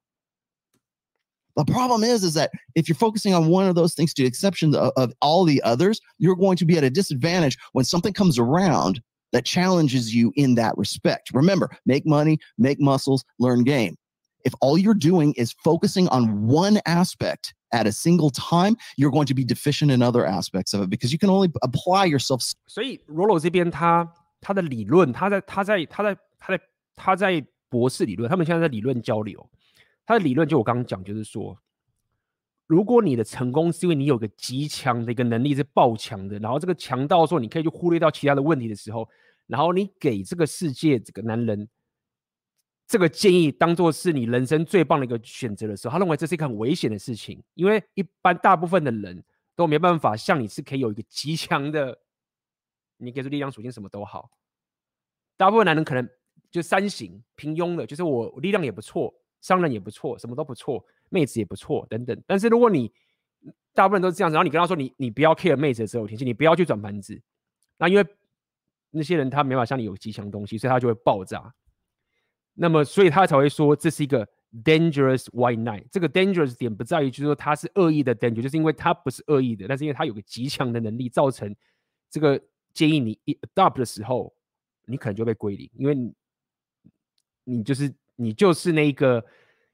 [1.53, 4.27] The problem is, is that if you're focusing on one of those things to the
[4.27, 8.15] exception of, of all the others, you're going to be at a disadvantage when something
[8.15, 9.03] comes around
[9.33, 11.31] that challenges you in that respect.
[11.35, 13.97] Remember, make money, make muscles, learn game.
[14.47, 19.26] If all you're doing is focusing on one aspect at a single time, you're going
[19.26, 22.42] to be deficient in other aspects of it because you can only apply yourself.
[22.68, 24.08] 所以罗罗这边他
[24.40, 26.64] 他的理论，他在他在他在他在
[26.96, 29.50] 他在博士理论，他们现在在理论交流。
[30.06, 31.58] 他的理论就我刚刚讲，就是说，
[32.68, 39.08] 如果你的成功是因为你有个极强的一个能力是爆强的，然后这个强到说你可以去忽略到其他的问题的时候，
[39.48, 41.68] 然后你给这个世界这个男人。
[42.92, 49.24] 这个建议当做是你人生最棒的一个选择的时候，他认为这是一个很危险的事情，因为一般大部分的人
[49.56, 51.98] 都没办法像你是可以有一个极强的，
[52.98, 54.30] 你给出力量属性什么都好，
[55.38, 56.06] 大部分男人可能
[56.50, 62.22] 就三型平庸的，就是我力量也不错，商人也不错，什么都不错，妹子也不错等等。
[62.28, 62.92] 但是如果你
[63.74, 67.18] 大部分都是这样子，然后你跟他说你你不要 care 妹子的时候，天气你不要去转盘子，
[67.78, 68.06] 那因为
[68.90, 71.56] 那些人他没法像你有极强东西，所以他就会爆炸。
[72.54, 74.28] 那么，所以他才会说这是一个
[74.64, 75.86] dangerous white knight。
[75.92, 81.56] 这个 dangerous 点不在于就是说他是恶意的 danger，就是因为他不是恶意的，但是因为他有个极强的能力，造成
[82.10, 82.40] 这个
[82.74, 84.34] 建议你一 adopt 的时候，
[84.86, 85.96] 你可能就被归零，因为
[87.44, 89.24] 你就是你就是那一个，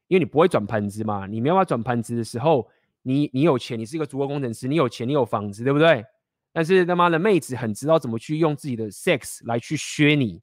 [0.07, 2.69] 因为你不会转盘子嘛，你没办法转盘子的时候，
[3.01, 6.05] 你你有钱，你是一个足额工程师，你有钱，你有房子，对不对？
[6.53, 10.41] 但是他妈的妹子很知道怎么去用自己的 sex 来去削你，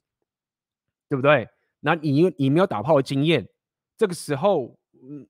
[1.09, 1.49] 对不对？
[1.87, 3.47] 那你你没有打炮的经验，
[3.99, 5.27] 这个时候，嗯，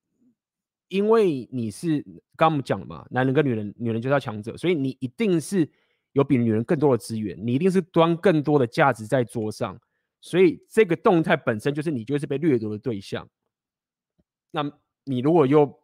[0.86, 2.00] 因为你是
[2.36, 5.68] 刚刚我们讲了嘛，男人跟女人，女人就是要强者，所以你一定是
[6.12, 9.76] 有比女人更多的资源，你一定是端更多的价值在桌上，
[10.20, 13.28] 所以这个动态本身就是你就是被掠夺的对象。
[14.52, 14.62] 那
[15.02, 15.76] 你如果又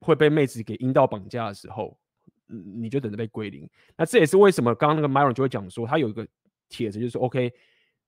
[0.00, 1.98] 会被妹子给阴道绑架的时候，
[2.46, 3.66] 你就等着被归零。
[3.96, 6.28] 那这也是为什么刚刚那个 Myron 就会讲说，他有一个
[6.68, 7.50] 帖子就是说，OK。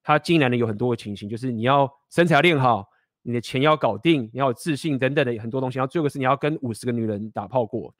[0.03, 2.85] 他进来呢有很多的情形，就是你要身材要练好，
[3.21, 5.77] 你的钱要搞定，你要有自信等等的很多东西。
[5.79, 7.95] 然后最后是你要跟五十个女人打炮过。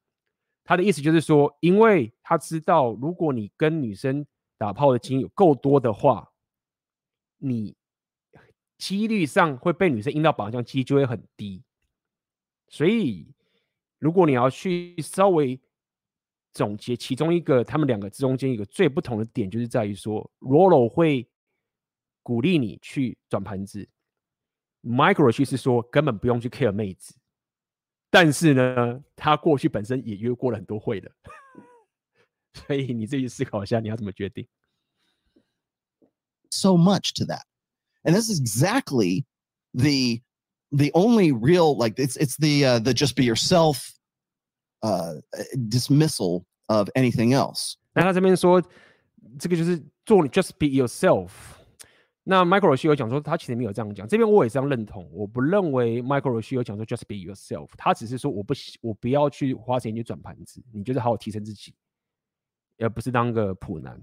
[0.66, 4.26] 他的意思就是说，因为他知道，如果你跟女生
[4.58, 6.30] 打炮的经验有够多的话，
[7.38, 7.74] 你
[8.78, 11.64] 几率上会被女生阴道绑架几率就会很低。
[12.68, 13.34] 所以，
[14.00, 15.58] 如果你要去稍微
[16.52, 21.26] 总结其中一个他们两个之中间一个最不同的点，就是在于说，Rolo 会。
[22.23, 23.89] 鼓励你去转盘子，
[24.83, 27.15] Michael Roach 是说根本不用去 care 妹子，
[28.11, 31.11] 但是呢，他过去本身也约过了很多会的，
[32.53, 34.47] 所以你自己思考一下，你要怎么决定？
[36.51, 37.45] So much to that,
[38.03, 39.25] and this is exactly
[39.73, 40.23] the
[40.71, 43.91] the only real like it's it's the uh, the just be yourself
[44.81, 45.21] uh,
[45.69, 47.75] dismissal of anything else。
[47.93, 48.63] 那他这边说，
[49.39, 51.31] 这个就是做你 just be yourself。
[52.25, 54.07] 那 Michael Roach 有讲说，他其实没有这样讲。
[54.07, 55.09] 这边我也这样认同。
[55.13, 57.69] 我不认为 Michael Roach 有讲说 just be yourself。
[57.79, 58.53] 他只是说，我不
[58.83, 61.75] 我不要去花时间去转盘子，你就是好好提升自己，
[62.77, 63.99] 而不是当个普男。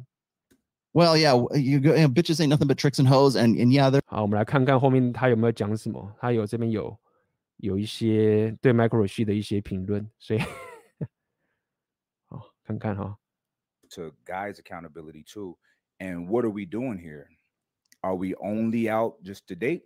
[0.92, 4.02] Well, yeah, you, you know, bitches ain't nothing but tricks and hoes, and and yeah,
[4.08, 6.16] 好，我们来看看后面他有没有讲什么。
[6.18, 6.98] 他有这边有
[7.58, 10.40] 有一些对 Michael Rashid 的一些评论，所以
[12.28, 13.18] 好看看哈。
[13.90, 15.58] To guys accountability too,
[16.00, 17.28] and what are we doing here?
[18.03, 19.83] Are we only out just to date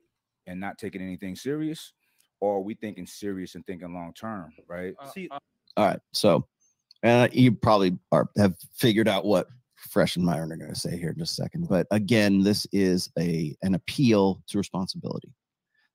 [0.47, 1.93] and not taking anything serious,
[2.41, 4.53] or are we thinking serious and thinking long term?
[4.69, 4.95] Right.
[4.99, 5.39] Uh, See, uh,
[5.77, 6.01] All right.
[6.13, 6.47] So,
[7.03, 10.97] and you probably are have figured out what Fresh and Myron are going to say
[10.97, 11.69] here in just a second.
[11.69, 15.33] But again, this is a an appeal to responsibility.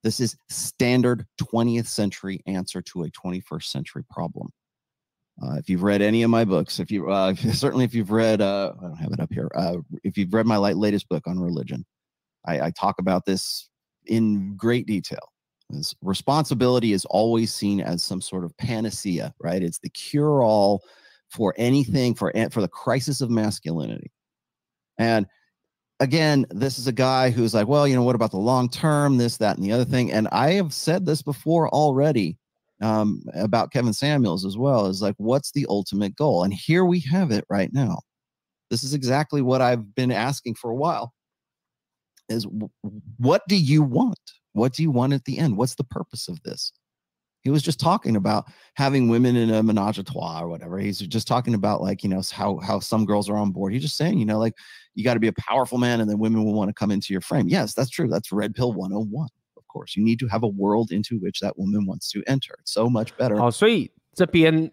[0.04, 4.50] This is standard 20th century answer to a 21st century problem.
[5.42, 8.42] Uh, if you've read any of my books, if you uh, certainly if you've read,
[8.42, 9.50] uh, I don't have it up here.
[9.56, 11.86] Uh, if you've read my latest book on religion,
[12.46, 13.70] I, I talk about this
[14.06, 15.32] in great detail.
[15.70, 19.62] This responsibility is always seen as some sort of panacea, right?
[19.62, 20.82] It's the cure-all
[21.30, 24.12] for anything for for the crisis of masculinity.
[24.98, 25.28] And
[26.00, 29.18] again, this is a guy who's like, well, you know, what about the long term,
[29.18, 30.12] this, that, and the other thing?
[30.12, 32.38] And I have said this before already
[32.82, 34.88] um, about Kevin Samuels as well.
[34.88, 36.44] Is like, what's the ultimate goal?
[36.44, 38.00] And here we have it right now.
[38.72, 41.14] This is exactly what I've been asking for a while
[42.29, 42.71] Is w-
[43.19, 44.19] what do you want?
[44.53, 45.57] What do you want at the end?
[45.57, 46.73] What's the purpose of this?
[47.43, 50.79] He was just talking about having women in a menage a trois or whatever.
[50.79, 53.75] He's just talking about like, you know, how how some girls are on board.
[53.75, 54.55] He's just saying, you know, like
[54.95, 57.13] you got to be a powerful man and then women will want to come into
[57.13, 57.47] your frame.
[57.49, 58.09] Yes, that's true.
[58.09, 59.29] That's red pill 101.
[59.59, 62.55] Of course, you need to have a world into which that woman wants to enter.
[62.61, 63.37] It's so much better.
[63.37, 64.73] 好，所以这边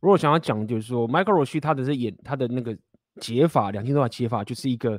[0.00, 2.74] 如果想要讲，就是说，Michael Roche 他的这演他的那个
[3.20, 4.98] 解法，两性多法解法，就是一个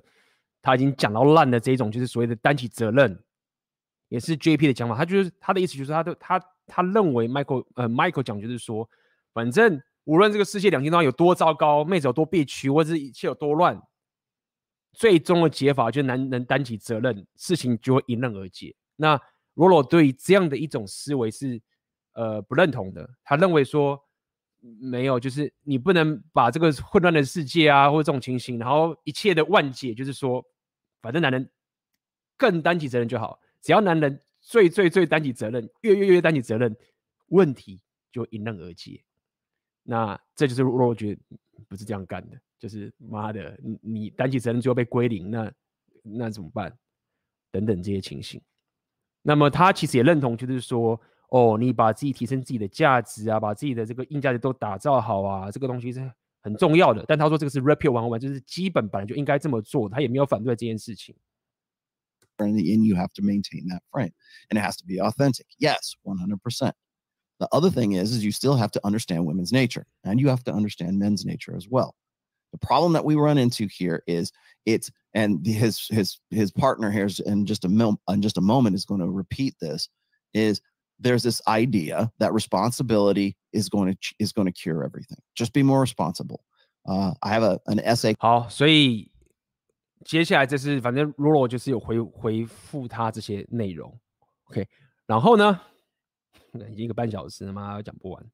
[0.64, 3.22] 他已经讲到烂的这一种，就是所谓的担起责任，
[4.08, 4.96] 也是 JP 的讲法。
[4.96, 8.88] 他就是他的意思，就是他的他他认为 Michael 呃 Michael 讲就是说，
[9.34, 13.78] 反正无论这个世界两性多法有多糟糕，妹子有多憋屈，或者是一切有多乱，
[14.94, 18.74] 最终的解法就是男人能担起责任，事情就会迎刃而解。
[18.96, 19.20] 那
[19.54, 21.60] Rolo 对这样的一种思维是
[22.14, 24.00] 呃不认同的，他认为说。
[24.80, 30.42] 没有，就是你不能把这个混乱的世界啊，或者这种情形，然后一切的万解，就是说，
[31.04, 31.48] 反正男人
[32.36, 33.38] 更担起责任就好。
[33.60, 36.74] 只要男人最最最担起责任，越越越担起责任，
[37.28, 39.04] 问题就迎刃而解。
[39.82, 41.20] 那这就是我觉得
[41.68, 45.52] 不是这样干的，就是妈的，你你担起责任最后被归零，那
[46.02, 46.76] 那怎么办？
[47.52, 48.40] 等等这些情形。
[49.22, 51.00] 那么他其实也认同，就是说。
[51.30, 55.98] 哦，你把自己提升自己的价值啊，把自己的这个硬价值都打造好啊，这个东西是
[56.43, 57.03] 很重要的。
[57.07, 61.15] 但他说这个是 Red Pill 101，就是基本本来就应该这么做，他也没有反对这件事情。
[62.37, 64.13] And you have to maintain that frame,
[64.49, 65.45] and it has to be authentic.
[65.57, 66.73] Yes, one hundred percent.
[67.39, 70.43] The other thing is, is you still have to understand women's nature, and you have
[70.45, 71.95] to understand men's nature as well.
[72.53, 74.31] The problem that we run into here is
[74.65, 78.41] it's and his his his partner here is in just a mil, in just a
[78.41, 79.89] moment is going to repeat this
[80.33, 80.61] is
[81.01, 85.19] there's this idea that responsibility is going to is going to cure everything.
[85.35, 86.43] Just be more responsible.
[86.85, 88.15] Uh, I have a an essay.
[88.19, 89.11] 好，所以
[90.05, 93.99] 接下来这是反正 Rolo 就是有回回复他这些内容，
[94.45, 94.67] OK。
[95.05, 95.59] 然后呢，
[96.53, 98.31] 已经一个半小时了嘛，讲不完。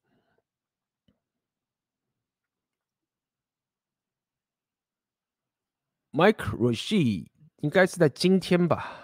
[6.11, 8.98] Mike Roshi 应该是在今天吧。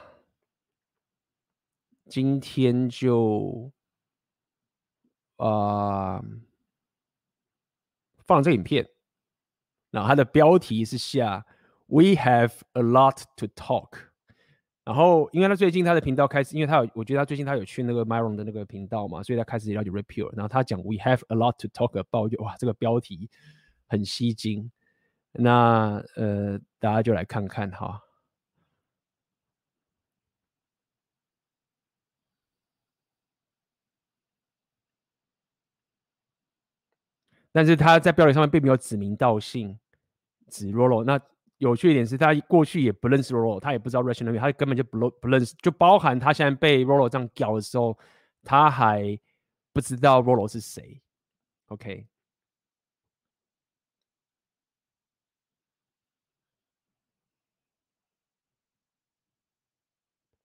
[2.09, 3.70] 今天就
[5.37, 6.23] 啊、
[8.24, 8.89] 放这影片，
[9.91, 11.45] 然后它的标题是下
[11.87, 13.99] We have a lot to talk。
[14.85, 20.33] 然后因为他最近他的频道开始，因为他有，我觉得他最近他有去那个 Myron 的那个频道嘛，所以他开始了解 Repeal。
[20.37, 23.28] 然后他讲 We have a lot to talk about，就哇，这个标题
[23.89, 24.70] 很吸睛。
[25.33, 28.01] 那呃，大家就来看看哈。
[37.57, 39.78] 但是他在标题上面并没有指名道姓
[40.51, 41.03] 指 Rolo。
[41.03, 41.19] 那
[41.57, 47.99] 有趣一点是他过去也不认识 Rolo，他也不知道 Russian 他根本就不认不认识，就包含他现在被 Rolo 这样屌的时候，
[48.45, 49.19] 他还
[49.73, 51.01] 不知道 Rolo 是谁。
[51.69, 52.07] OK，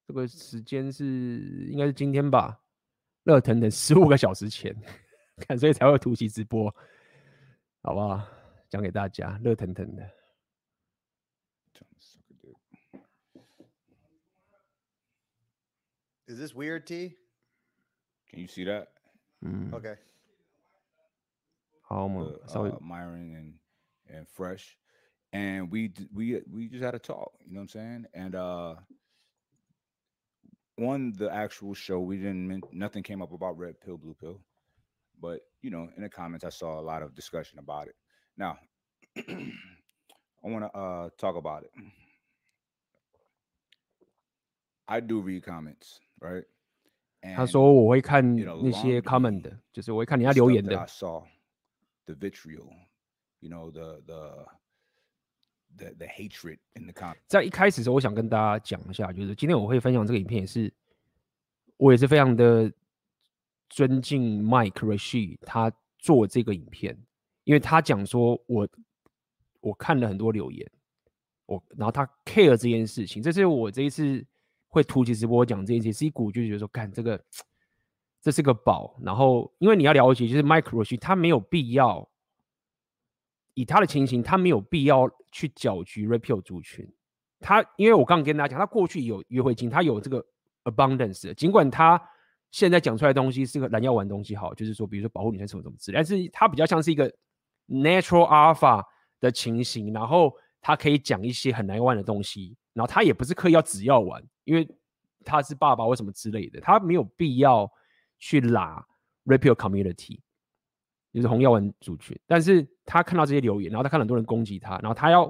[0.07, 2.57] 这个时间是应该是今天吧，
[3.25, 4.73] 热腾腾十五个小时前，
[5.45, 6.73] 看所以才会突袭直播。
[7.82, 8.26] 好不好？
[8.68, 10.10] 讲给大家，热腾腾的。
[16.26, 17.16] Is this weird, T?
[18.28, 18.88] Can you see that?
[19.42, 19.96] 嗯 Okay.
[21.82, 23.58] 好嘛 Uh,，稍微 uh, Myron and
[24.08, 24.76] and Fresh,
[25.32, 27.32] and we d- we we just had a talk.
[27.44, 28.06] You know what I'm saying?
[28.12, 28.74] And uh,
[30.78, 34.40] on the actual show, we didn't men- nothing came up about red pill, blue pill,
[35.20, 37.94] but you know, in the comments, I saw a lot of discussion about it.
[38.36, 38.58] Now,
[39.16, 41.70] I want to uh talk about it.
[44.86, 46.44] I do read comments, right?
[47.34, 50.68] 他 And 说我会看 you know, 那些 along comment the- 的，就是我会看人 the 家留 stuff 言 that
[50.70, 51.24] 的 I。saw,
[52.04, 52.68] the vitriol,
[53.40, 54.46] you know, the the
[55.76, 57.22] the the hatred in the comments.
[57.26, 60.72] 在一开始的时候，我想跟大家讲一下，就是今天我会分享这个影片，也是
[61.78, 62.72] 我也是非常的
[63.71, 66.95] 尊敬 Mike Rashid 他做这个影片，
[67.45, 68.67] 因为他讲说我
[69.61, 70.69] 我看了很多留言，
[71.45, 74.23] 我然后他 care 这件事情，这是我这一次
[74.67, 77.19] 会突击直播讲这件事情，是一股就觉得说，看这个
[78.21, 82.07] 这是个宝，然后因为你要了解，就是 Mike Rashid 他没有必要。
[83.53, 86.89] 以他的情形，他没有必要去搅局 Rapio 族群。
[87.41, 90.25] 他因为我刚跟大家讲，他过去有约会经，他有这个
[90.63, 91.33] abundance。
[91.33, 92.01] 尽管他
[92.51, 97.11] 现在讲出来的东西是个蓝药丸东西，好，就是说，比如说保护女生什么什么之类，但是他比较像是一个
[97.67, 98.83] natural alpha
[99.19, 104.67] 的情形，然后他可以讲一些很难玩的东西，然后他也不是刻意要紫药丸，因为
[105.25, 107.71] 他是爸爸或什么之类的，他没有必要
[108.19, 108.85] 去拉
[109.25, 110.19] Rapio community。
[111.13, 115.29] 就是红药丸族群，但是他看到这些留言，然后他看很多人攻击他，然后他要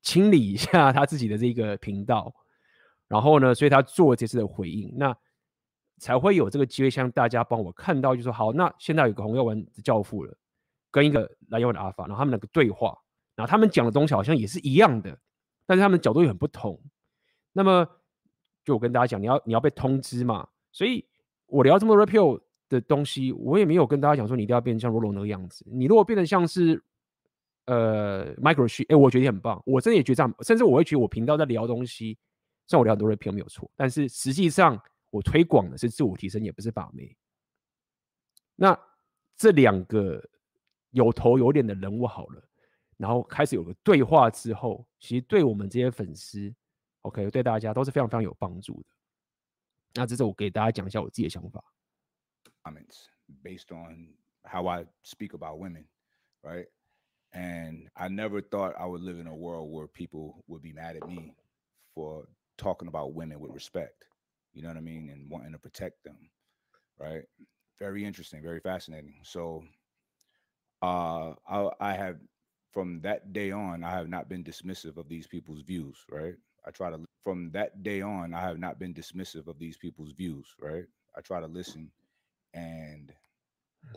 [0.00, 2.34] 清理一下他自己的这个频道，
[3.08, 5.14] 然后呢，所以他做这次的回应，那
[5.98, 10.34] 才会有这个机会向大家帮我看到，就说好，那现在有个红药丸的教父了，
[10.90, 12.96] 跟一个蓝药丸的阿法，然后他们两个对话，
[13.34, 15.16] 然后他们讲的东西好像也是一样的，
[15.66, 16.80] 但是他们角度又很不同。
[17.52, 17.86] 那么
[18.64, 21.04] 就我跟大家讲，你要你要被通知嘛，所以
[21.46, 25.64] 我聊这么多 Rapio 的东西，我也没有跟大家讲说你一定要变成像罗罗那个样子。
[25.70, 26.82] 你如果变得像是
[27.66, 32.16] 呃 Micro 区，哎，我觉得很棒，我真的也觉得这样，甚至我会觉得我频道在聊东西，
[32.66, 34.80] 虽然我聊很多 Rapio 没有错，但是实际上
[35.12, 37.14] 我推广的是自我提升，也不是把妹。
[38.56, 38.76] 那
[39.36, 40.26] 这两个
[40.90, 42.42] 有头有脸的人物好了，
[42.96, 46.54] 然后开始有个对话之后，其实对我们这些粉丝
[47.02, 48.88] ，OK，对大家都是非常非常有帮助的。
[49.94, 51.62] 那这是我给大家讲一下我自己的想法。
[52.64, 53.08] comments
[53.42, 54.08] based on
[54.44, 55.84] how I speak about women,
[56.42, 56.66] right?
[57.34, 60.96] And I never thought I would live in a world where people would be mad
[60.96, 61.34] at me
[61.94, 64.06] for talking about women with respect.
[64.53, 65.09] You know what I mean?
[65.09, 66.17] And wanting to protect them,
[66.99, 67.23] right?
[67.79, 69.15] Very interesting, very fascinating.
[69.23, 69.63] So,
[70.81, 72.17] uh, I, I have
[72.71, 76.35] from that day on, I have not been dismissive of these people's views, right?
[76.65, 80.11] I try to from that day on, I have not been dismissive of these people's
[80.11, 80.85] views, right?
[81.15, 81.91] I try to listen
[82.53, 83.11] and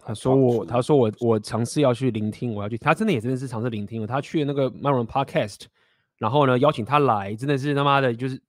[0.05, 4.07] 他说我，他说我，我尝试要去聆听，我要去，他真的也真的是尝试聆听了。
[4.07, 5.65] 他去了那个 Myron Podcast，
[6.19, 8.41] 然后呢邀请他来，真的是他妈的，就是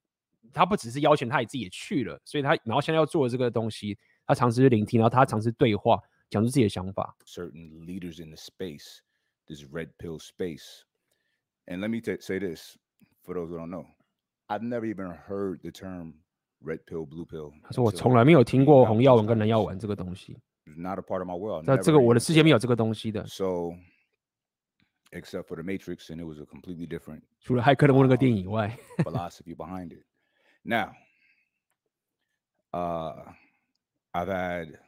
[0.52, 6.00] 他不只是邀请，他也自己也去了，所以他然后现在要做这个东西，他尝试去聆听，然后他尝试对话，
[6.30, 7.16] 讲出自己的想法。
[7.24, 8.98] certain leaders in the space,
[9.46, 10.82] this red pill space.
[11.66, 12.76] And let me say this
[13.24, 13.86] for those who don't know,
[14.48, 16.14] I've never even heard the term
[16.62, 17.52] red pill, blue pill.
[17.62, 21.64] 他说我从来没有听过红药丸跟蓝药.丸这个东西 not a part of my world.
[21.66, 23.74] 那这个我的世界没有这个东西的 it.，So,
[25.12, 28.76] except for the Matrix, and it was a completely different 除了骇客任务那个电影以外。
[28.98, 30.04] philosophy behind it.
[30.66, 30.96] Now,
[32.74, 33.22] uh,
[34.12, 34.78] I've had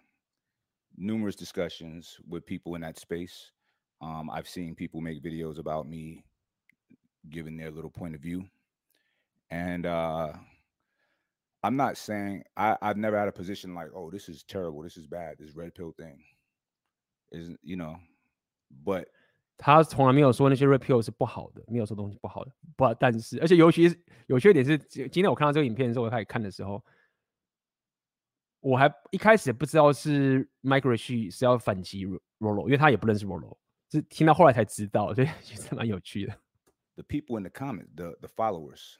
[0.96, 3.52] numerous discussions with people in that space.
[4.00, 6.24] Um, I've seen people make videos about me
[7.30, 8.44] giving their little point of view.
[9.52, 10.32] And uh,
[11.62, 14.96] I'm not saying I, I've never had a position like, oh, this is terrible, this
[14.96, 16.24] is bad, this red pill thing.
[17.30, 17.98] Isn't you know,
[18.84, 19.06] but
[19.58, 22.52] 他从来没有说那些 repeal 是不好的，没有说东西不好的。
[22.76, 26.82] 不，但是，而且尤其是有缺点是，今今天我看到这个影片的时候，我开始看的时候，
[28.60, 32.06] 我还一开始不知道是 Mike Rashid 是要反击
[32.38, 33.56] Rolo，因为他也不认识 Rolo，
[33.90, 36.32] 是听到后来才知道，所以其实蛮有趣的。
[36.94, 38.94] the people in the comments, the the followers,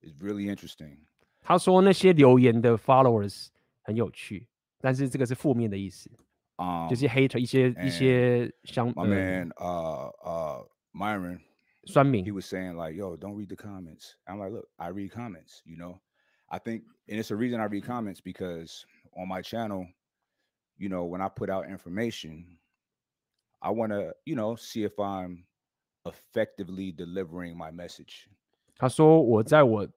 [0.00, 0.98] is really interesting.
[1.40, 3.48] 他说那些留言的 followers
[3.82, 4.46] 很有趣，
[4.80, 6.10] 但是这个是负面的意思，
[6.57, 11.39] Um, 就是 hater 一些一些相 my 呃 man uh uh Myron,
[11.85, 14.15] 酸民 he。was saying like, yo, don't read the comments.
[14.27, 15.99] I'm like, look, I read comments, you know.
[16.47, 18.85] I think and it's a reason I read comments because
[19.17, 19.87] on my channel,
[20.77, 22.59] you know, when I put out information,
[23.59, 25.45] I want to, you know, see if I'm
[26.05, 28.27] effectively delivering my message.
[28.77, 29.87] 他说我在我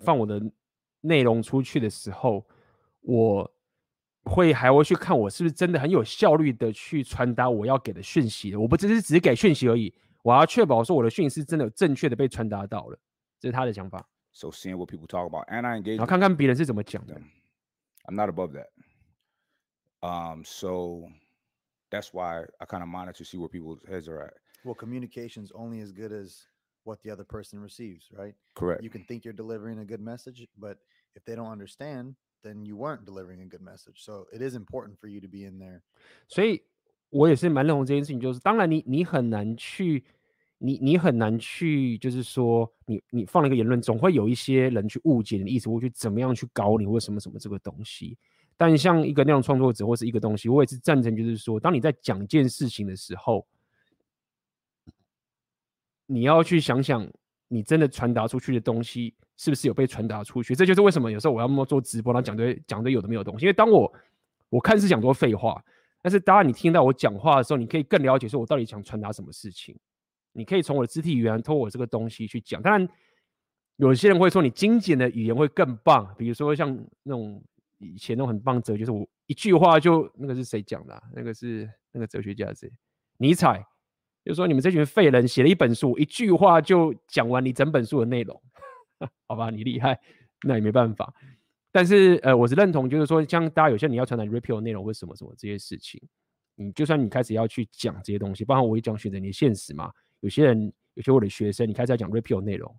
[0.00, 0.40] 放我的
[1.02, 2.46] 内容出去的时候，
[3.02, 3.50] 我
[4.24, 8.60] 会还会去看我是不是真的很有效率的去传达我要给的讯息的。
[8.60, 12.98] 我不只是只是给讯息而已，我要确保说我的讯息是真的有正确的被传达到了。
[13.40, 14.06] 这是他的想法。
[14.32, 17.14] So seeing what people talk about, and I engage 然后 with 看看别人是怎么讲的。
[17.14, 17.24] them.
[18.04, 18.68] I'm not above that.
[20.00, 21.08] Um, so
[21.90, 24.34] that's why I kind of monitor to see where people's heads are at.
[24.64, 26.46] Well, communication's only as good as
[26.84, 28.34] what the other person receives, right?
[28.54, 28.82] Correct.
[28.82, 30.78] You can think you're delivering a good message, but
[31.14, 34.03] if they don't understand, then you weren't delivering a good message.
[34.03, 35.81] So it is important for you to be in there.
[36.27, 36.63] 所以
[37.09, 40.03] 我也是蛮认同这件事情，就是当然你你很难去，
[40.57, 48.17] 你你很难去，就是说你你放了一个言论，总会有一些人去误解你的意思，或去怎么样去搞你或什么什么这个东西。
[48.55, 53.47] 但像一个那样创作者或是一个东西，我也是赞成，就是说，当你在讲一件事情的时候，
[56.05, 57.11] 你要去想想，
[57.47, 60.55] 你真的传达出去的东西是不是有被传达出去？
[60.55, 63.45] 这就是为什么有时候我要么做直播，然后讲的讲的有的没有东西。
[63.45, 63.91] 因为当我
[64.49, 65.63] 我看是讲多废话，
[66.01, 69.75] 但是当然你听到我讲话的时候，你可以更了解说我到底想传达什么事情。
[70.33, 72.61] 你可以从我的肢体语言，通过我这个东西去讲。
[72.61, 72.87] 当然，
[73.77, 77.43] 有些人会说你精简的语言会更棒，比如说像那种
[77.79, 82.71] 以前那种很棒哲学，就是我一句话就那个是谁讲的、那个是那个哲学家是谁？
[83.17, 83.65] 尼采。
[84.25, 88.41] 就说，你们这群废人写了一本书，一句话就讲完你整本书的内容，
[89.27, 89.99] 好吧，你厉害，
[90.41, 91.13] 那也没办法。
[91.71, 96.01] 但是，呃，我是认同，就是说，像大家有些你要传达 repeal 内容或什么什么这些事情，
[96.55, 99.91] 你就算你开始要去讲这些东西，包括我也讲选择你的现实嘛。
[100.19, 102.75] 有些人，有些我的学生，你开始要讲 repeal 内容，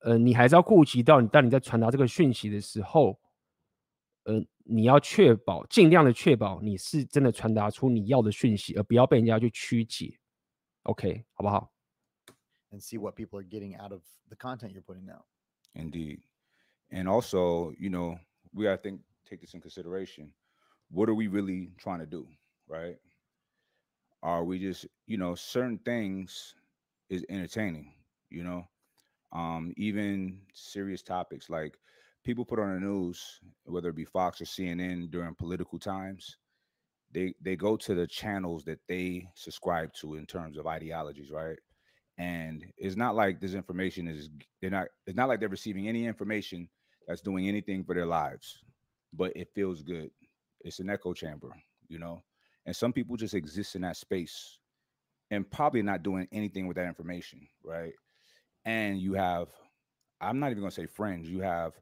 [0.00, 3.18] 呃，你还是要顾及到你，当你在传达这个讯息的时候，
[4.24, 4.44] 呃。
[4.68, 10.18] 你要确保，尽量的确保你是真的传达出你要的讯息，而不要被人家去曲解。
[10.82, 11.70] OK，好不好
[12.72, 15.24] ？And see what people are getting out of the content you're putting out.
[15.74, 16.20] Indeed,
[16.90, 18.18] and also, you know,
[18.54, 20.32] we gotta think, take this in consideration.
[20.90, 22.26] What are we really trying to do,
[22.68, 22.96] right?
[24.22, 26.54] Are we just, you know, certain things
[27.08, 27.92] is entertaining,
[28.30, 28.66] you know,
[29.32, 31.78] um, even serious topics like
[32.24, 36.36] people put on the news, whether it be Fox or CNN during political times,
[37.12, 41.58] they they go to the channels that they subscribe to in terms of ideologies, right?
[42.18, 44.30] And it's not like this information is
[44.60, 46.68] they're not it's not like they're receiving any information
[47.06, 48.64] that's doing anything for their lives,
[49.12, 50.10] but it feels good.
[50.62, 51.54] It's an echo chamber,
[51.88, 52.22] you know.
[52.64, 54.58] And some people just exist in that space
[55.30, 57.92] and probably not doing anything with that information, right?
[58.64, 59.48] And you have,
[60.20, 61.74] I'm not even gonna say friends, you have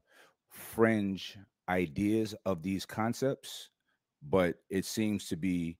[0.50, 1.38] fringe
[1.68, 3.70] ideas of these concepts,
[4.22, 5.78] but it seems to be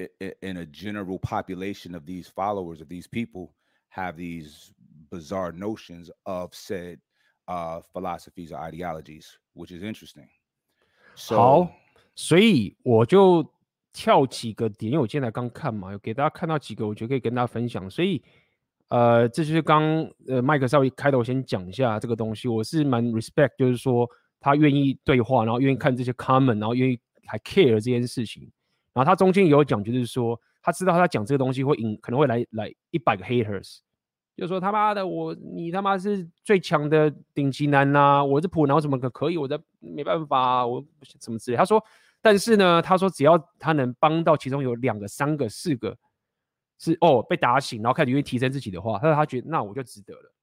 [0.00, 3.54] in a general population of these followers of these people
[3.88, 4.72] have these
[5.10, 6.98] bizarre notions of said
[7.48, 10.28] uh, philosophies or ideologies, which is interesting.
[11.14, 11.70] So, 好，
[12.14, 13.52] 所以我就
[13.92, 17.88] 跳几个点，因为我今天才刚看嘛，有给大家看到几个，我觉得可以跟大家分享。
[17.90, 18.22] 所以。
[18.88, 24.08] 呃，这就是刚呃麦克稍微开头先讲一下这个东西，我是蛮 respect，就是说
[24.38, 26.96] 他愿意对话，然后愿意看这些 comment，然后愿意
[27.26, 28.48] 还 care 这件事情。
[28.93, 33.79] 然后他中间有讲，就是说他知道他讲这个东西会引，可能会来来一百个 haters，
[34.35, 40.83] 就说他妈的我你他妈是最强的顶级男呐、我是普男怎么可可以，我这没办法、啊，我
[41.19, 41.57] 什么之类。
[41.57, 41.83] 他说，
[42.21, 45.97] 但是呢，他说只要他能帮到其中有两个、三个、四个。
[46.83, 50.33] 是哦，被打醒，然后开始愿意提升自己的话，他说他觉得那我就值得了。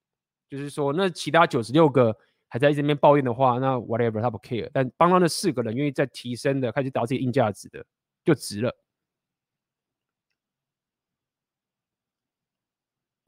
[0.49, 2.17] 就是说，那其他九十六个
[2.47, 4.71] 还在这边抱怨的话，那 whatever 他不 care。
[4.73, 7.85] 但帮到那四个人愿意再提升的，开始找自己硬价值的，
[8.28, 8.76] 就值了。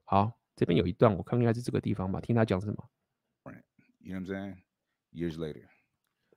[0.04, 2.90] 好，这边有一段，我看应该是这个地方吧，听他讲什么。
[4.00, 4.56] You know what I'm saying?
[5.12, 5.68] Years later,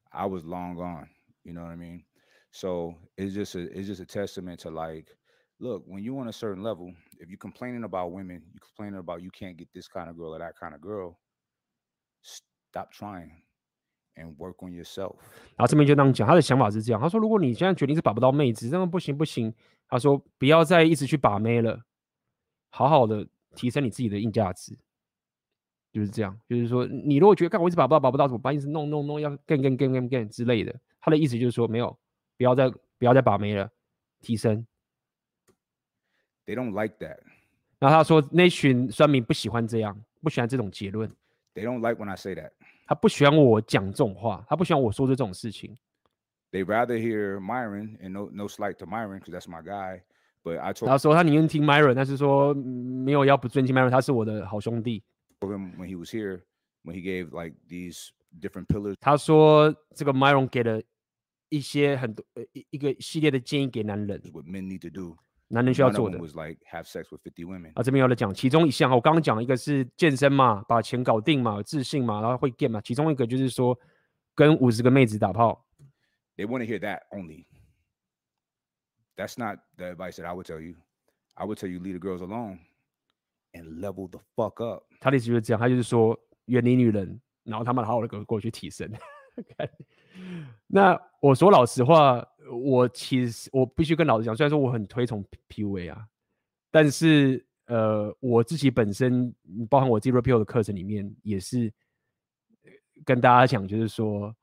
[0.10, 1.10] I was long gone.
[1.44, 2.06] You know what I mean?
[2.52, 5.16] So it's just a it's just a testament to like.
[5.60, 9.22] look, when you're on a certain level, if you're complaining about women, you're complaining about
[9.22, 11.20] you can't get this kind of girl or that kind of girl,
[12.22, 13.32] stop trying
[14.17, 15.17] And work on yourself.
[15.57, 19.53] 然后这边就这样讲，他的想法是这样，他说，如果你现在决定是把不到妹子，这样不行不行。
[19.89, 21.81] 他说，不要再一直去把妹了，
[22.71, 24.77] 好好的提升你自己的硬价值，
[25.93, 26.37] 就是这样。
[26.49, 28.55] 就是说，你如果觉得，看我一直把不到，把不到，怎么办？
[28.55, 30.75] 一直弄弄弄，要 gain gain gain gain gain 之类的。
[31.01, 31.97] 他的意思就是说，没有，
[32.37, 32.69] 不要再
[32.99, 33.71] 不要再把妹了，
[34.21, 34.67] 提升。
[36.47, 37.19] They don't like that.
[37.79, 41.11] 然后他说，那群酸民不喜欢这样，不喜欢这种结论。
[41.55, 42.53] They don't like when I say that.
[42.87, 45.77] 他不喜欢我讲这种话，他不喜欢我说这种事情。
[46.53, 50.03] They rather hear Myron and no no slight to Myron because that's my guy.
[50.43, 55.03] But I told 他说他宁愿听 Myron，但是说没有要不尊敬 Myron，他是我的好兄弟。
[55.41, 56.43] him when he was here,
[56.85, 58.95] when he gave like these different pillars.
[59.01, 60.81] 他说这个 Myron 给了
[61.49, 64.21] 一些很多呃一一个系列的建议给男人。
[64.33, 65.17] What men need to do.
[65.49, 67.73] 男人需要做的 was like have sex with 50 women.
[67.75, 73.79] 啊，这边有的讲，其中一项我刚刚讲一个是健身嘛，把钱搞定嘛，自信嘛，然后会 game 嘛，其中一个就是说
[74.35, 75.65] 跟五十个妹子打炮
[76.37, 77.45] ，They want to hear that only.
[79.17, 80.77] That's not the advice that I would tell you.
[81.35, 82.59] I would tell you leave the girls alone
[83.53, 84.85] and level the fuck up.
[85.01, 88.91] 他的意思就是这样，他就是说远离女人，然后他们好好的给我过去提升。
[90.67, 96.07] 那我说老实话，我其实我必须跟老师讲，虽然说我很推崇 PUA 啊，
[96.71, 99.35] 但是呃，我自己本身，
[99.71, 101.73] 包含我自己 Repeal 的课程里面，也是
[103.05, 104.35] 跟大家讲，就是说，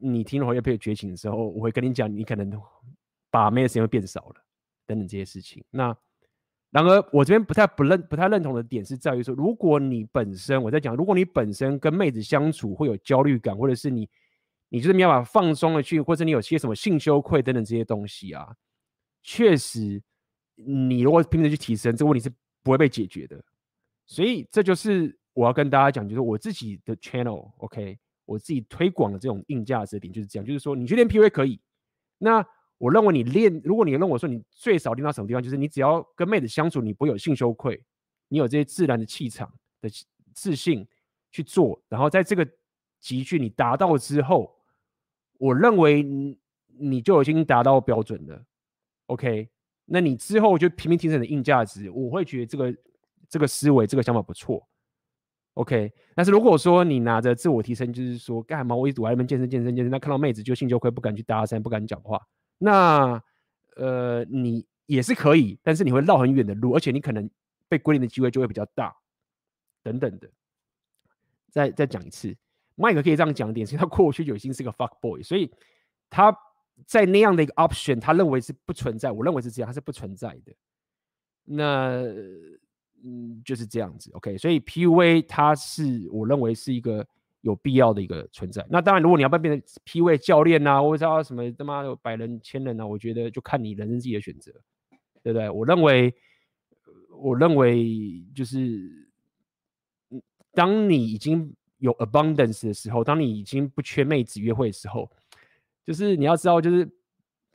[0.00, 2.50] 你听了 Repeal 觉醒的时候，我会跟你讲，你可能
[3.30, 4.34] 把妹的时间会变少了，
[4.86, 5.62] 等等这些事情。
[5.70, 5.96] 那
[6.70, 14.08] 然而，我这边不太不认不太认同的点是在于说，如果你本身我在讲，如果你本身跟妹子相处会有焦虑感，或者是你
[14.70, 18.56] 你就是没有办法放松的去，或者你有些什么性羞愧等等这些东西啊，
[19.22, 20.02] 确实，
[20.54, 22.32] 你如果拼命的去提升，这个问题是
[22.62, 23.38] 不会被解决的。
[24.06, 31.60] 所以这就是我要跟大家讲，就是我自己的 channel，OK，、我自己推广的这种硬价值点就是这样，就是说你去练 PUA 可以，
[32.16, 32.42] 那。
[32.80, 37.78] 我认为你练，如果你认为说你最少练到什么地方，就是你只要跟妹子相处，你不会有性羞愧，
[38.28, 39.52] 你有这些自然的气场
[39.82, 39.90] 的
[40.32, 40.88] 自信
[41.30, 42.48] 去做，然后在这个
[42.98, 44.59] 集训你达到之后，
[45.40, 46.38] 我认为你
[46.78, 48.44] 你就已经达到标准了。
[49.06, 49.48] OK，
[49.86, 52.76] 那你之后就拼命提升的硬价值，我会觉得这个
[53.28, 54.68] 这个思维这个想法不错。
[55.54, 62.20] OK，但是如果说你拿着自我提升，就是说干嘛我一直在那边健身健身健身，那看到妹子就性羞愧，不敢去搭讪，不敢讲话。
[62.58, 63.20] 那
[63.76, 67.28] 呃，你也是可以，但是你会绕很远的路，而且你可能
[67.66, 68.94] 被归零的机会就会比较大，
[69.82, 70.30] 等等的。
[71.50, 72.36] 再再讲一次，
[72.80, 75.50] 麦克可以这样讲点，是他过去就已经是个 fuck boy，所以
[76.08, 76.36] 他
[76.86, 80.52] 在那样的一个 option，他认为是不存在，我认为是这样，他是不存在的。
[81.44, 82.02] 那
[83.04, 84.38] 嗯，就是这样子，OK。
[84.38, 87.06] 所以 PUA 它是我认为是一个。
[87.42, 88.62] 有必要的一个存在。
[88.68, 94.52] 那当然，如果你要不要变成 PUA 教练啊，或者叫什么他妈的百人千人啊，我觉得就看你人生自己的选择，
[95.22, 95.48] 对不对？
[95.48, 96.14] 我认为，
[97.16, 99.08] 我认为就是，
[100.52, 105.10] 当你已经有 abundance 的时候，当你已经不缺妹子约会的时候，
[105.84, 106.88] 就是你要知道，就是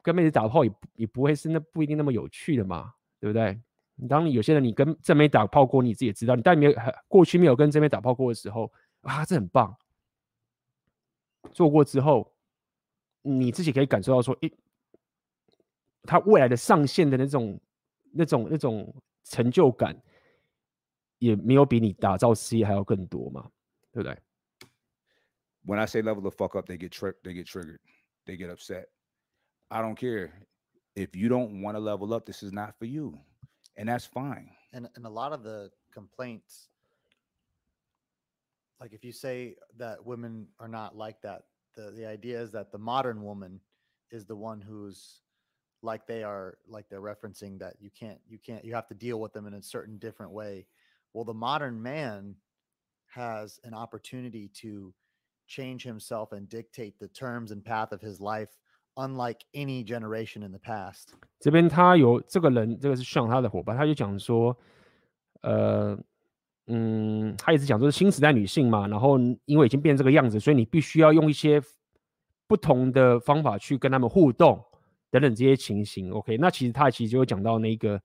[0.04, 3.60] 跟妹子打炮也也不会是那不一定那么有趣的嘛，对不对？
[4.10, 6.74] 当你有些人你跟正妹打炮过，你自己也知道，你但没有
[7.08, 8.72] 过去没有跟正妹打炮过的时候。
[9.02, 9.78] 啊，这很棒！
[11.54, 12.34] 做过之后，
[13.22, 14.52] 你自己可以感受到说，诶，
[16.02, 17.62] 他未来的上线的那种、
[18.12, 18.92] 那种、那种
[19.24, 19.96] 成就感，
[21.20, 23.48] 也没有比你打造事业还要更多嘛，
[24.04, 24.18] They.
[25.64, 27.80] When I say level the fuck up, they get tricked, they get triggered,
[28.26, 28.88] they get upset.
[29.72, 30.34] I don't care.
[30.96, 33.20] If you don't want to level up, this is not for you.
[33.78, 34.50] And that's fine.
[34.74, 36.70] And and a lot of the complaints,
[38.80, 41.44] like if you say that women are not like that,
[41.76, 43.60] the, the idea is that the modern woman
[44.12, 45.22] is the one who's
[45.82, 49.20] like they are like they're referencing that you can't you can't you have to deal
[49.20, 50.66] with them in a certain different way
[51.14, 52.36] well the modern man
[53.15, 54.93] has an opportunity to
[55.47, 58.51] change himself and dictate the terms and path of his life
[58.97, 61.09] unlike any generation in the past
[61.39, 64.57] 这边他有这个人这个是像他的伙伴他就讲说
[65.43, 65.99] 呃
[66.73, 71.61] 嗯，他一直讲说是新时代女性嘛，然后因为已经变成这个样子，所以你必须要用一些
[72.47, 74.63] 不同的方法去跟他们互动
[75.11, 76.13] 等等这些情形。
[76.13, 78.01] OK，那其实他其实就会讲到那个，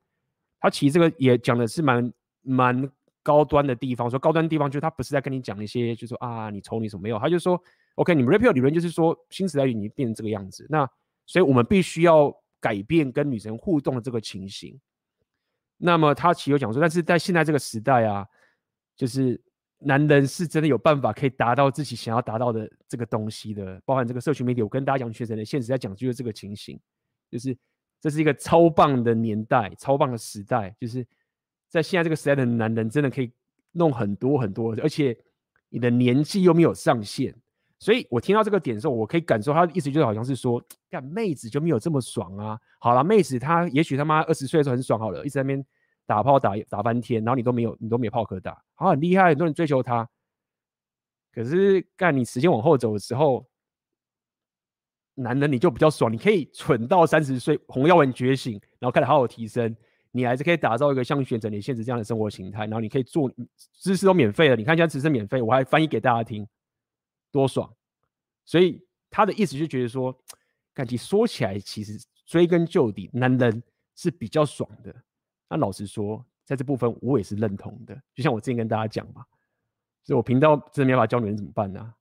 [0.60, 2.11] 他其实这个也讲的是蛮
[2.41, 2.89] 蛮
[3.22, 4.09] 高端的地方。
[4.09, 7.60] 说高端地方就是他不是在跟你讲一些，就是说啊你丑你什么没有，他就说
[7.97, 10.88] OK，你们 Red Pill 理论就是说新时代已经变成这个样子，那
[11.26, 14.78] 所以我们必须要改变跟女生互动的这个情形。
[15.76, 18.26] 那么他其实有讲说，但是在现在这个时代啊。
[18.97, 19.40] 就是
[19.78, 24.62] 男人是真的有办法可以达到自己想要达到的这个东西的，包含这个社群媒体。
[24.62, 26.78] 我跟大家讲，全程的现实在讲就是这个情形，
[27.30, 27.56] 就是
[27.98, 30.76] 这是一个超棒的年代，超棒的时代。
[30.78, 31.02] 就是
[31.70, 33.32] 在现在这个时代的男人，真的可以
[33.72, 35.16] 弄很多很多，而且
[35.70, 37.34] 你的年纪又没有上限。
[37.78, 42.59] 所以我听到这个点的时候，我可以感受他的意思，就好像是说，干妹子就没有这么爽啊。
[42.78, 45.64] 好了，妹子她也许他妈二十岁的时候很爽，好了，一直在那边。
[46.06, 50.09] 打炮打打半天，然后你都没有，你都没有炮可打，好，很厉害，很多人追求她。
[51.32, 53.47] 可是干你时间往后走的时候，
[55.14, 59.76] 男人你就比较爽，你可以蠢到三十岁，红药丸觉醒，然后开始好好提升，
[60.11, 63.31] 你还是可以打造一个像选择你现实这样的生活形态，然后你可以做
[63.74, 66.47] 知识都免费的，你看现在知识免费，我还翻译给大家听，
[67.31, 67.73] 多爽。
[68.45, 70.16] 所以他的意思就觉得说，
[70.74, 73.62] 感情说起来其实追根究底，男人。
[73.97, 74.95] 是比较爽的。
[75.47, 77.95] 那老实说，在这部分我也是认同的。
[78.15, 79.23] 就像我之前跟大家讲嘛，
[80.03, 81.95] 所以我频道真的没法教女人怎么办呢、啊？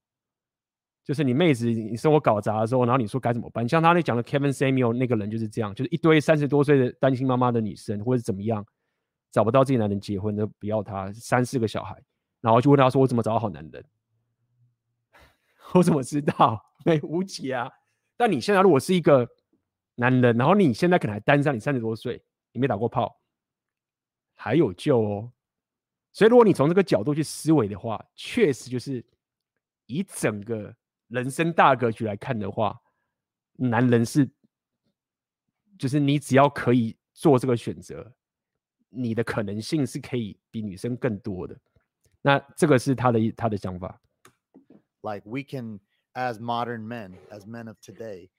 [1.09, 3.67] 就是你妹子你生活搞砸的时候，然后你说该怎么办？
[3.67, 8.63] 像他那讲的 Kevin Samuel 那个人就是这样，就是一堆三十多岁的单亲妈妈的女生，或者怎么样
[9.31, 11.99] 找不到自己男人结婚的，不要他三四个小孩，
[12.41, 13.83] 然后就问他说：“我怎么找到好男人？
[15.73, 16.63] 我怎么知道？
[16.85, 17.71] 没无解啊！”
[18.15, 19.27] 但你现在如果是一个
[19.95, 23.19] 男人，然后你现在可能还单身，你三十多岁，你没打过炮，
[24.35, 25.31] 还有救哦。
[26.11, 29.03] 所以如果你从这个角度去思维的话，确实就是
[29.87, 30.71] 以整个。
[31.08, 32.80] 人生大格局来看的话，
[33.54, 34.30] 男人是，
[35.78, 38.14] 就是你只要可以做这个选择，
[38.88, 41.58] 你的可能性是可以比女生更多的。
[42.22, 44.00] 那这个是他的他的想法。
[45.02, 45.80] Like we can,
[46.14, 48.30] as modern men, as men of today,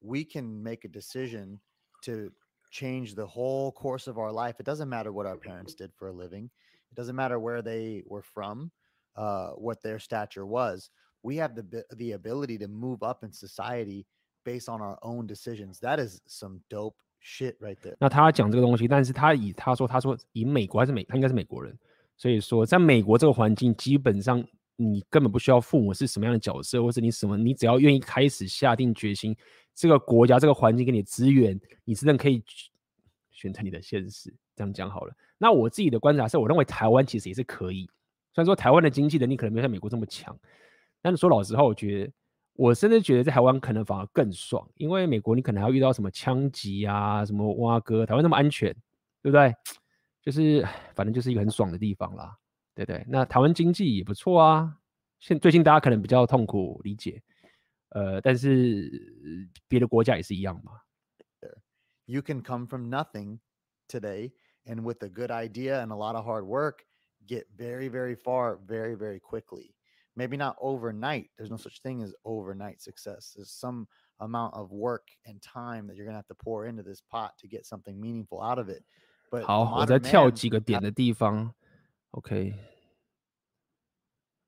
[0.00, 1.60] we can make a decision
[2.02, 2.32] to
[2.70, 4.58] change the whole course of our life.
[4.58, 6.50] It doesn't matter what our parents did for a living.
[6.90, 8.70] It doesn't matter where they were from,
[9.16, 10.90] uh, what their stature was.
[11.21, 11.63] We have the
[11.95, 14.05] the ability to move up in society
[14.43, 15.79] based on our own decisions.
[15.79, 17.95] That is some dope shit right there.
[17.99, 21.77] 那他讲这个东西，但是他以他说他说以美国还是美，他应该是美国人，
[22.17, 24.43] 所以说在美国这个环境，基本上
[24.75, 29.35] 你根本不需要父母是什么样的角色，或是你什么，你只要愿意开始下定决心，
[29.75, 32.43] 这个国家这个环境给你资源，你真的可以
[33.29, 34.33] 选择你的现实。
[34.55, 35.13] 这样讲好了。
[35.37, 37.85] 那我自己的观察是，我认为台湾其实也是可以，
[38.33, 40.35] 虽然说台湾的经济能力可能没有像美国这么强。
[41.01, 42.13] 但是说老实话，我觉得
[42.53, 48.71] 我甚至觉得在台湾可能反而更爽，因为美国你可能还要遇到什么枪击啊、什么挖哥，台湾那么安全，
[49.21, 49.53] 对不对？
[50.21, 50.63] 就是
[50.93, 52.37] 反正就是一个很爽的地方啦，
[52.75, 53.03] 对不对？
[53.07, 54.77] 那台湾经济也不错啊，
[55.19, 57.21] 现最近大家可能比较痛苦理解，
[57.89, 58.91] 呃，但是
[59.67, 60.73] 别的国家也是一样嘛。
[62.05, 63.39] You can come from nothing
[63.87, 64.33] today,
[64.65, 66.79] and with a good idea and a lot of hard work,
[67.25, 69.73] get very, very far, very, very quickly.
[70.14, 71.30] maybe not overnight.
[71.36, 73.34] There's no such thing as overnight success.
[73.34, 73.86] There's some
[74.18, 77.48] amount of work and time that you're gonna have to pour into this pot to
[77.48, 78.82] get something meaningful out of it.
[79.30, 81.52] But 好，我再跳几个点的地方。
[82.12, 82.54] OK，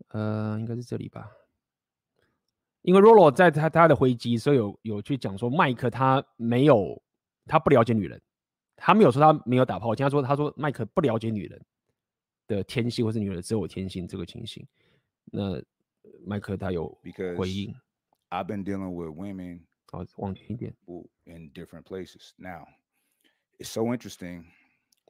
[0.09, 1.31] 呃，应该是这里吧。
[2.83, 7.03] 因为 Rolo 在他他的回击，所以有有去讲说，麦克他没有，
[7.45, 8.23] 他不了解女人，
[8.77, 9.89] 他没有说他没有打炮。
[9.89, 11.61] 我听他说，他说麦克不了解女人
[12.47, 14.67] 的天性，或是女人只有天性这个情形。
[15.33, 15.63] 那
[16.25, 16.89] 麦克他有
[17.37, 17.75] 回应。
[18.31, 20.75] I've been dealing with women 好，往前一点
[21.25, 22.33] in different places.
[22.37, 22.67] Now,
[23.59, 24.45] it's so interesting.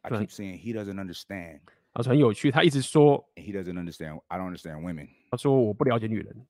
[0.02, 1.60] I keep saying he doesn't understand.
[1.92, 4.22] 他说很有趣，他一直说 he doesn't understand.
[4.28, 5.08] I don't understand women.
[5.30, 6.46] 他说我不了解女人。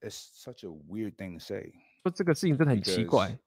[0.00, 1.74] It's such a weird thing to say.
[2.02, 3.38] 说这个事情真的很奇怪。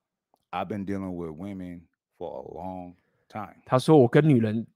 [0.52, 1.82] I've been dealing with women
[2.18, 2.96] for a long
[3.28, 3.62] time.
[3.66, 4.68] 他说我跟女人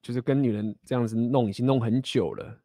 [0.00, 2.59] 就是跟女人这样子弄，已经弄很久了。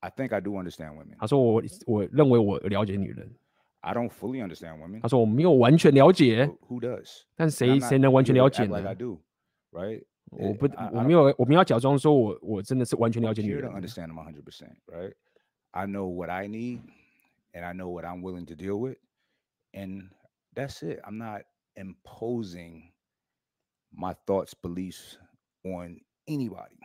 [0.00, 1.16] I think I do understand women.
[1.18, 3.34] 他说我我认为我了解女人。
[3.80, 5.00] I don't fully understand women.
[5.00, 6.46] 他说我没有完全了解。
[6.68, 7.22] Who does?
[7.36, 9.20] 但谁谁能完全了解呢 like I do,
[9.72, 10.04] right?
[10.30, 13.64] 我不我没有我没有假装说我我真的是完全了解女人。
[13.64, 15.14] I don't understand them 100%, right?
[15.72, 16.80] I know what I need,
[17.52, 18.98] and I know what I'm willing to deal with,
[19.72, 20.10] and
[20.54, 21.00] that's it.
[21.04, 21.42] I'm not
[21.76, 22.92] imposing
[23.92, 25.18] my thoughts, beliefs
[25.64, 26.78] on anybody.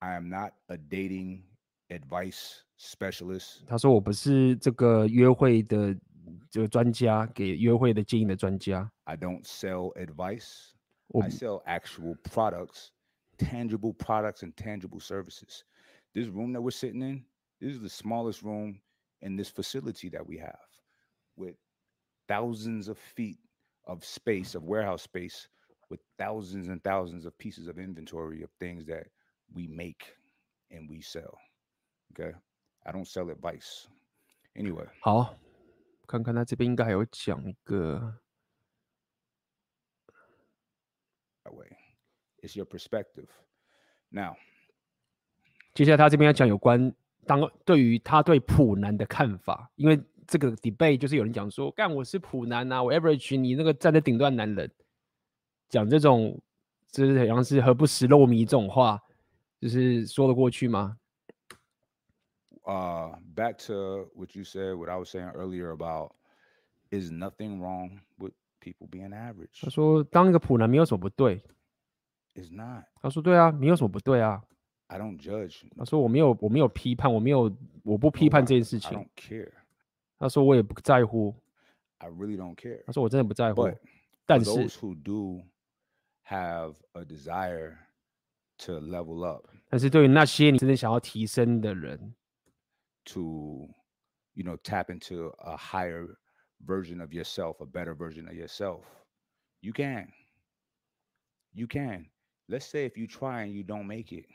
[0.00, 1.44] I am not a dating
[1.90, 5.96] advice specialist，他说我不是这个约会的
[6.50, 8.90] 这个专家，给约会的建议的专家。
[9.04, 10.72] I don't sell advice.
[11.14, 12.90] I sell actual products,
[13.38, 15.62] tangible products and tangible services.
[16.12, 17.24] This room that we're sitting in,
[17.60, 18.80] this is the smallest room
[19.20, 20.58] in this facility that we have,
[21.36, 21.54] with
[22.26, 23.38] thousands of feet
[23.84, 25.48] of space, of warehouse space,
[25.88, 29.06] with thousands and thousands of pieces of inventory of things that
[29.54, 30.16] we make
[30.72, 31.38] and we sell.
[32.13, 32.33] Okay,
[32.83, 33.85] I don't sell advice.
[34.53, 35.33] Anyway，好，
[36.05, 38.17] 看看他这边应该还有讲一个。
[41.43, 41.69] That way,
[42.41, 43.27] it's your perspective.
[44.09, 44.35] Now，
[45.73, 46.93] 接下来他这边要讲有关
[47.25, 49.97] 当对于他对普男的看法，因为
[50.27, 54.69] 这个 debate 就是有人讲说，干我是普男啊，我 average 你那个站在顶端男人，
[55.69, 56.39] 讲这种
[56.91, 59.01] 就是好像是何不食肉糜这种话，
[59.61, 60.97] 就是说得过去吗
[62.64, 66.12] ？uh back to what you said, what I was saying earlier about
[66.90, 69.60] is nothing wrong with people being average.
[69.62, 71.42] 他说当一个普男没有什么不对。
[72.34, 72.84] It's not.
[73.00, 74.42] 他说对啊，没有什么不对啊。
[74.88, 75.64] I don't judge.
[75.76, 77.50] 他说我没有我没有批判，我没有
[77.82, 78.96] 我不批判这件事情。
[78.96, 79.52] I don't care.
[80.18, 81.34] 他说我也不在乎。
[81.98, 82.84] I really don't care.
[82.84, 83.62] 他说我真的不在乎。
[83.62, 83.78] But
[84.26, 85.42] 但是 those who do
[86.28, 87.76] have a desire
[88.58, 92.14] to level up, 但是对于那些你真的想要提升的人，
[93.06, 93.68] to
[94.34, 96.06] you know tap into a higher
[96.66, 98.82] version of yourself, a better version of yourself,
[99.60, 100.08] you can.
[101.52, 102.06] You can.
[102.48, 104.26] Let's say if you try and you don't make it,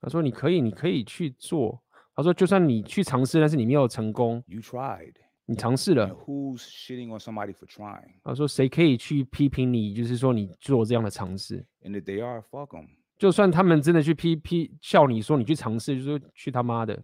[0.00, 1.82] 他说你可以，你可以去做。
[2.14, 5.14] 他说就算你去尝试，但是你没有成功， you tried.
[5.46, 8.20] 你尝试了 And。who's shitting on somebody for trying?
[8.22, 9.92] 他说谁可以去批评你？
[9.94, 12.88] 就是说你做这样的尝试， And if they are, fuck them.
[13.18, 17.02] 就算他们真的去批批笑你说你去尝试，就说去他妈的。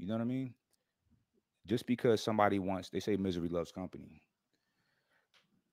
[0.00, 0.54] You know what I mean?
[1.66, 4.22] Just because somebody wants, they say misery loves company.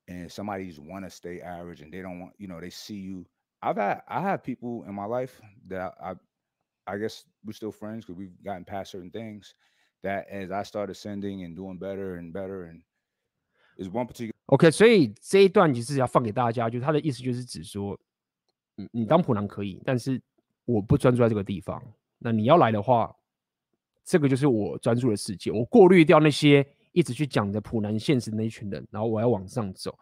[0.07, 3.25] And somebody's want to stay average and they don't want, you know, they see you.
[3.61, 6.15] I've had, I have people in my life that I,
[6.85, 9.55] I guess we're still friends because we've gotten past certain things.
[10.03, 12.81] That as I started sending and doing better and better, and
[13.77, 17.97] is one particular OK，所以这一段其实要放给大家，就是他的意思就是指说，
[18.75, 20.21] 你你当普男可以，但是
[20.65, 21.81] 我不专注在这个地方。
[22.17, 23.15] 那你要来的话，
[24.08, 29.94] 这个就是我专注的世界，我过滤掉那些一直去讲的普南现实的那一群人，然后我要往上走。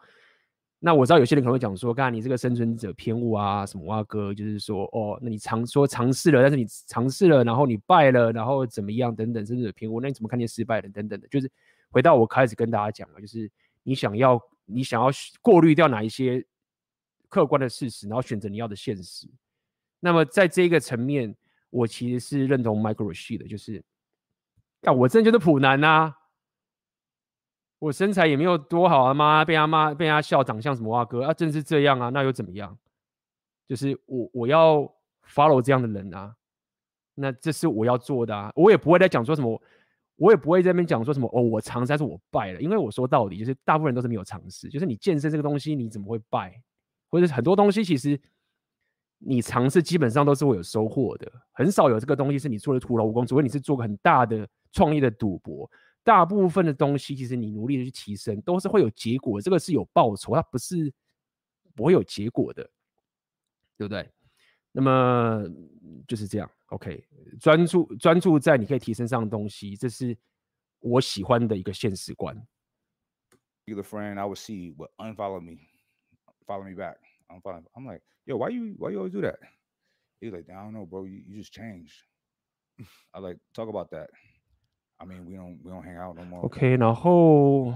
[0.79, 11.27] 那我知道有些人可能会讲说，刚才你这个生存者偏误啊，什么哇哥，就是说，哦，那你尝说尝试了，但是你尝试了，然后你败了，然后怎么样等等，生存者偏误，那你怎么看见失败的等等的？
[11.27, 11.51] 就是
[11.89, 13.51] 回到我开始跟大家讲了，就是
[13.83, 15.09] 你想要你想要
[15.41, 16.45] 过滤掉哪一些
[17.27, 19.27] 客观的事实，然后选择你要的现实。
[19.99, 21.35] 那么在这个层面，
[21.71, 23.83] 我其实是认同 Michael Rashid 的，就是，
[24.83, 26.15] 啊，我真的就是普男呐。
[27.79, 32.75] 我身材也没有多好啊，妈被他妈被他笑长相什么哇哥啊，真是这样啊，那又怎么样？
[33.67, 34.77] 就是我我要
[35.27, 36.35] follow 这样的人啊，
[37.13, 39.61] 那这是我要做的啊，我也不会再讲说什么，
[40.15, 46.59] 我也不会在那边讲说什么哦，我尝试还是我败了，因为我说到底就是大部分人都是没有尝试，就是你健身这个东西你怎么会败？
[47.09, 48.19] 或者很多东西其实
[49.19, 54.47] 你尝试基本上都是会有收获的，很少有这个东西是你做的徒劳无功，除非你是做个很大的
[54.77, 55.69] 创业的赌博。
[56.03, 59.41] 大部分的东西，其实你努力的去提升，都是会有结果。
[59.41, 60.93] 这个是有报酬，它不是
[61.75, 62.63] 不会有结果的，
[63.77, 64.09] 对不对？
[64.71, 65.43] 那么
[66.07, 66.49] 就是这样。
[66.67, 67.03] OK，
[67.41, 70.17] 专注专注在你可以提升上的东西，这是
[70.79, 72.47] 我喜欢的一个现实观。
[73.65, 75.57] Your friend I would see would unfollow me,
[76.45, 76.99] follow me back.
[77.27, 77.65] I'm following.
[77.73, 79.39] I'm like, yo, why you why you always do that?
[80.21, 81.03] He's like, I don't know, bro.
[81.03, 82.05] You, you just changed.
[83.13, 84.09] I like talk about that.
[84.98, 86.44] I mean, we don't we don't hang out no more.
[86.44, 87.74] OK，然后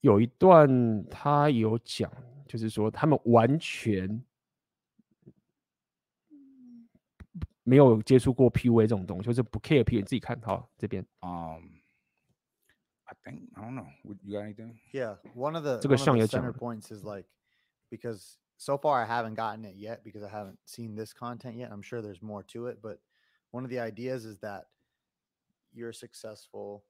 [0.00, 2.10] 有一段他有讲，
[2.46, 4.24] 就是说他们完全
[7.64, 9.96] 没有接触过 PUA 这种东西，就是不 care PUA。
[9.96, 11.04] 你自己看，好这边。
[11.20, 11.80] Um,
[13.04, 13.86] I think I don't know.
[14.04, 14.78] What- You got anything?
[14.92, 17.28] Yeah, one of the, 这个 one of 像 the 也讲 center 了 points is like
[17.90, 21.70] because so far I haven't gotten it yet because I haven't seen this content yet.
[21.70, 22.98] I'm sure there's more to it, but
[23.50, 24.66] one of the ideas is that
[25.72, 26.82] you're successful,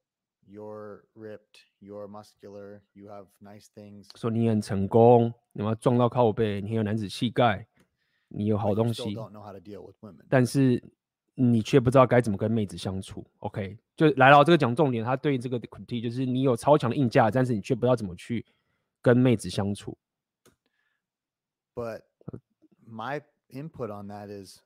[0.47, 4.07] you're ripped, you're muscular, you have nice things.
[4.15, 7.67] 说你很成功，你要撞到靠背，你很有男子气概，
[8.29, 10.25] 你有好 but you 东 still 西， don't know how to deal with women.
[10.29, 10.81] 但是
[11.35, 13.25] 你却不知道该怎么跟妹子相处。
[13.39, 18.45] OK，就来了，这个讲重点，他对这个 critique 就是你有超强的硬架，但是你却不知道怎么去
[19.01, 19.97] 跟妹子相处。
[21.75, 22.01] But
[22.89, 24.61] my input on that is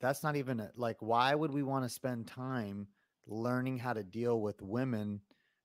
[0.00, 2.86] that's not even a, like why would we want to spend time
[3.25, 5.21] learning how to deal with women?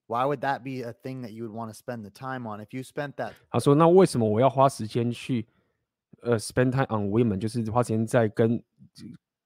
[0.09, 2.61] Why would that be a thing that you would want to spend the time on?
[2.61, 5.47] If you spent that 他说：“那为什么我要花时间去
[6.23, 8.63] 呃 spend time on women，就是花时间在跟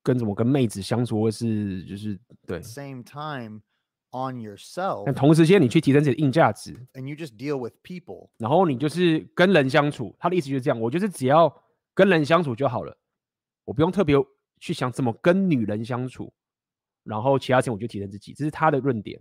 [0.03, 2.61] 跟怎么跟妹子相处，或是就是对。
[2.61, 3.63] same time
[4.11, 8.29] on yourself 但同时间你去提升自己的硬价值，and you just deal with people.
[8.37, 10.15] 然后你就是跟人相处。
[10.19, 11.51] 他的意思就是这样，我就是只要
[11.95, 12.95] 跟人相处就好了，
[13.65, 14.15] 我不用特别
[14.59, 16.31] 去想怎么跟女人相处，
[17.04, 18.34] 然后其他事情我就提升自己。
[18.34, 19.20] 这是他的论点。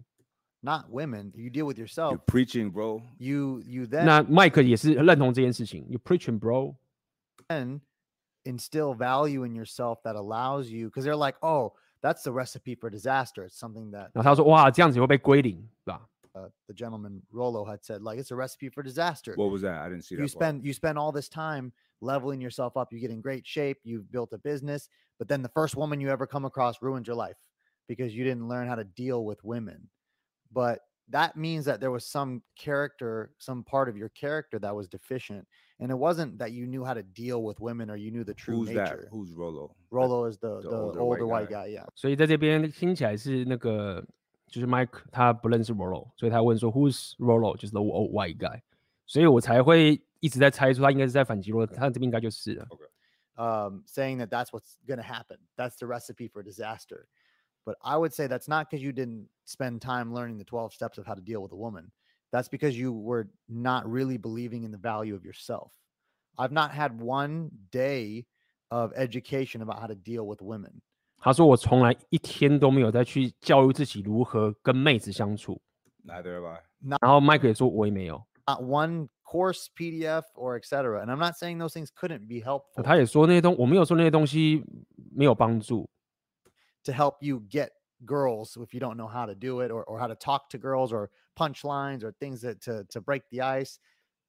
[0.60, 1.30] Not women.
[1.34, 2.18] You deal with You're yourself.
[2.26, 3.02] preaching, bro.
[3.18, 5.86] You you then 那 Mike 也是认同这件事情。
[5.90, 6.76] You preaching, bro。
[7.48, 7.82] then
[8.46, 12.88] instill value in yourself that allows you because they're like, oh, that's the recipe for
[12.88, 13.44] disaster.
[13.44, 16.08] It's something that 然后他说：哇，这样子会被归零，对吧？
[16.32, 19.34] uh, the gentleman Rolo had said, like it's a recipe for disaster.
[19.36, 19.82] What was that?
[19.82, 20.22] I didn't see that.
[20.22, 20.30] you part.
[20.30, 22.90] spend you spend all this time leveling yourself up.
[22.90, 23.80] You get in great shape.
[23.84, 24.88] You've built a business,
[25.18, 27.36] but then the first woman you ever come across ruined your life
[27.88, 29.88] because you didn't learn how to deal with women.
[30.52, 30.80] But
[31.10, 35.46] that means that there was some character, some part of your character that was deficient,
[35.78, 38.32] and it wasn't that you knew how to deal with women or you knew the
[38.32, 38.90] true Who's that?
[38.90, 39.08] nature.
[39.10, 39.68] Who's Rolo?
[39.68, 41.66] That- Rolo is the the the, older older, white white, guy.
[41.66, 41.74] guy.
[41.74, 41.86] Yeah.
[41.94, 44.02] 所以在这边听起来是那个，
[44.46, 47.54] 就是 Mike 他不认识 Rolo，所以他问说 Who's Rolo？
[47.56, 48.62] 就是 the old white guy，
[49.04, 52.66] 所以我才会 一直在猜出他应该是在反击洛特，他这边应该就是了。
[53.36, 55.38] um, saying that that's what's going to happen.
[55.56, 57.08] That's the recipe for disaster.
[57.66, 60.98] But I would say that's not because you didn't spend time learning the 12 steps
[60.98, 61.90] of how to deal with a woman.
[62.30, 65.72] That's because you were not really believing in the value of yourself.
[66.36, 68.26] I've not had one day
[68.70, 70.82] of education about how to deal with women.
[71.18, 75.62] 他说我从来一天都没有再去教育自己如何跟妹子相处。
[76.04, 76.62] Neither have I.
[76.80, 78.22] 然后 Mike 也说我也没有。
[78.46, 81.00] Not one course, PDF, or etc.
[81.00, 84.62] And I'm not saying those things couldn't be helpful 他也说那些东，我没有说那些东西
[85.14, 85.88] 没有帮助。
[86.89, 87.71] To help you get
[88.05, 90.57] girls if you don't know how to do it or, or how to talk to
[90.57, 93.77] girls or punchlines or things that to, to break the ice.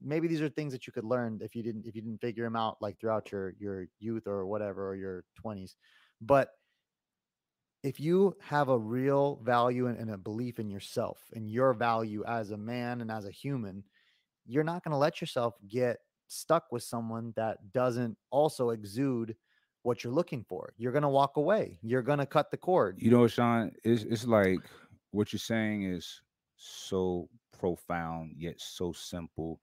[0.02, 2.44] Maybe these are things that you could learn if you didn't if you didn't figure
[2.44, 5.74] them out like throughout your your youth or whatever or your 20s.
[6.20, 6.50] But
[7.82, 12.22] if you have a real value and, and a belief in yourself and your value
[12.26, 13.84] as a man and as a human,
[14.46, 19.34] you're not going to let yourself get stuck with someone that doesn't also exude
[19.82, 20.72] what you're looking for.
[20.76, 21.78] You're going to walk away.
[21.82, 22.96] You're going to cut the cord.
[22.98, 24.60] You know, Sean, it's it's like
[25.10, 26.20] what you're saying is
[26.56, 27.28] so
[27.58, 29.60] profound yet so simple.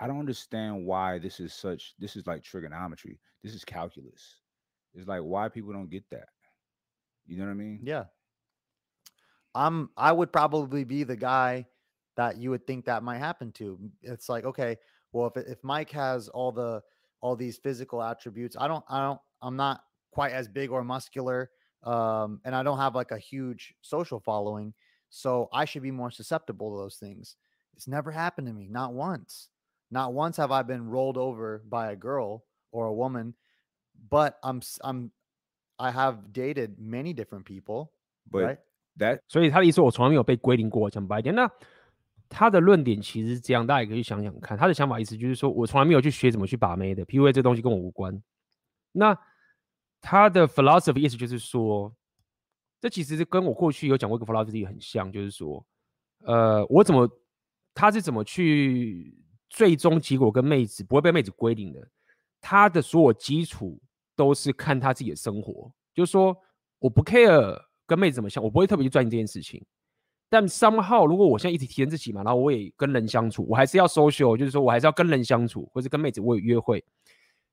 [0.00, 3.18] I don't understand why this is such this is like trigonometry.
[3.42, 4.36] This is calculus.
[4.94, 6.28] It's like why people don't get that.
[7.26, 7.80] You know what I mean?
[7.82, 8.04] Yeah.
[9.54, 11.66] I'm I would probably be the guy
[12.16, 13.78] that you would think that might happen to.
[14.02, 14.76] It's like, okay,
[15.12, 16.82] well if if Mike has all the
[17.20, 19.81] all these physical attributes, I don't I don't I'm not
[20.11, 21.49] quite as big or muscular
[21.83, 24.73] um and I don't have like a huge social following,
[25.09, 27.35] so I should be more susceptible to those things.
[27.75, 29.49] It's never happened to me, not once.
[29.89, 33.33] Not once have I been rolled over by a girl or a woman,
[34.09, 35.11] but I'm s- I'm
[35.77, 37.91] I have dated many different people,
[38.31, 38.57] But right?
[38.97, 40.89] that 所以他的意思，我从来没有被归零过。
[40.89, 41.49] 讲白一点，那
[42.29, 44.57] 他的论点其实是这样，大家也可以去想想看。
[44.57, 48.21] 他的想法意思就是说，我从来没有去学怎么去把妹的，PUA 这东西跟我无关。
[48.92, 49.16] 那
[50.00, 51.94] 他的 philosophy 意思就是说，
[52.80, 55.64] 这其实是跟我过去有讲过一个 philosophy 很像，就是说，
[56.24, 57.08] 呃，我怎么
[57.74, 59.16] 他是怎么去
[59.50, 61.88] 最终结果跟妹子不会被妹子归零的，
[62.40, 63.80] 他的所有基础
[64.14, 66.36] 都是看他自己的生活，就是说
[66.78, 69.64] 我不 care 跟妹子怎么想，我不会特别去钻研这件事情。
[70.30, 76.84] 但 somehow 如果我现在一直提升自己嘛，然后我也跟人相处，我还是要 social，就是说我还是要跟人相处，或者跟妹子我也约会。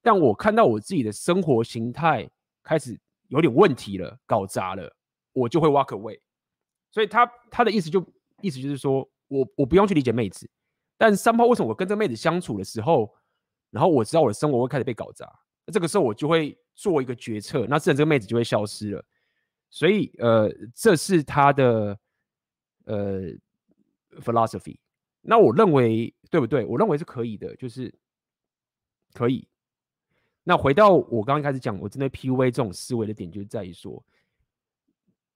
[0.06, 2.30] 但我看到我自己的生活形态
[2.62, 2.96] 开始
[3.30, 4.96] 有点问题了，搞砸了，
[5.34, 6.20] 我就会 walk away。
[6.92, 8.06] 所以他他的意思就
[8.40, 10.48] 意思就是说我我不用去理解妹子，
[10.96, 13.12] 但三炮为什么我跟这妹子相处的时候，
[13.72, 15.26] 然后我知道我的生活会开始被搞砸，
[15.66, 19.04] 那这个时候我就会做一个决策，那自然这个妹子就会消失了。
[19.72, 21.98] 所以呃，这是他的
[22.86, 23.22] 呃
[24.22, 24.78] philosophy。
[25.22, 26.64] 那我认为对不对？
[26.64, 27.92] 我认为是可以的，就是
[29.12, 29.48] 可以。
[30.48, 34.02] 那回到我刚刚开始讲，我针对 PUA 这种思维的点，就在于说，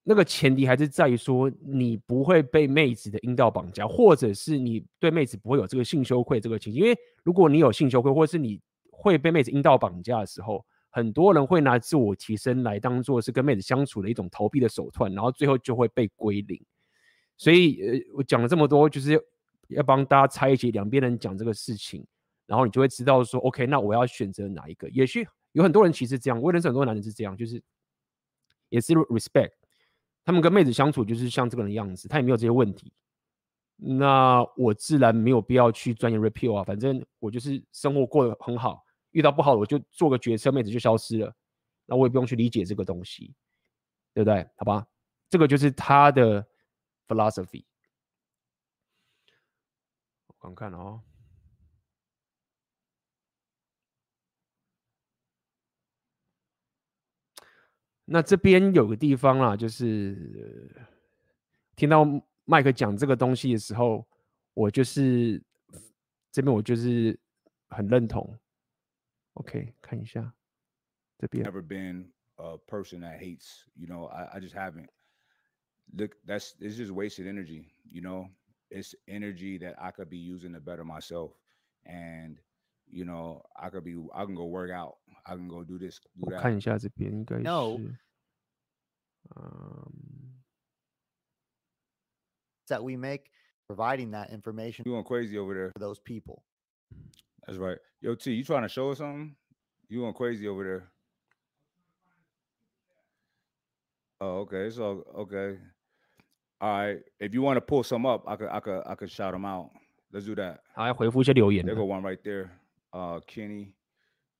[0.04, 6.80] 那个前提还是在于说，你不会被妹子的阴道绑架，或者是你对妹子不会有这个性羞愧这个情绪。
[6.80, 8.62] 因为如果你有性羞愧，或者是你
[8.92, 16.62] 会被妹子阴道绑架的时候，很多人会拿自我提升来当做是跟妹子相处的一种逃避的手段，然后最后就会被归零。
[17.36, 19.20] 所以，呃，我讲了这么多，就是
[19.70, 22.06] 要帮大家拆解两边人讲这个事情，
[22.50, 24.90] 然后你就会知道说，OK，那我要选择哪一个？
[24.90, 27.62] 也许有很多人其实这样，我认识很多男人是这样，就是
[28.70, 29.52] 也是 respect，
[30.26, 32.92] 他们跟妹子相处就是像这个人的样子，他也没有这些问题。
[33.76, 38.84] 那我自然没有必要去钻研 repeal 啊，反正我就是生活过得很好。
[39.12, 41.32] 遇到不好的我就做个决策，妹子就消失了，
[41.86, 43.34] 那我也不用去理解这个东西，
[44.14, 44.48] 对不对？
[44.58, 44.88] 好吧，
[45.30, 46.46] 这个就是他的
[47.08, 47.64] philosophy。
[50.28, 51.02] 我看看哦，
[58.12, 60.76] 那这边有个地方啦，就是
[61.76, 62.04] 听到
[62.46, 64.08] 麦克讲这个东西的时候，
[64.56, 65.40] 我就是
[66.32, 67.18] 这边我就是
[67.70, 68.38] 很认同。
[69.34, 70.34] OK，看一下
[71.20, 71.46] 这边。
[71.46, 73.64] never been a person that hates.
[73.76, 74.90] You know, I, I just haven't.
[75.96, 77.68] Look, that's it's just wasted energy.
[77.86, 78.30] You know,
[78.72, 81.34] it's energy that I could be using to better myself,
[81.86, 82.38] and
[82.91, 83.95] you know, I could be.
[84.15, 84.97] I can go work out.
[85.27, 86.41] I can go do this, do 我 that.
[86.41, 87.79] 看一下这边应该是 No
[89.37, 90.43] 嗯，
[92.69, 93.31] that we make
[93.67, 95.73] providing that information You going crazy over there?
[95.73, 96.43] for those people.
[97.47, 97.79] That's right.
[98.01, 99.35] Yo, T, you trying to show us something?
[99.89, 100.91] You going crazy over there?
[104.21, 104.71] Oh, okay.
[104.71, 105.59] So okay.
[106.61, 107.03] All right.
[107.19, 109.45] If you want to pull some up, I could I could I could shout them
[109.45, 109.71] out.
[110.13, 110.61] let's do that.
[110.75, 112.51] 好，来回复一些留言 There 了 go one right there.
[112.93, 113.75] Uh, Kenny,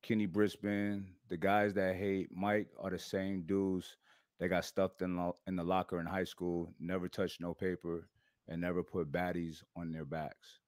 [0.01, 1.07] Kenny Brisbane.
[1.27, 3.97] The guys that hate Mike are the same dudes
[4.39, 8.07] that got stuffed in lo- in the locker in high school, never touched no paper,
[8.47, 10.59] and never put baddies on their backs.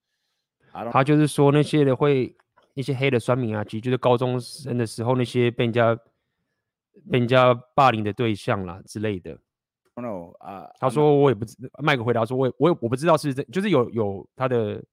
[0.73, 0.91] I don't.
[0.91, 2.35] 他就是说那些的会
[2.73, 5.95] 那些黑的酸民啊，其实就是高中生的时候那些被人家
[7.09, 9.39] 被人家霸凌的对象啦之类的。
[9.93, 10.37] I don't know.
[10.39, 14.83] Uh, 他说我也不知，麦克回答说我也我也我不知道是真，就是有有他的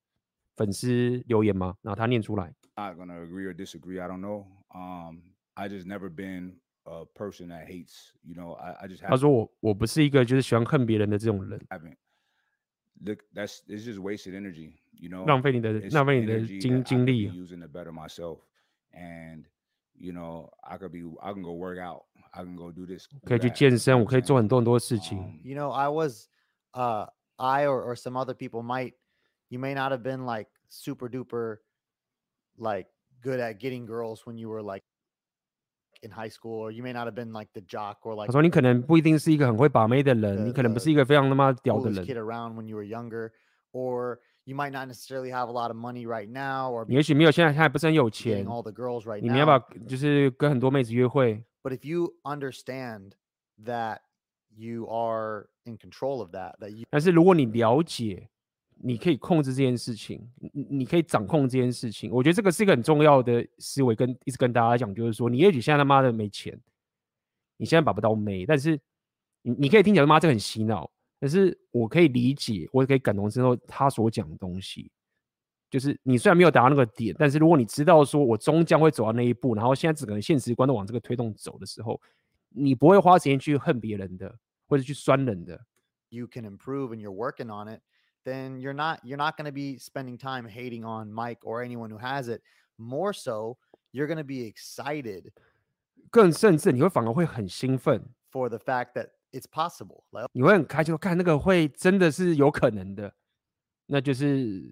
[0.56, 2.52] 粉丝留言嘛，然后他念出来。
[2.78, 4.00] I'm not gonna agree or disagree.
[4.00, 4.46] I don't know.
[4.74, 5.22] Um,
[5.56, 6.56] I just never been
[6.86, 8.12] a person that hates.
[8.24, 9.20] You know, I, I just 他 haven't.
[9.20, 11.96] 说我我不是一个就是喜欢恨别人的这种人， haven't.
[13.04, 14.74] Look, that's it's just wasted energy.
[14.92, 17.30] You know, 浪费你的 it's 浪费你的 energy 精 that I 精 could be 力。
[17.30, 18.38] using to better myself.
[18.92, 19.44] And
[19.96, 22.04] you know, I could be I can go work out.
[22.32, 23.06] I can go do this.
[23.24, 24.42] 可以 do 去 that, 健 you 身， know 我 what 可以 I'm 做 saying?
[24.42, 25.18] 很多很多事情。
[25.18, 26.28] Um, You know, I was,
[26.72, 27.06] uh,
[27.36, 28.94] I or, or some other people might,
[29.48, 31.58] you may not have been like super duper,
[32.58, 32.88] like
[33.22, 34.82] good at getting girls when you were like
[36.02, 38.32] in high school, or you may not have been like the jock or 他 like
[38.32, 43.30] 说你可能不一定是一个很会把妹的人，你的可能不的是一个非常他妈屌的 coolest 人， kid around when you were younger,
[43.72, 48.44] or you might not necessarily have a lot of money right now, or 你也许没有现在现在不是很有 getting
[48.44, 49.60] 钱， all the girls right 你没办 now.
[49.60, 51.42] 法就是跟很多妹子约会。
[51.62, 53.12] But if you understand
[53.64, 54.00] that
[54.50, 58.28] you are in control of that, that you 但是如果你了解，
[58.81, 66.57] 你可以控制这件事情，你你可以掌控这件事情，我觉得这个是一个很重要的思维，跟一直跟大家讲，就是说，你也许现在他妈的没钱，
[67.57, 68.79] 你现在把不到妹，但是
[69.41, 70.89] 你你可以听起来他妈这很洗脑，
[71.19, 74.89] 但是我可以理解，我也可以感同身受他所讲的东西。
[75.69, 82.01] 就是你虽然没有达到那个点，但是如果你知道说我终将会走到那一步，然后现在整个现实观都往这个推动走的时候，
[82.49, 84.33] 你不会花时间去恨别人的，
[84.67, 85.59] 或者去酸人的。
[86.09, 87.81] you can improve and you're working on it,
[88.24, 91.90] then you're not you're not going to be spending time hating on Mike or anyone
[91.90, 92.42] who has it.
[92.78, 93.56] More so,
[93.92, 95.32] you're going to be excited
[96.10, 100.04] 更甚至你会反而会很兴奋， for the fact that it's possible.
[100.10, 103.14] Like, 你会很开心，看那个会真的是有可能的。
[103.86, 104.62] 那就是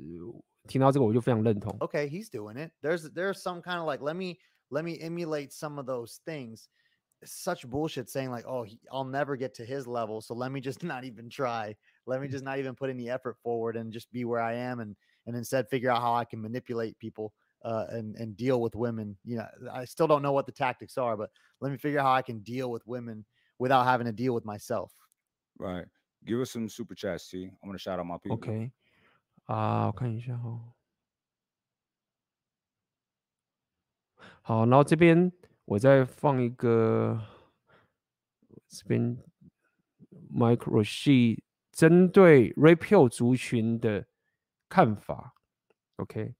[0.67, 1.77] 听到这个我就非常认同。
[1.81, 2.73] okay, he's doing it.
[2.81, 4.39] There's there's some kind of like let me
[4.71, 6.69] let me emulate some of those things.
[7.25, 10.61] Such bullshit saying like, oh, he, I'll never get to his level, so let me
[10.61, 11.77] just not even try.
[12.07, 14.81] Let me just not even put any effort forward and just be where I am,
[14.81, 17.33] and and instead figure out how I can manipulate people
[17.65, 19.17] uh, and and deal with women.
[19.25, 21.31] You know, I still don't know what the tactics are, but
[21.61, 23.25] let me figure out how I can deal with women
[23.59, 24.93] without having to deal with myself.
[25.59, 25.87] right.
[26.25, 27.51] Give us some super chats, T.
[27.63, 28.37] I'm gonna shout out my people.
[28.37, 28.71] OK，
[29.47, 30.73] 啊，我看一下哦。
[34.43, 35.33] 好，然后这边
[35.65, 37.21] 我再放一个，
[38.69, 39.17] 这边
[40.33, 41.43] Mike Roshi
[41.77, 44.07] 针对 Rapio 族群的
[44.69, 45.35] 看法。
[45.97, 46.35] OK，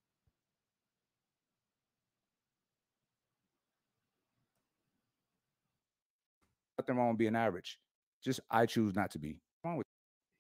[6.79, 7.79] Nothing wrong with being average.
[8.23, 9.41] Just I choose not to be.
[9.65, 9.87] Wrong with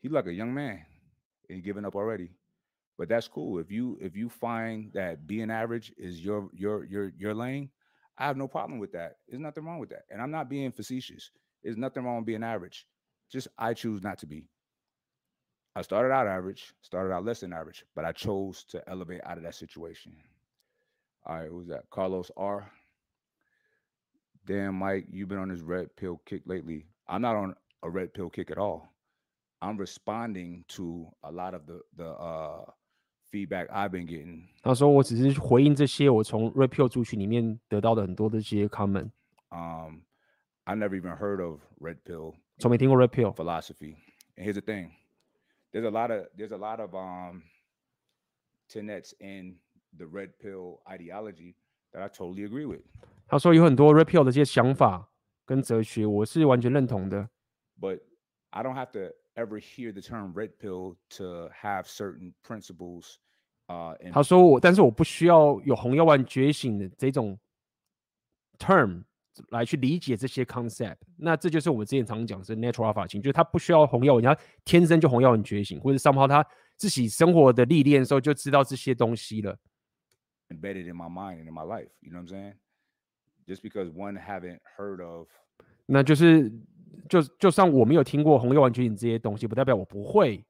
[0.01, 0.85] he like a young man
[1.49, 2.31] and he giving up already.
[2.99, 3.59] But that's cool.
[3.59, 7.71] If you if you find that being average is your your your your lane,
[8.19, 9.17] I have no problem with that.
[9.29, 10.05] There's nothing wrong with that.
[10.11, 11.31] And I'm not being facetious.
[11.63, 12.87] There's nothing wrong with being average.
[13.31, 14.49] Just I choose not to be.
[15.77, 19.39] I started out average, started out less than average, but I chose to elevate out
[19.39, 20.13] of that situation.
[21.25, 21.85] All right, who's that?
[21.91, 22.71] Carlos R.
[24.45, 26.87] Damn, Mike, you've been on this red pill kick lately.
[27.09, 28.89] I'm not on a red pill kick at all.
[29.61, 32.65] I'm responding to a lot of the the uh
[33.31, 34.49] feedback I've been getting.
[34.63, 39.11] 他说我只是回应这些我从 Rapio 族群里面得到的很多的这些 comment，
[39.51, 40.01] Um,
[40.65, 43.33] I never even heard of red pill 从没听过 Rapio。
[43.35, 43.95] philosophy.
[44.37, 44.91] And here's the thing:
[45.73, 47.43] there's a lot of there's a lot of um
[48.69, 49.57] tenets in
[49.97, 51.55] the red pill ideology
[51.93, 52.83] that I totally agree with.
[53.27, 55.09] 他说有很多 Rapio 的这些想法
[55.45, 57.29] 跟哲学，我是完全认同的。
[57.81, 58.01] but
[58.51, 63.17] I don't have to ever hear the term red pill to have certain principles.
[63.69, 67.39] Uh, and 他说我，但是我不需要有红药丸觉醒的这种
[68.59, 69.05] term
[69.50, 70.98] 来去理解这些 concept。
[71.18, 76.46] 那这就是我们之前常讲的是 natural 法情，就是他不需要红药丸，他天生就红药丸觉醒，或者 somehow 他
[76.76, 79.58] 自己生活的历练的时候就知道这些东西了。
[80.50, 81.90] embedded in my mind and in my life.
[82.00, 82.54] You know what I'm saying?
[83.46, 85.28] Just because one haven't heard of
[85.86, 86.52] 那就是
[87.10, 90.46] 就就算我没有听过红药丸觉醒这些东西，不代表我不会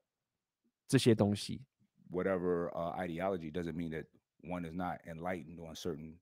[0.88, 1.62] 这些东西。
[2.10, 4.06] whatever uh, ideology doesn't mean that
[4.42, 6.14] one is not enlightened on certain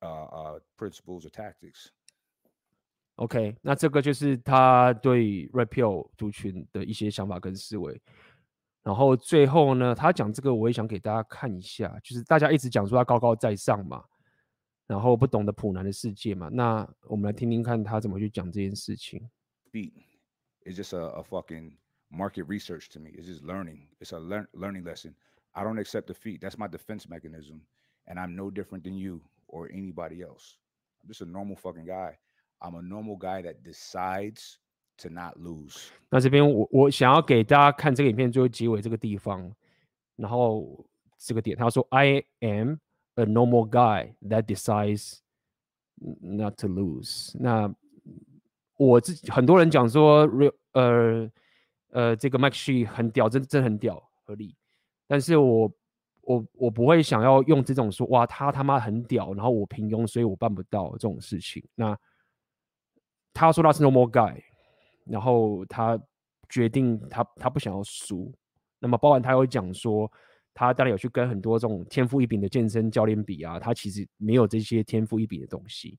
[0.00, 1.90] uh, uh, principles or tactics.
[3.15, 8.01] OK，那这个就是他对 Rapio 族群的一些想法跟思维。
[8.81, 14.03] 然后最后呢，他讲这个我也想给大家看一下，就是大家一直讲说他高高在上嘛，
[14.87, 19.29] 然后不懂得普男的世界嘛，那我们来听听看他怎么去讲这件事情。
[19.71, 19.91] Feet
[20.65, 21.73] is just a, a fucking
[22.09, 23.09] market research to me.
[23.09, 23.89] It's just learning.
[23.99, 25.13] It's a learn, learning lesson.
[25.51, 26.39] I don't accept defeat.
[26.39, 27.61] That's my defense mechanism.
[28.07, 30.55] And I'm no different than you or anybody else.
[31.03, 32.17] I'm just a normal fucking guy.
[32.60, 34.54] I'm a normal guy that decides
[34.98, 35.88] to not lose。
[36.10, 39.52] 那这边我我想要给大家看这个影片最后结尾这个地方，
[40.16, 40.84] 然后
[41.18, 42.76] 这个点他说 I am
[43.16, 45.18] a normal guy that decides
[46.20, 47.34] not to lose。
[47.38, 47.74] 那
[48.76, 51.30] 我自己很多人讲说，real 呃
[51.90, 54.56] 呃这个 Mike Shi 很屌，真真很屌，合理。
[55.06, 55.70] 但是我
[56.22, 61.62] 我我不会想要用这种说哇他他妈很屌，然后我平庸，所以我办不到这种事情。
[61.74, 61.96] 那
[63.34, 64.40] 他说他是 No More guy。
[65.06, 66.00] 然后他
[66.48, 68.32] 决定他他不想要输，
[68.78, 70.10] 那么包含他有讲说，
[70.54, 75.98] 他当然有去跟很多这种天赋异禀的健身教练比啊，他其实没有这些天赋异禀的东西，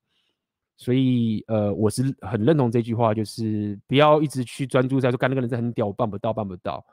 [0.76, 6.84] 所以呃，我是很认同这句话，就是不要一直去专注在说，干那个人是很屌，办不到，办不到。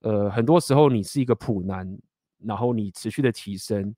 [0.00, 1.86] 呃，很多时候你是一个普男，
[2.38, 3.94] 然后你持续的提升，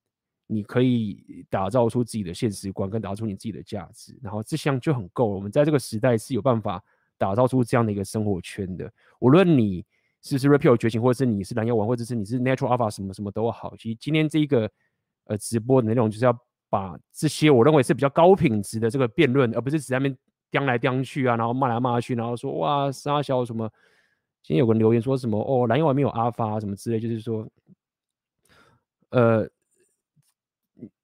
[0.49, 5.37] 你可以打造出自己的现实观，跟打造出你自己的价值，然后这项就很够了。
[5.37, 6.83] 我们在这个时代是有办法。
[7.21, 8.89] 打造出这样的一个生活圈的，
[9.19, 9.85] 无论你
[10.23, 13.75] 是不是 Red Pill 觉醒，或者是你是蓝药丸，或者是你是 Natural Alpha 什么什么都好。
[13.77, 14.71] 其实今天这一个
[15.25, 16.33] 呃直播的内容，就是要
[16.71, 20.17] 把这些我认为是比较高品质的这个辩论，而不是只在那边
[20.49, 23.69] 叼来叼去啊，然后骂来骂去，然后说哇杀小什么。
[24.45, 27.49] 今天有个留言说什么哦蓝药丸没有 Alpha 什么之类，就是说
[29.11, 29.45] 呃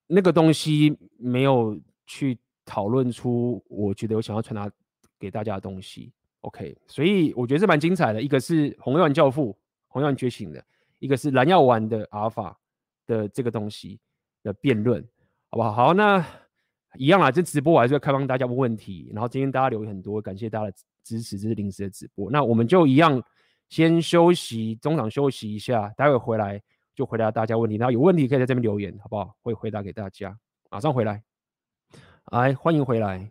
[0.06, 4.70] 那个东西没有去讨论出我觉得我想要传达。
[5.16, 8.20] 给大家的东西，OK，所以我觉得是蛮精彩的。
[8.20, 9.56] 一个是红药丸教父，
[9.86, 10.60] 红药丸觉醒的；
[10.98, 12.59] 一个是蓝药丸的阿尔法
[13.06, 13.98] 的这个东西
[14.43, 15.02] 的辩论，
[15.48, 15.72] 好不好？
[15.72, 16.22] 好，那
[16.97, 19.10] 一样啦，这直播我还是会开放大家问问题。
[19.14, 20.72] 然后今天大家留言很多，感谢大家的
[21.02, 22.31] 支持，这是临时的直播。
[22.31, 23.22] 那我们就一样
[23.70, 26.60] 先休息，中场休息一下，待会回来
[26.95, 27.77] 就回答大家问题。
[27.77, 29.37] 然后有问题可以在这边留言，好不好？
[29.43, 30.39] 会回答给大家。
[30.71, 31.23] 马上回来，
[32.33, 33.31] 来，欢迎回来。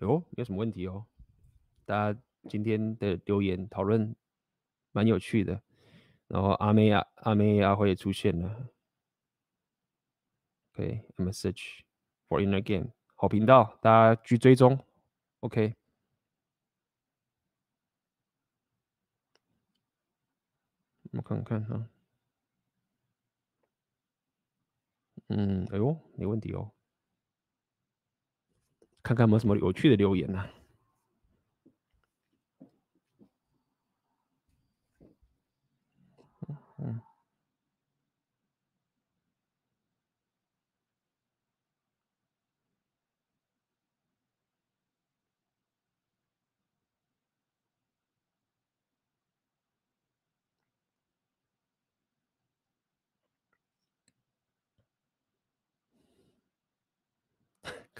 [0.00, 1.04] 哟，有什么问题哦？
[1.84, 4.14] 大家今天的留言讨论
[4.92, 5.60] 蛮有趣的，
[6.26, 8.68] 然后阿妹啊、阿妹呀会也出现了。
[10.72, 11.80] OK，Message
[12.28, 14.78] for inner game，好频道，大家去追踪。
[15.40, 15.74] OK，
[21.12, 21.86] 我看看哈，
[25.30, 26.72] 嗯，哎呦，没问题哦，
[29.02, 30.50] 看看有没有什么有趣的留言呢、啊？
[36.78, 37.00] 嗯，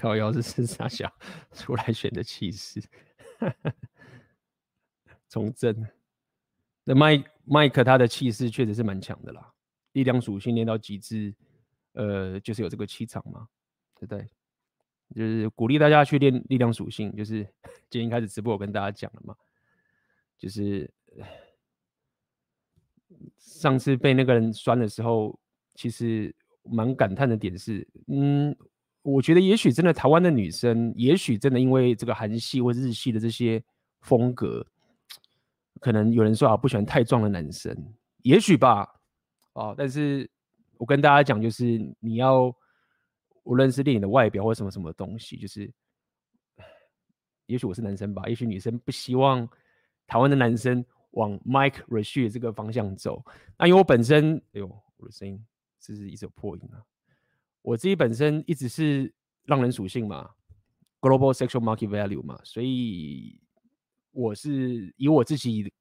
[0.00, 1.12] 靠腰是是啥小
[1.52, 2.82] 出来选的气势，
[5.28, 5.86] 从政。
[6.84, 9.52] 那麦麦克他的气势确实是蛮强的啦，
[9.92, 11.34] 力量属性练到极致，
[11.92, 13.46] 呃，就是有这个气场嘛，
[13.94, 14.26] 对不对？
[15.14, 17.46] 就是鼓励大家去练力量属性，就是
[17.90, 19.36] 今天开始直播我跟大家讲了嘛，
[20.38, 20.90] 就是
[23.36, 25.38] 上次被那个人酸的时候，
[25.74, 28.56] 其实蛮感叹的点是，嗯，
[29.02, 33.62] 我觉得也许真的台湾的女生，也许真的因为这个韩系或日系的这些
[34.00, 34.66] 风格。
[35.80, 37.74] 可能有人说啊，不喜欢太壮的男生，
[38.18, 38.86] 也许吧，
[39.54, 40.30] 哦，但是
[40.76, 42.54] 我跟大家讲，就是你要
[43.44, 45.72] 无论是练你的外表或什么什么东西，就是，
[47.46, 49.48] 也许我是男生吧，也许女生不希望
[50.06, 53.24] 台湾的男生往 Mike Rashid 这个方向走。
[53.56, 54.66] 那因为我本身，哎呦，
[54.98, 55.42] 我的声音
[55.80, 56.84] 是不是一直有破音啊？
[57.62, 59.12] 我自己本身一直是
[59.46, 60.30] 浪人属性嘛
[61.00, 63.40] ，Global Sexual Market Value 嘛，所以。
[64.12, 65.72] 我是以我自己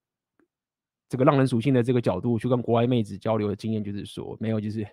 [1.10, 4.88] 这个浪人属性的这个角度去跟国外妹子交流的经验，就是说没有，就是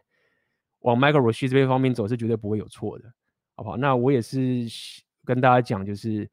[0.78, 3.12] 往 Michael Roche 这边方面走是绝对不会有错的，
[3.54, 3.76] 好不好？
[3.76, 4.66] 那我也是
[5.22, 6.26] 跟大家讲，就是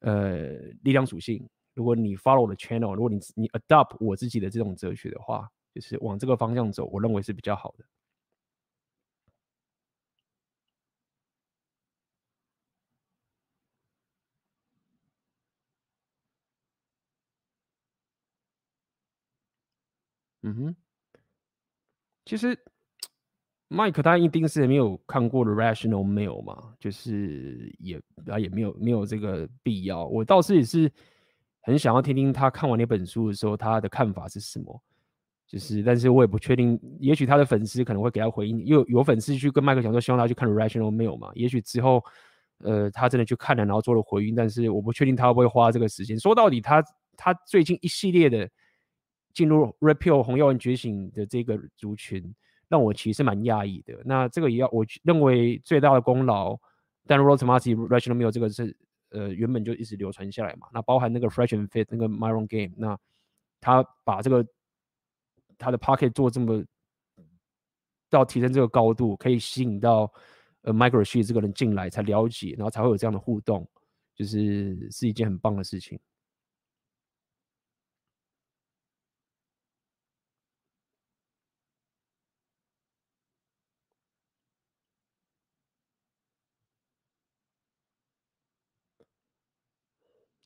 [0.00, 0.48] 呃
[0.82, 7.84] 力量属性，如果你 follow 我的 channel，如果你你 adopt 我自己的这种哲学的话，就是往这个方向走，我认为是比较好的。
[20.42, 20.76] 嗯哼，
[22.24, 22.58] 其实。
[23.74, 30.06] 麦克他一定是没有看过的 Rational Mail 嘛，就是也啊也没有没有这个必要。
[30.06, 30.92] 我倒是也是
[31.62, 34.78] 很想要听听他看完那本书的时候他的看法是什么。
[35.46, 38.62] 就是，但是我也不确定，也许他的粉丝可能会给他回应。
[38.66, 41.32] 有有粉丝去跟麦克讲说，希望他去看 Rational Mail 嘛。
[41.34, 42.04] 也许之后，
[42.58, 44.34] 呃，他真的去看了，然后做了回应。
[44.34, 46.20] 但是我不确定他会不会花这个时间。
[46.20, 46.84] 说到底，他
[47.16, 48.46] 他最近一系列的
[49.34, 52.34] 进入 Red Pill 红药丸觉醒的这个族群。
[52.68, 54.00] 让我其实蛮讶异的。
[54.02, 56.58] 那这个也要，我认为最大的功劳，
[57.06, 58.74] 但 Dan Rosmati Rational Male 这个是
[59.10, 60.68] 呃原本就一直流传下来嘛。
[60.72, 62.98] 那包含那个 Fresh and Fit 那个 Myron Game，那
[63.60, 64.42] 他把这个
[65.58, 66.64] 他的 Pocket 做这么
[68.08, 70.10] 到提升这个高度，可以吸引到
[70.62, 73.68] 呃 Microshy 这个人进来才了解，然后才会有这样的互动，
[74.14, 76.00] 就是是一件很棒的事情。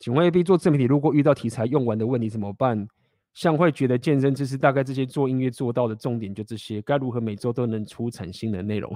[0.07, 2.87] 请问 AB 做自媒体，如果遇到题材用完的问题怎么办？
[3.35, 8.95] 像会觉得健身知识大概这些做音乐做到的重点就这些，该如何每周都能出产新的内容？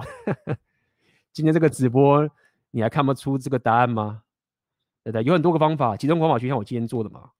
[1.33, 2.25] 今天这个直播
[2.71, 4.23] 你还看不出这个答案吗？
[5.03, 7.31] 对对，有很多个方法，其中方法就像我今天做的嘛。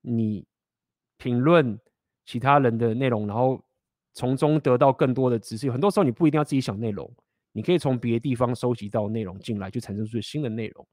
[0.00, 0.44] 你
[1.18, 1.78] 评论
[2.26, 3.62] 其他人的内容，然后
[4.12, 5.70] 从中得到更多的知识。
[5.70, 7.08] 很多时候你不一定要自己想内容，
[7.52, 10.84] 你可以从别的地方收集到内容进来，就产生出新的内容。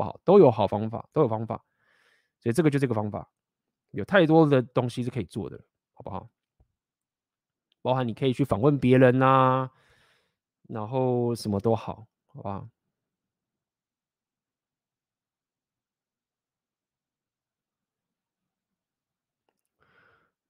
[0.00, 1.62] 不好，都有好方法，都有方法，
[2.40, 3.30] 所以这个就这个方法，
[3.90, 5.62] 有太多的东西是可以做的，
[5.92, 6.30] 好不好？
[7.82, 9.70] 包含你可以去访问别人呐、啊，
[10.68, 12.70] 然后什么都好，好吧？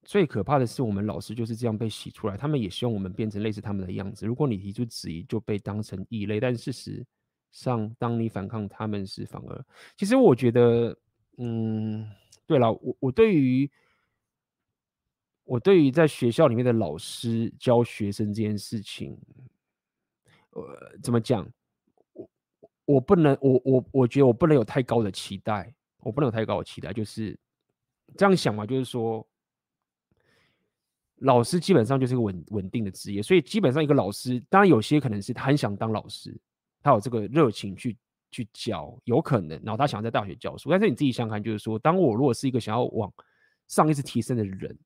[0.04, 4.26] 最可怕的是，我们老师就是这样被洗出来，他们也希望我们变成类似他们的样子。
[4.26, 7.04] 如果你提出质疑，就被当成异类，但事实。
[7.50, 9.64] 上，当你反抗他们时，反而
[9.96, 10.96] 其实我觉得，
[11.38, 12.08] 嗯，
[12.46, 13.70] 对了，我我对于
[15.44, 19.18] 我对于在学校里面的老师教学生这件事情，
[20.50, 21.44] 呃，怎么讲？
[22.12, 22.30] 我
[22.84, 27.36] 我不能，我我我觉得我不能有太高的期待，我不能有太高的期待，就是
[28.16, 29.26] 这样想嘛，就是说，
[31.16, 36.40] 老师基本上就是个稳稳定的职业，所以基本上一个老师，当然有些可能是他很想当老师。
[36.82, 37.96] 他有这个热情去
[38.30, 40.70] 去教，有可能，然后他想要在大学教书。
[40.70, 43.12] 但是你自己想看，就是说，当我如果是一个想要往
[43.66, 44.78] 上一次提升的人，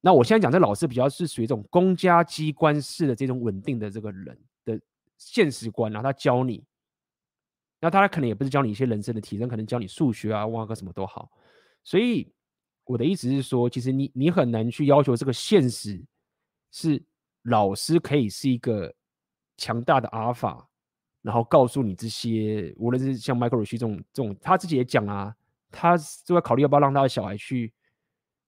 [0.00, 4.80] 那我现在讲这老师比较是属于这种公家机关式的这种稳定的这个人的
[5.16, 6.62] 现实观，然后他教你，
[7.80, 11.30] 那他可能也不是教你一些人生的提升，可能教你数学啊、挖个什么都好。
[11.82, 12.30] 所以
[12.84, 16.00] 我的意思是说，其实你你很难去要求这个现实
[16.70, 17.02] 是
[17.42, 18.94] 老师可以是一个。
[19.58, 20.66] 强大的阿尔法，
[21.20, 25.36] 然后告诉你这些，无论是像 Michael 这种这种，他自己也讲啊，
[25.70, 27.70] 他就在考虑要不要让他的小孩去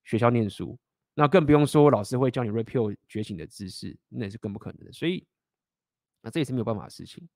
[0.04, 0.78] 学校念书，
[1.12, 4.92] 那更不用说老师会教你 repeal 觉醒的知识，那也是更不可能的。
[4.92, 5.26] 所以，
[6.22, 7.28] 那这也是没有办法的事情。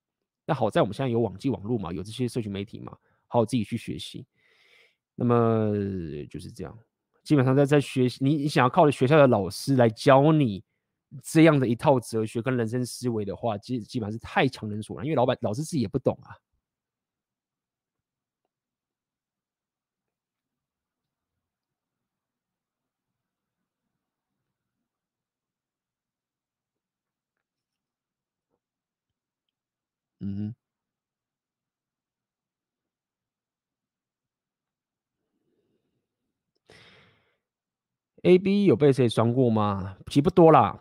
[0.47, 2.97] 那好在我们现在有网际网络嘛，有这些社群媒体嘛，
[3.27, 4.25] 好自己去学习。
[5.17, 5.73] 那么
[6.31, 6.79] 就是这样，
[7.23, 10.63] 基本上在在学习，你你想要靠着学校的老师来教你。
[11.23, 16.37] 这样的一套哲学跟人生思维的话，基基本上是太强人所难，因为老板老师自己也不懂啊。
[30.21, 30.55] 嗯。
[38.23, 39.99] A B 有被谁酸过吗？
[40.07, 40.81] 其实不多啦。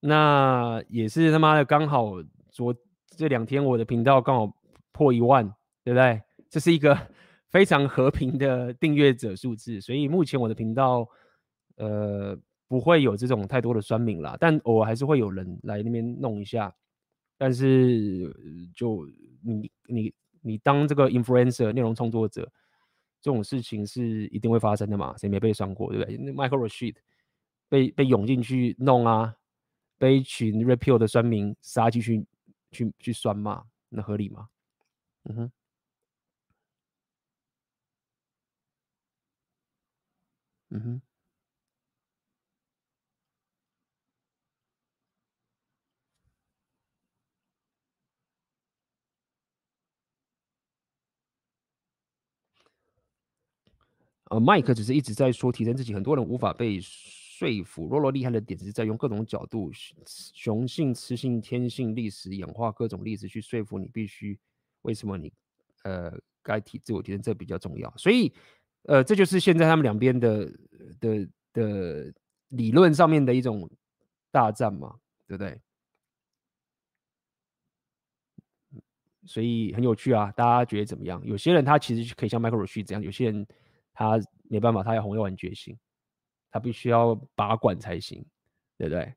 [0.00, 2.12] 那也是他妈的刚好
[2.50, 2.74] 昨
[3.16, 4.56] 这两天我的频道刚好
[4.92, 5.44] 破一万，
[5.82, 6.20] 对不对？
[6.48, 6.96] 这是一个
[7.50, 11.08] 非常和平的订阅者数字，所以目前我的频道
[11.76, 12.38] 呃
[12.68, 16.72] 不会有这种太多的酸民啦，但偶尔还是会有人来那边弄一下。
[17.36, 18.32] 但是
[18.74, 19.06] 就
[19.42, 20.12] 你你
[20.42, 22.50] 你当这个 influencer 内容创作者，
[23.20, 25.16] 这种事情是一定会发生的嘛？
[25.16, 26.16] 谁没被酸过，对不对？
[26.18, 26.96] 那 Michael Rashid
[27.68, 29.34] 被被涌进去弄啊。
[29.98, 32.24] 被一群 repeal 的酸民杀进去，
[32.70, 34.48] 去去酸骂，那合理吗？
[35.24, 35.52] 嗯哼，
[40.70, 41.00] 嗯哼。
[54.30, 56.78] 呃，麦克只是一直在说提升自己，很多人无法被
[57.38, 57.86] 说服。
[57.86, 59.70] 洛洛厉害的点是在用各种角度，
[60.34, 64.36] 雄性、雌性、天性、历史演化各种例子去说服你，必须
[64.82, 65.32] 为什么你
[65.84, 66.12] 呃
[66.42, 67.92] 该提自我提升，这比较重要。
[67.96, 68.32] 所以
[68.84, 70.52] 呃，这就是现在他们两边的
[70.98, 72.14] 的的
[72.48, 73.70] 理论上面的一种
[74.32, 74.96] 大战嘛，
[75.26, 75.60] 对不对？
[79.26, 81.22] 所以很有趣啊，大家觉得怎么样？
[81.24, 83.46] 有些人他其实可以像迈克尔鲁旭这样，有些人
[83.92, 85.76] 他没办法，他要红药丸觉醒，
[86.50, 88.24] 他必须要拔管才行，
[88.76, 89.14] 对不对？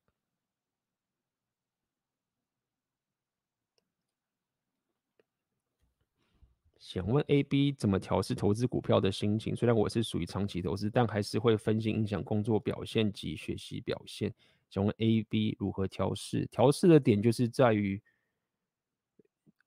[6.79, 9.55] 想问 AB 怎么调试投资股票的心情？
[9.55, 14.33] 虽然我是属于长期投资，但还是会分心影响工作表现及学习表现。
[14.69, 16.45] 想问 AB 如何调试？
[16.47, 18.01] 调试的点就是在于。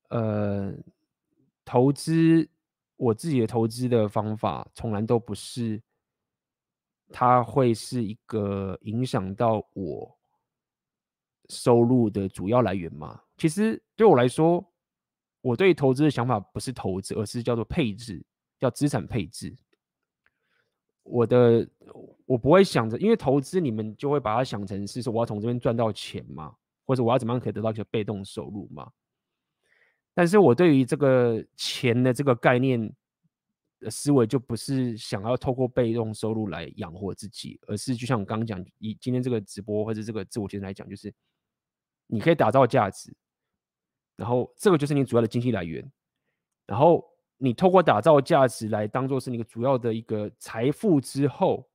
[0.09, 0.71] 呃，
[1.65, 2.47] 投资
[2.95, 5.81] 我自己的投资的方法，从来都不是，
[7.11, 10.17] 它会是一个影响到我
[11.49, 13.21] 收入的主要来源吗。
[13.37, 14.65] 其实对我来说，
[15.41, 18.25] 我对投资的想法不是投资，而是叫做配置，
[18.59, 19.55] 叫资产配置。
[21.03, 21.67] 我的
[22.25, 28.91] 我不会想着，因为投资你们就会把它想成是说我要从这边赚到钱嘛，或者我要怎么样可以得到一个被动收入嘛。
[30.15, 32.91] 但是我对于这个钱的这个概念
[33.89, 41.13] 思维，就不是想要透过被动收入来养活自己，而是就像我刚刚讲，以今天这个直播或者这个自我提升来讲，就是
[42.07, 43.15] 你可以打造价值，
[44.15, 45.91] 然后这个就是你主要的经济来源，
[46.65, 47.03] 然后
[47.37, 51.69] 你透过打造价值来当做是你个主要的一个财富之后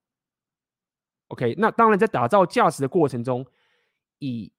[1.28, 3.46] ，OK，那当然在打造价值的过程中，
[4.18, 4.52] 以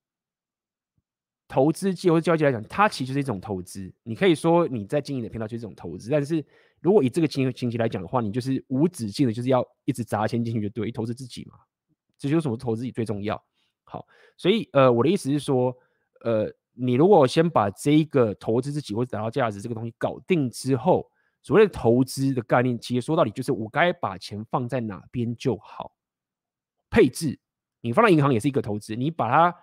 [1.47, 3.93] 投资界或者交易来讲，它其实是一种投资。
[4.03, 6.45] 你可以说你在经营的频道就是一种投资，但是
[6.81, 11.57] 如果以这个情情节来讲的话，你就是无止境的，就是要一直砸钱进去，就对，投资自己嘛。
[12.17, 13.41] 这就是什么投资自己最重要。
[13.83, 14.05] 好，
[14.35, 15.75] 所以呃，我的意思是说，
[16.21, 21.09] 呃，你如果先把这一个投资自己或者达到价值这个东西搞定之后，
[21.41, 25.93] 所谓的投资的概念，其实说到底就是我该把钱放在哪边就好。
[26.89, 27.39] 配置，
[27.81, 29.55] 你放在银行也是一个投资，你把它。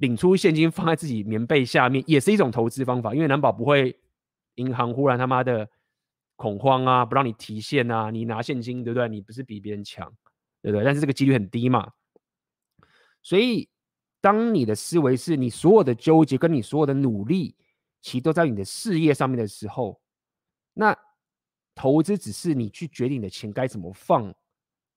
[0.00, 4.00] 领出现金放在自己棉被下面也是一种投资方法，因为难保不会
[4.54, 5.68] 银行忽然他妈的
[6.40, 9.06] 恐慌啊，不让你提现啊，你拿现金对不对？
[9.10, 10.10] 你不是比别人强
[10.62, 10.84] 对不对？
[10.84, 11.92] 但是这个几率很低嘛。
[13.20, 13.68] 所以
[14.22, 17.54] 当你的思维是你所有的纠结跟你所有的努力，
[18.00, 20.00] 其实都在你的事业上面的时候，
[20.72, 20.96] 那
[21.74, 24.34] 投资只是你去决定你的钱该怎么放。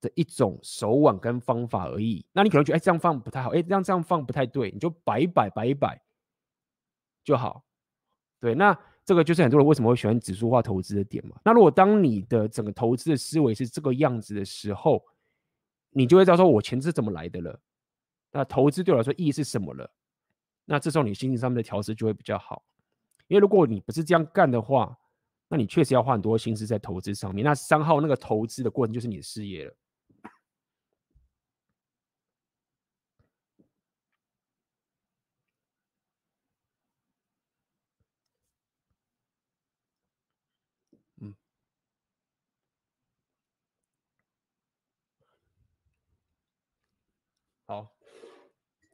[0.04, 2.26] 的一种手腕跟方法而已。
[2.34, 5.98] 那你可能觉得，哎，这样放不太好，哎，这样这样放不太对，你就摆一摆，摆一摆
[7.24, 7.64] 就好。
[8.42, 11.36] 对，那这个就是很多人为什么会喜欢指数化投资的点嘛。
[11.44, 15.04] 那如果当你的整个投资的思维是这个样子的时候，
[15.90, 17.60] 你就会知道说，我钱是怎么来的了。
[18.32, 19.90] 那投资对我来说意义是什么了？
[20.66, 22.64] 那这时候你心情上面的调试就会比较好。
[23.28, 24.98] 因为如果你不是这样干的话，
[25.50, 27.44] 那你确实要花很多心思在投资上面。
[27.44, 29.76] 那三号那个投资的过程就是你的事业了。
[47.74, 47.92] 好，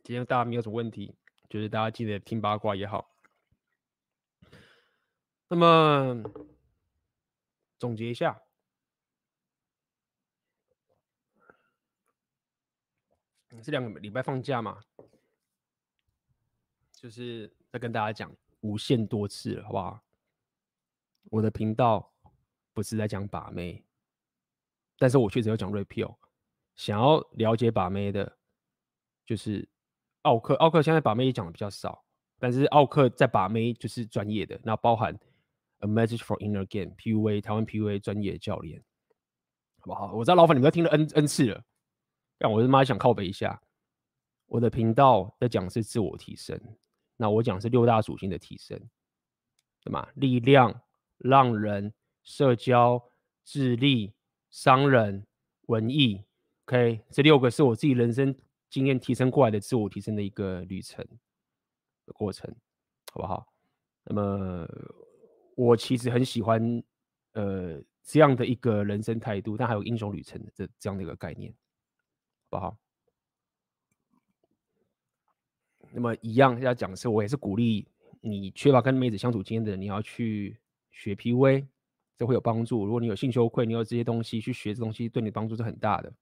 [0.04, 1.14] 今天大家没有什么问题，
[1.50, 3.14] 就是大家记得听八卦也好。
[5.50, 6.24] 那么
[7.78, 8.42] 总结一下，
[13.62, 14.82] 这两个礼拜放假嘛，
[16.94, 20.02] 就是再跟大家讲无限多次，好不好？
[21.24, 22.14] 我的频道
[22.74, 23.84] 不是在讲把妹，
[24.98, 26.16] 但是我确实要讲 repeal，
[26.78, 28.39] 想要了解把妹的。
[29.30, 29.70] 就是
[30.24, 32.04] 奥克，奥克现在把妹也讲的比较少，
[32.40, 35.16] 但是奥克在把妹就是专业的，那包含
[35.82, 38.84] A Message for Inner Game PUA 台湾 PUA 专业教练，
[39.82, 40.14] 好不好？
[40.14, 41.64] 我知道老板你们都听了 N N 次了，
[42.40, 43.62] 但我他妈想靠北一下，
[44.48, 46.60] 我的频道在讲是自我提升，
[47.16, 48.80] 那我讲是六大属性的提升，
[49.84, 50.08] 对吗？
[50.16, 50.82] 力量、
[51.20, 51.94] 浪人、
[52.24, 53.12] 社交、
[53.46, 54.16] 智力、
[54.50, 55.28] 商人、
[55.68, 56.26] 文艺
[56.66, 58.36] ，OK，这六个是我自己人生。
[58.70, 61.06] 经验提升过来的自我提升的一个旅程
[62.06, 62.54] 的过程，
[63.12, 63.48] 好不好？
[64.04, 64.68] 那么
[65.56, 66.84] 我其实很喜欢
[67.34, 71.52] 呃这样的一个人生态度，但还有英雄旅程的这这样的一个概念，
[72.50, 72.78] 好不好？
[75.92, 77.88] 那么一样要讲的是，我也是鼓励
[78.22, 80.60] 你缺乏跟妹子相处经验的人，你要去
[80.92, 81.66] 学 PUA，
[82.16, 82.86] 这会有帮助。
[82.86, 86.14] 如果你有性羞愧，你有这些东西去学这东西，对你帮助是很大的。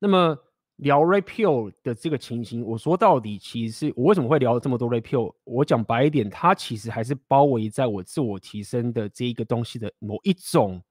[0.00, 0.36] 那么
[0.76, 5.32] 聊 Repeal 的这个情形，我说到底，其实我为什么会聊这么多 Repeal？
[5.44, 10.82] 我讲白一点，它其实还是包围在我自我提升的这一个东西的某一种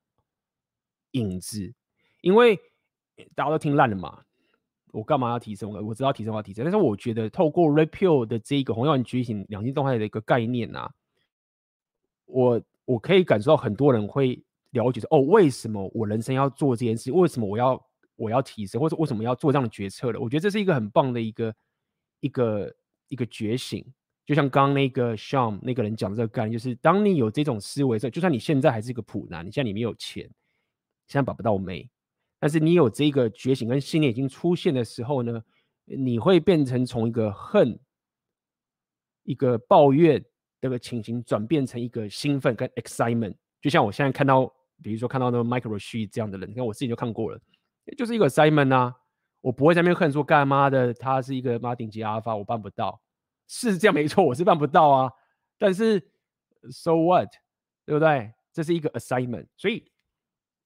[1.12, 1.74] 影子，
[2.22, 2.58] 因为
[3.36, 4.24] 大家都听烂了嘛。
[4.92, 5.72] 我干嘛要提升？
[5.72, 6.64] 我我知道提升，我要提升。
[6.64, 10.94] 但是我觉得透过 Repeal 的这一个红药丸觉醒两性动态的一个概念啊，
[12.26, 17.12] 我我可以感受到很多人会了解说，哦，为什么我人生要做这件事？
[17.12, 17.84] 为什么我要
[18.16, 18.80] 我要提升？
[18.80, 20.20] 或者为什么要做这样的决策了？
[20.20, 21.56] 我觉得这是一个很棒的一个
[22.20, 22.76] 一个
[23.08, 23.86] 一个觉醒。
[24.26, 30.24] 就像刚刚那个 Sean 那个人讲的这个概念，就是当你有这种思维，就算你现在还是一个普男，你现在你没有钱，
[31.08, 31.90] 现在把不到妹。
[32.40, 35.44] 但是你有这个觉醒跟信念已经出现的时候呢，
[35.84, 37.78] 你会变成从一个恨、
[39.24, 40.24] 一个抱怨
[40.62, 43.36] 这个情形，转变成一个兴奋跟 excitement。
[43.62, 44.46] 就像我现在看到，
[44.82, 47.40] 比如说看到那个 Mike Rashid 这样的人，你看我自己就看过了，
[47.98, 48.96] 就是一个 assignment 啊。
[49.42, 53.02] 我不会在那边恨说干妈的，他是一个妈顶级阿尔法，我办不到，
[53.48, 55.12] 是这样没错，我是办不到啊。
[55.58, 56.00] 但是
[56.72, 57.30] so what，
[57.86, 58.34] 对不对？
[58.52, 59.90] 这是一个 assignment 所以。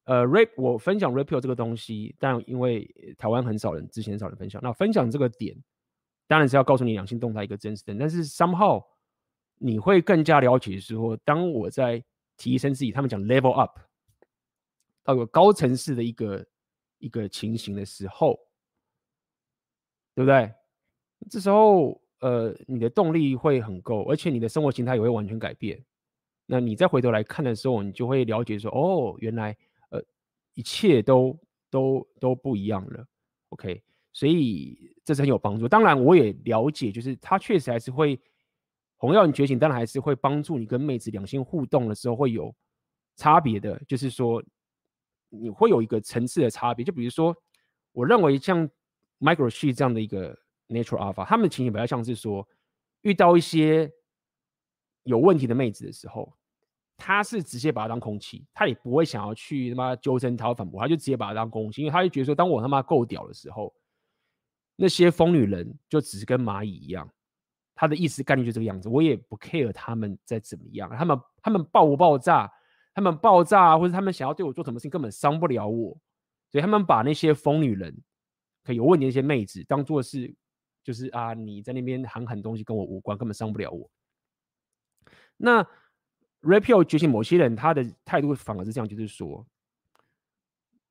[0.10, 4.62] 呃，rap 我分享 rape 这个东西，但因为台湾很少人，之前很少人分享。
[4.64, 5.54] 那分享这个点，
[6.28, 7.94] 当然是要告诉你两性动态一个真实的。
[8.00, 8.82] 但是 somehow
[9.58, 12.02] 你会更加了解说，当我在
[12.38, 13.78] 提升自己，他们讲 level up
[15.04, 16.46] 到有高层次的一个
[17.00, 18.40] 一个情形的时候，
[20.16, 20.54] 对不对？
[21.30, 25.84] 这时候呃，你的动力会很够，而且你的生活形态也会完全改变。
[26.46, 29.56] 那你再回头来看的时候，你就会了解说，哦，原来。
[29.90, 30.04] 呃
[30.56, 33.06] 一切都都都不一样了
[33.50, 35.68] ，OK，所以这是很有帮助。
[35.68, 38.20] 当然，我也了解，就是它确实还是会
[38.96, 42.52] 红药你觉醒，当然还是会帮助你跟妹子两性互动的时候会有
[43.18, 43.80] 差别的。
[43.88, 44.44] 就是说，
[45.30, 46.86] 你会有一个层次的差别。
[46.86, 47.36] 就比如说，
[47.92, 48.70] 我认为像
[49.20, 52.48] Micro She 这样的一个 Natural Alpha，他们的情形比较像是说，
[53.02, 53.92] 遇到一些
[55.04, 56.34] 有问题的妹子的时候。
[57.00, 63.72] 他是直接把它当空气，他也不会想要去他妈纠正他、反驳，他就直接把它当空气，因为他就觉得说，当我他妈够屌的时候，
[64.76, 67.08] 那些疯女人就只是跟蚂蚁一样，
[67.76, 72.52] 他的意思概念就这个样子，我也不 care 他们在怎么样，他们他们爆不爆炸，
[72.98, 75.96] 他们爆炸啊或者他们想要对我做什么事情，根本伤不了我，
[76.50, 77.96] 所以他们把那些疯女人，
[78.64, 80.34] 可以有问题那些妹子当做是，
[80.84, 83.88] 就是啊你在那边喊喊东西跟我无关，根本伤不了我，
[85.38, 85.64] 那。
[86.44, 89.46] rapio 觉醒，某些人他的态度反而是这样，就是说，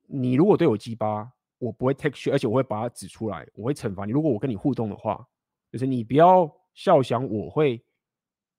[0.07, 4.11] 你如果对我鸡巴，我不会 take shit，而且我会把它指出来，我会惩罚你。
[4.11, 5.25] 如果我跟你互动的话，
[5.71, 7.83] 就是你不要笑想我会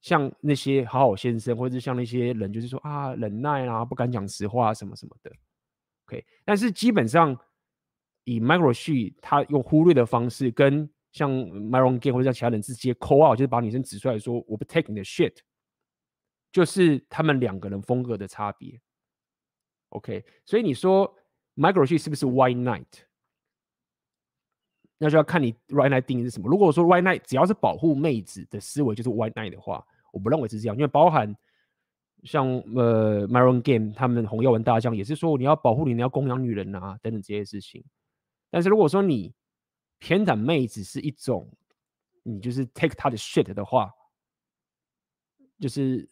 [0.01, 5.31] 像那些好好先生，或者是像那些人，就是说啊忍耐啊，不敢讲实话啊什么什么的。
[6.05, 7.37] OK，但是基本上
[8.23, 15.35] 以 Microshe 他用忽略的方式，跟像 Myron Gay 或者像其他人直接 call out，就是把女生指出来说，我不 take 你的 shit。
[16.49, 18.79] 就是他们两个人风格的差别
[19.89, 21.13] ，OK，所以你说
[21.55, 23.06] Microshe 是不是 White Night？
[24.97, 26.49] 那就要看你 White Knight 定义是什么。
[26.49, 31.35] 如果说 White Knight 只要是保护妹子的思维就是 White Knight 的话，我不认为是这样，因为包含
[32.23, 37.83] 像呃 Myron Game 他们红药丸大将也是说你要保护你，你要供养女人啊等等这些事情。
[38.49, 39.33] 但是如果说你
[39.99, 41.49] 偏袒妹子是一种，
[42.23, 43.91] 你就是 take 他的 shit 的话，
[45.59, 46.07] 就是。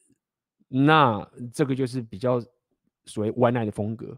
[0.68, 2.42] 那这个就是比较
[3.06, 4.18] 所谓 White night 的风格，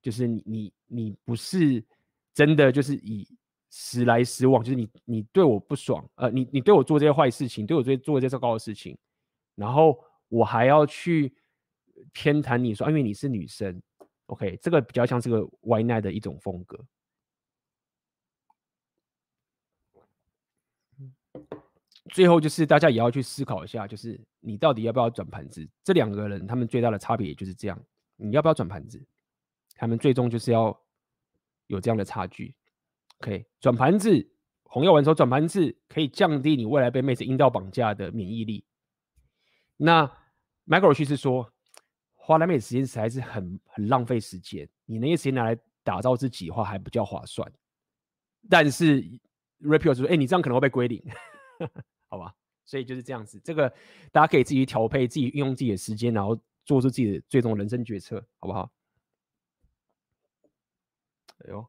[0.00, 1.84] 就是你你你不是
[2.32, 3.26] 真的就是以
[3.70, 8.98] 时来时往，就是你你对我不爽，呃，你你对我做这些坏事情，对我做做这些糟糕的事情，
[9.54, 11.32] 然后我还要去
[12.12, 13.80] 偏袒你说，因为你是女生
[14.26, 16.78] ，OK，这个比较像是个 wifi 的一种风格。
[22.10, 25.68] 最后就是大家也要去思考一下，就是你到底要不要转盘子？
[25.84, 27.80] 这两个人他们最大的差别就是这样，
[28.16, 29.00] 你要不要转盘子？
[29.76, 30.76] 他们最终就是要
[31.68, 32.52] 有这样的差距。
[33.20, 34.30] OK，转盘子，
[34.62, 38.64] 红药丸说转盘子可以降低你未来被妹子阴道绑架的免疫力。
[39.76, 40.06] 那
[40.66, 41.52] Mike Rashid 是说，
[42.14, 47.50] 花那妹子时间实在是很很浪费时间，你那些时间拿来打造自己的话还比较划算。
[48.48, 49.02] 但是
[49.60, 51.02] Repeal 说，哎、你这样可能会被归零。
[52.08, 52.34] 好吧，
[52.64, 53.68] 所以就是这样子，这个
[54.10, 56.34] 大家可以自己调配，自己运用自己的时间，然后
[56.64, 58.72] 做出自己的最终人生决策，好不好？
[61.44, 61.66] 哎呦，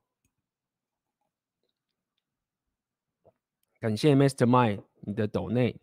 [3.81, 5.81] 感谢 Mastermind 你的抖内，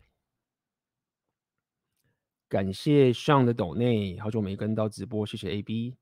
[2.47, 5.97] 感谢 Sean 的抖内，好久没跟到直播，谢谢 AB，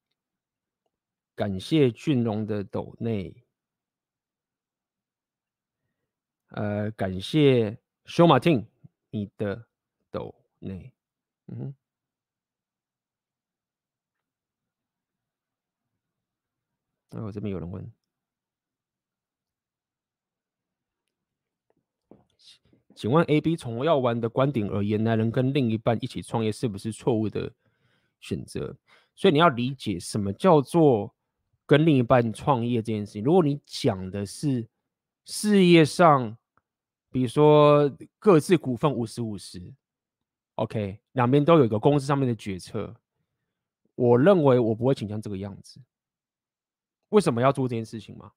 [1.33, 3.43] 感谢俊龙的抖内。
[6.49, 7.71] 呃，感谢
[8.05, 8.67] Show Martin
[9.09, 9.67] 你的
[10.11, 10.93] 抖内，
[11.47, 11.75] 嗯哼。
[17.09, 17.91] 然后这边有人问，
[22.97, 27.53] 请问 A B 从药丸的观点而言，男人跟另一半一起创业是不是错误的
[28.19, 28.75] 选择？
[29.13, 31.13] 所以你要理解什么叫做
[31.67, 33.23] 跟另一半创业这件事情。
[33.23, 34.67] 如果你讲的是
[35.25, 36.35] 事业上，
[37.11, 39.61] 比如说各自股份五十五十
[40.55, 42.95] ，OK，两边都有一个公司上面的决策，
[43.93, 45.79] 我认为我不会倾向这个样子。
[47.09, 48.31] 为什么要做这件事情吗？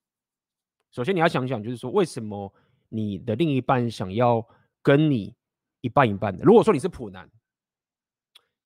[0.90, 2.52] 首先你要想想，就是说为什么
[2.90, 4.46] 你的另一半想要
[4.82, 5.34] 跟你
[5.80, 6.44] 一半一半的？
[6.44, 7.26] 如果说你是普男，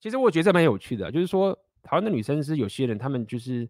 [0.01, 3.69] 其实我觉得这蛮有趣的，就是说台湾的女生是有些人，他们就是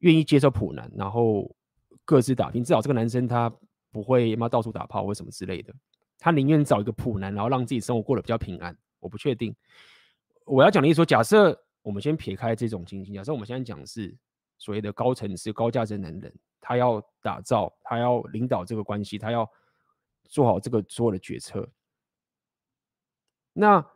[0.00, 1.50] 愿意接受普男，然后
[2.04, 3.50] 各自打拼，至少这个男生他
[3.90, 5.74] 不会妈到处打炮或什么之类的，
[6.18, 8.76] 他宁愿找一个普男，然后让自己生活过得比较平安。
[9.00, 9.54] 我不确定，
[10.44, 14.14] 我要讲的意思说，假设我们先撇开这种情形，假设我们现在讲的是。
[14.56, 16.32] 所谓的高层次、高价值男人，
[16.66, 19.46] 他要打造，他要领导这个关系，他要
[20.24, 21.68] 做好这个所有的决策。
[23.52, 23.86] 那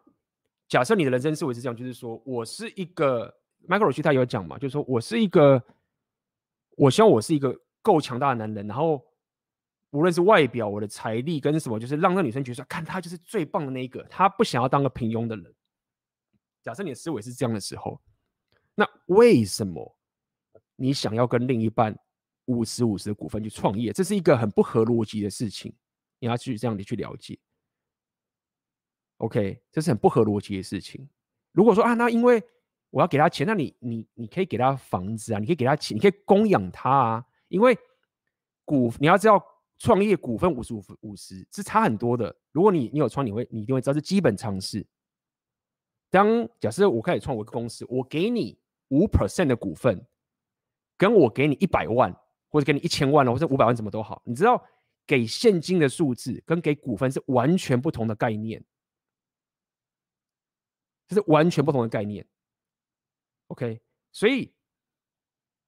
[0.68, 3.34] 假设你的人生思维是这样，就是说我是一个
[3.66, 5.62] Michael Roach 他有讲嘛，就是说我是一个，
[6.76, 9.02] 我希望我是一个够强大的男人，然后
[9.90, 15.54] 无论是外表、我的财力跟什么，就是让那女生觉得说，看他就是最棒的那一个，他不想要当个平庸的人。
[16.62, 17.98] 假设你的思维是这样的时候，
[18.74, 19.96] 那为什么？
[20.80, 21.98] 你想要跟另一半
[22.48, 25.72] 五十五十的股份去创业，这是一个很不合逻辑的事情。
[26.18, 27.38] 你要去这样的去了解
[29.18, 31.08] ，OK，这是很不合逻辑的事情。
[31.52, 32.42] 如果说啊，那因为
[32.90, 37.24] 我要给他钱，那你你你可以给他房子啊，你可以给他钱，你可以供养他啊。
[37.48, 37.78] 因为
[38.64, 39.40] 股你要知道，
[39.78, 42.34] 创业股份五十五五十是差很多的。
[42.52, 44.84] 如果你你有创，你会你一定会知道是基本常识。
[46.10, 50.04] 当假设我开始创我一个公司，我给你五 percent 的股份。
[51.00, 52.12] 跟我给你一百万，
[52.48, 54.22] 或者给你一千万了，或者五百万，怎么都好。
[54.24, 54.62] 你知道，
[55.06, 58.64] 给现金的数字跟给股份是完全不同的概念，
[61.06, 62.26] 这是完全不同的概念。
[63.48, 63.80] OK，
[64.12, 64.52] 所以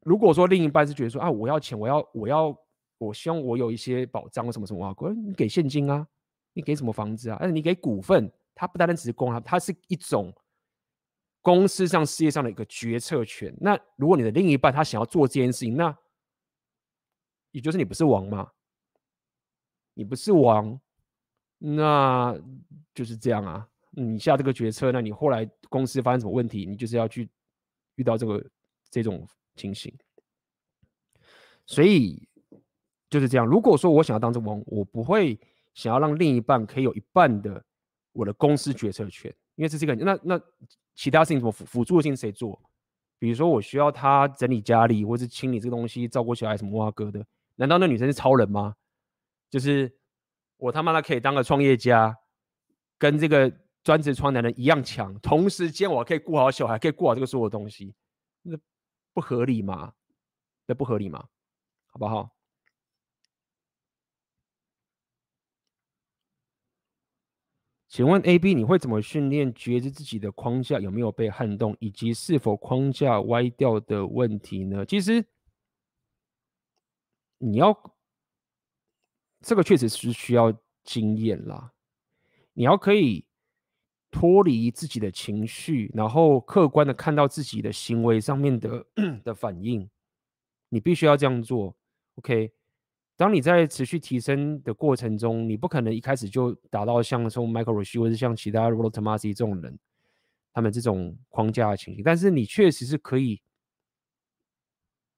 [0.00, 2.56] 如果说另一半是觉得说啊，我要钱，我要，我要，
[2.98, 4.94] 我希望我有一些保障，什么什么啊，
[5.26, 6.06] 你给现金啊，
[6.52, 7.36] 你给什么房子啊？
[7.40, 10.34] 但是你给股份，它不单单只是公，它它是一种。
[11.42, 13.50] 公司上、事业上的一个决策权。
[13.58, 15.90] 那如果你的另一半他想要做这件事情，那
[17.50, 18.50] 也就是你不是王嘛？
[19.94, 20.80] 你不是王，
[21.58, 22.38] 那
[22.94, 23.68] 就是这样啊。
[23.90, 27.28] 你下这个决策，那你后来公司发生什么问题，你就是要去
[27.96, 28.44] 遇到这个
[28.90, 29.92] 这种情形。
[31.66, 32.28] 所以
[33.08, 33.46] 就是这样。
[33.46, 35.38] 如果说我想要当这个王，我不会
[35.74, 37.64] 想要让另一半可以有一半的
[38.12, 40.40] 我的公司决策权，因为是一个那那。
[40.96, 42.60] 其他事情什么辅辅助的事情谁做？
[43.18, 47.24] 比如说我需要他整理家里，或是清理这个东西，照顾小孩什么哇哥的？
[47.60, 48.74] 难道那女生是超人吗？
[49.50, 49.94] 就是
[50.56, 52.16] 我他妈的可以当个创业家，
[52.98, 53.52] 跟这个
[53.84, 57.94] 专职创男人一样强，同时间我可以顾好小孩，可以顾好这个所有东西，
[58.40, 58.58] 那
[59.12, 59.92] 不合理吗？
[60.64, 61.28] 那不合理吗？
[61.88, 62.34] 好不好？
[67.88, 74.86] 请问 A、B，你会怎么训练觉知自己的框架有没有被撼动，以及是否框架歪掉的问题呢？
[74.86, 75.22] 其实
[77.42, 77.76] 你要
[79.40, 80.52] 这个确实是需要
[80.84, 81.72] 经验啦。
[82.52, 83.26] 你要可以
[84.10, 88.86] 脱离自己的情绪，然后客观的看到自己的行为上面的
[89.24, 89.88] 的反应，
[90.68, 91.76] 你必须要这样做。
[92.14, 92.52] OK。
[93.16, 99.78] 当你在持续提升的过程中，你不可能一开始就达到像说 Michael Roach 或者像其他 Rollo Tomassi 这种人，
[100.54, 102.02] 他们这种框架的情形。
[102.02, 103.42] 但是你确实是可以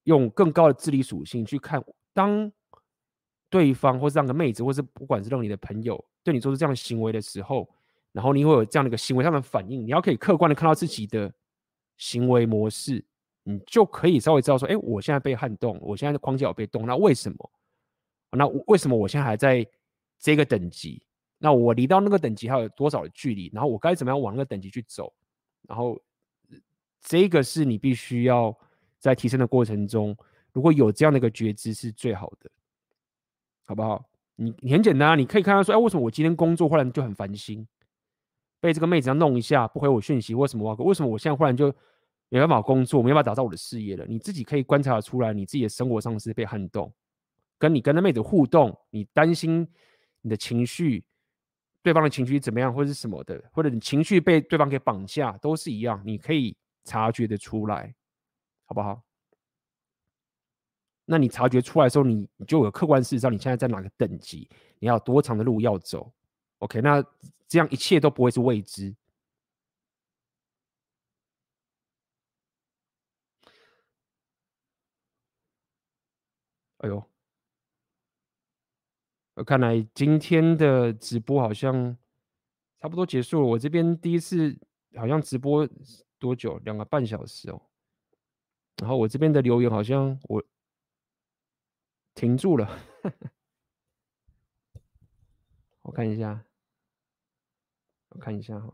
[0.03, 1.81] 用更高的智力属性去看，
[2.13, 2.51] 当
[3.49, 7.69] 对方或是这样的妹子，或是不管是让你的朋友对你做出这样的行为的时候，
[8.13, 11.33] 然后你会有这样的一个行为上的反应，你要可以客观的看到自己的
[11.97, 13.05] 行为模式，
[13.43, 17.51] 你就可以稍微知道说，哎，我现在被撼动，我现在的框架有被动，那为什么？
[18.31, 19.67] 那为什么我现在还在
[20.19, 21.03] 这个等级？
[21.37, 23.51] 那我离到那个等级还有多少的距离？
[23.53, 25.13] 然后我该怎么样往那个等级去走？
[25.69, 26.01] 然后
[27.01, 28.57] 这个是你必须要
[28.99, 30.17] 在提升的过程中，
[30.53, 32.51] 如果有这样的一个觉知是最好的，
[33.65, 34.05] 好不好？
[34.37, 37.67] 你很简单啊，你可以看到说，哎，为什么我今天工作忽然就很烦心？
[38.61, 40.85] 被这个妹子要弄一下，不回我讯息，为什么我？
[40.85, 41.73] 为什么我现在忽然就
[42.29, 44.07] 没办法工作，没办法打造我的事业了？
[44.07, 46.93] 你自己可以观察出来，你自己的生活上是被撼动。
[47.59, 49.69] 跟你跟那妹子互动，你担心
[50.23, 51.05] 你的情绪，
[51.83, 57.95] 对方的情绪怎么样，或者是什么的，或者你情绪被对方给绑架，都是一样，你可以察觉得出来，
[58.65, 59.03] 好不好？
[61.13, 66.11] 那你察觉出来的时候，你你就有客观事实，上你现在在哪个等级，你要多长的路要走。
[66.61, 67.05] OK，那
[67.47, 68.97] 这样一切都不会是未知。
[76.79, 77.05] 哎呦，
[79.35, 81.95] 我看来今天的直播好像
[82.81, 83.47] 差不多结束了。
[83.47, 84.59] 我这边第一次
[84.97, 85.69] 好像直播
[86.19, 86.57] 多久？
[86.65, 87.61] 两个半小时哦。
[88.79, 90.43] 然后我这边的留言好像我。
[92.15, 92.79] 停住了，
[95.83, 96.45] 我看一下，
[98.11, 98.71] 我看一下哈。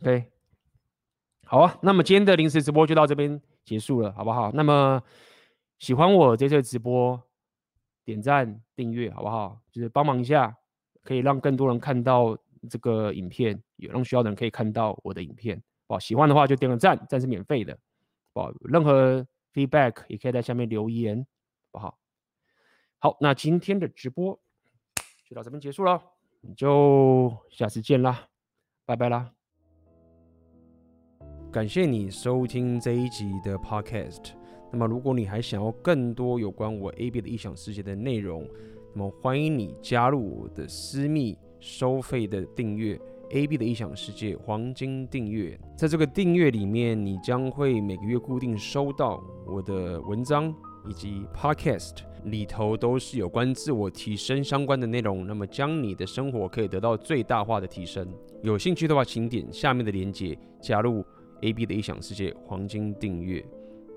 [0.00, 0.30] OK，
[1.46, 4.52] 好啊，那么今天的临时直播就到这边结束了，好不好？
[4.52, 5.02] 那么
[5.78, 7.20] 喜欢我这次直播，
[8.04, 9.60] 点赞订阅，好不好？
[9.72, 10.56] 就是帮忙一下，
[11.02, 12.36] 可以让更多人看到
[12.68, 15.60] 这个影片，也让需要的人可以看到我的影片。
[15.88, 17.76] 好，喜欢的话就点个赞，赞是免费的。
[18.34, 19.26] 好，任何。
[19.52, 21.26] Feedback 也可以在下面留言，
[21.72, 21.98] 好不好？
[22.98, 24.40] 好，那今天的直播
[25.28, 26.02] 就到这边结束了，
[26.56, 28.28] 就下次见啦，
[28.84, 29.32] 拜拜啦！
[31.52, 34.32] 感谢你收听这一集的 podcast。
[34.72, 38.48] 那么，如果你还想要更多有关我 AB 的异想世界的内容，
[38.94, 42.98] 那么欢迎你加入我的私密收费的订阅。
[43.32, 50.54] AB 的异想世界黄金订阅，在这个订阅里面，你将会每个月固定收到我的文章
[50.88, 55.26] 以及 Podcast 里头都是有关自我提升相关的内容。
[55.26, 58.06] 那么，将你的生活可以得到最大化的提升。
[58.42, 61.04] 有兴趣的话，请点下面的链接加入
[61.40, 63.44] AB 的异想世界黄金订阅。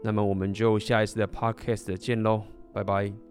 [0.02, 3.25] 那么，我们就下一次的 Podcast 见喽，拜拜。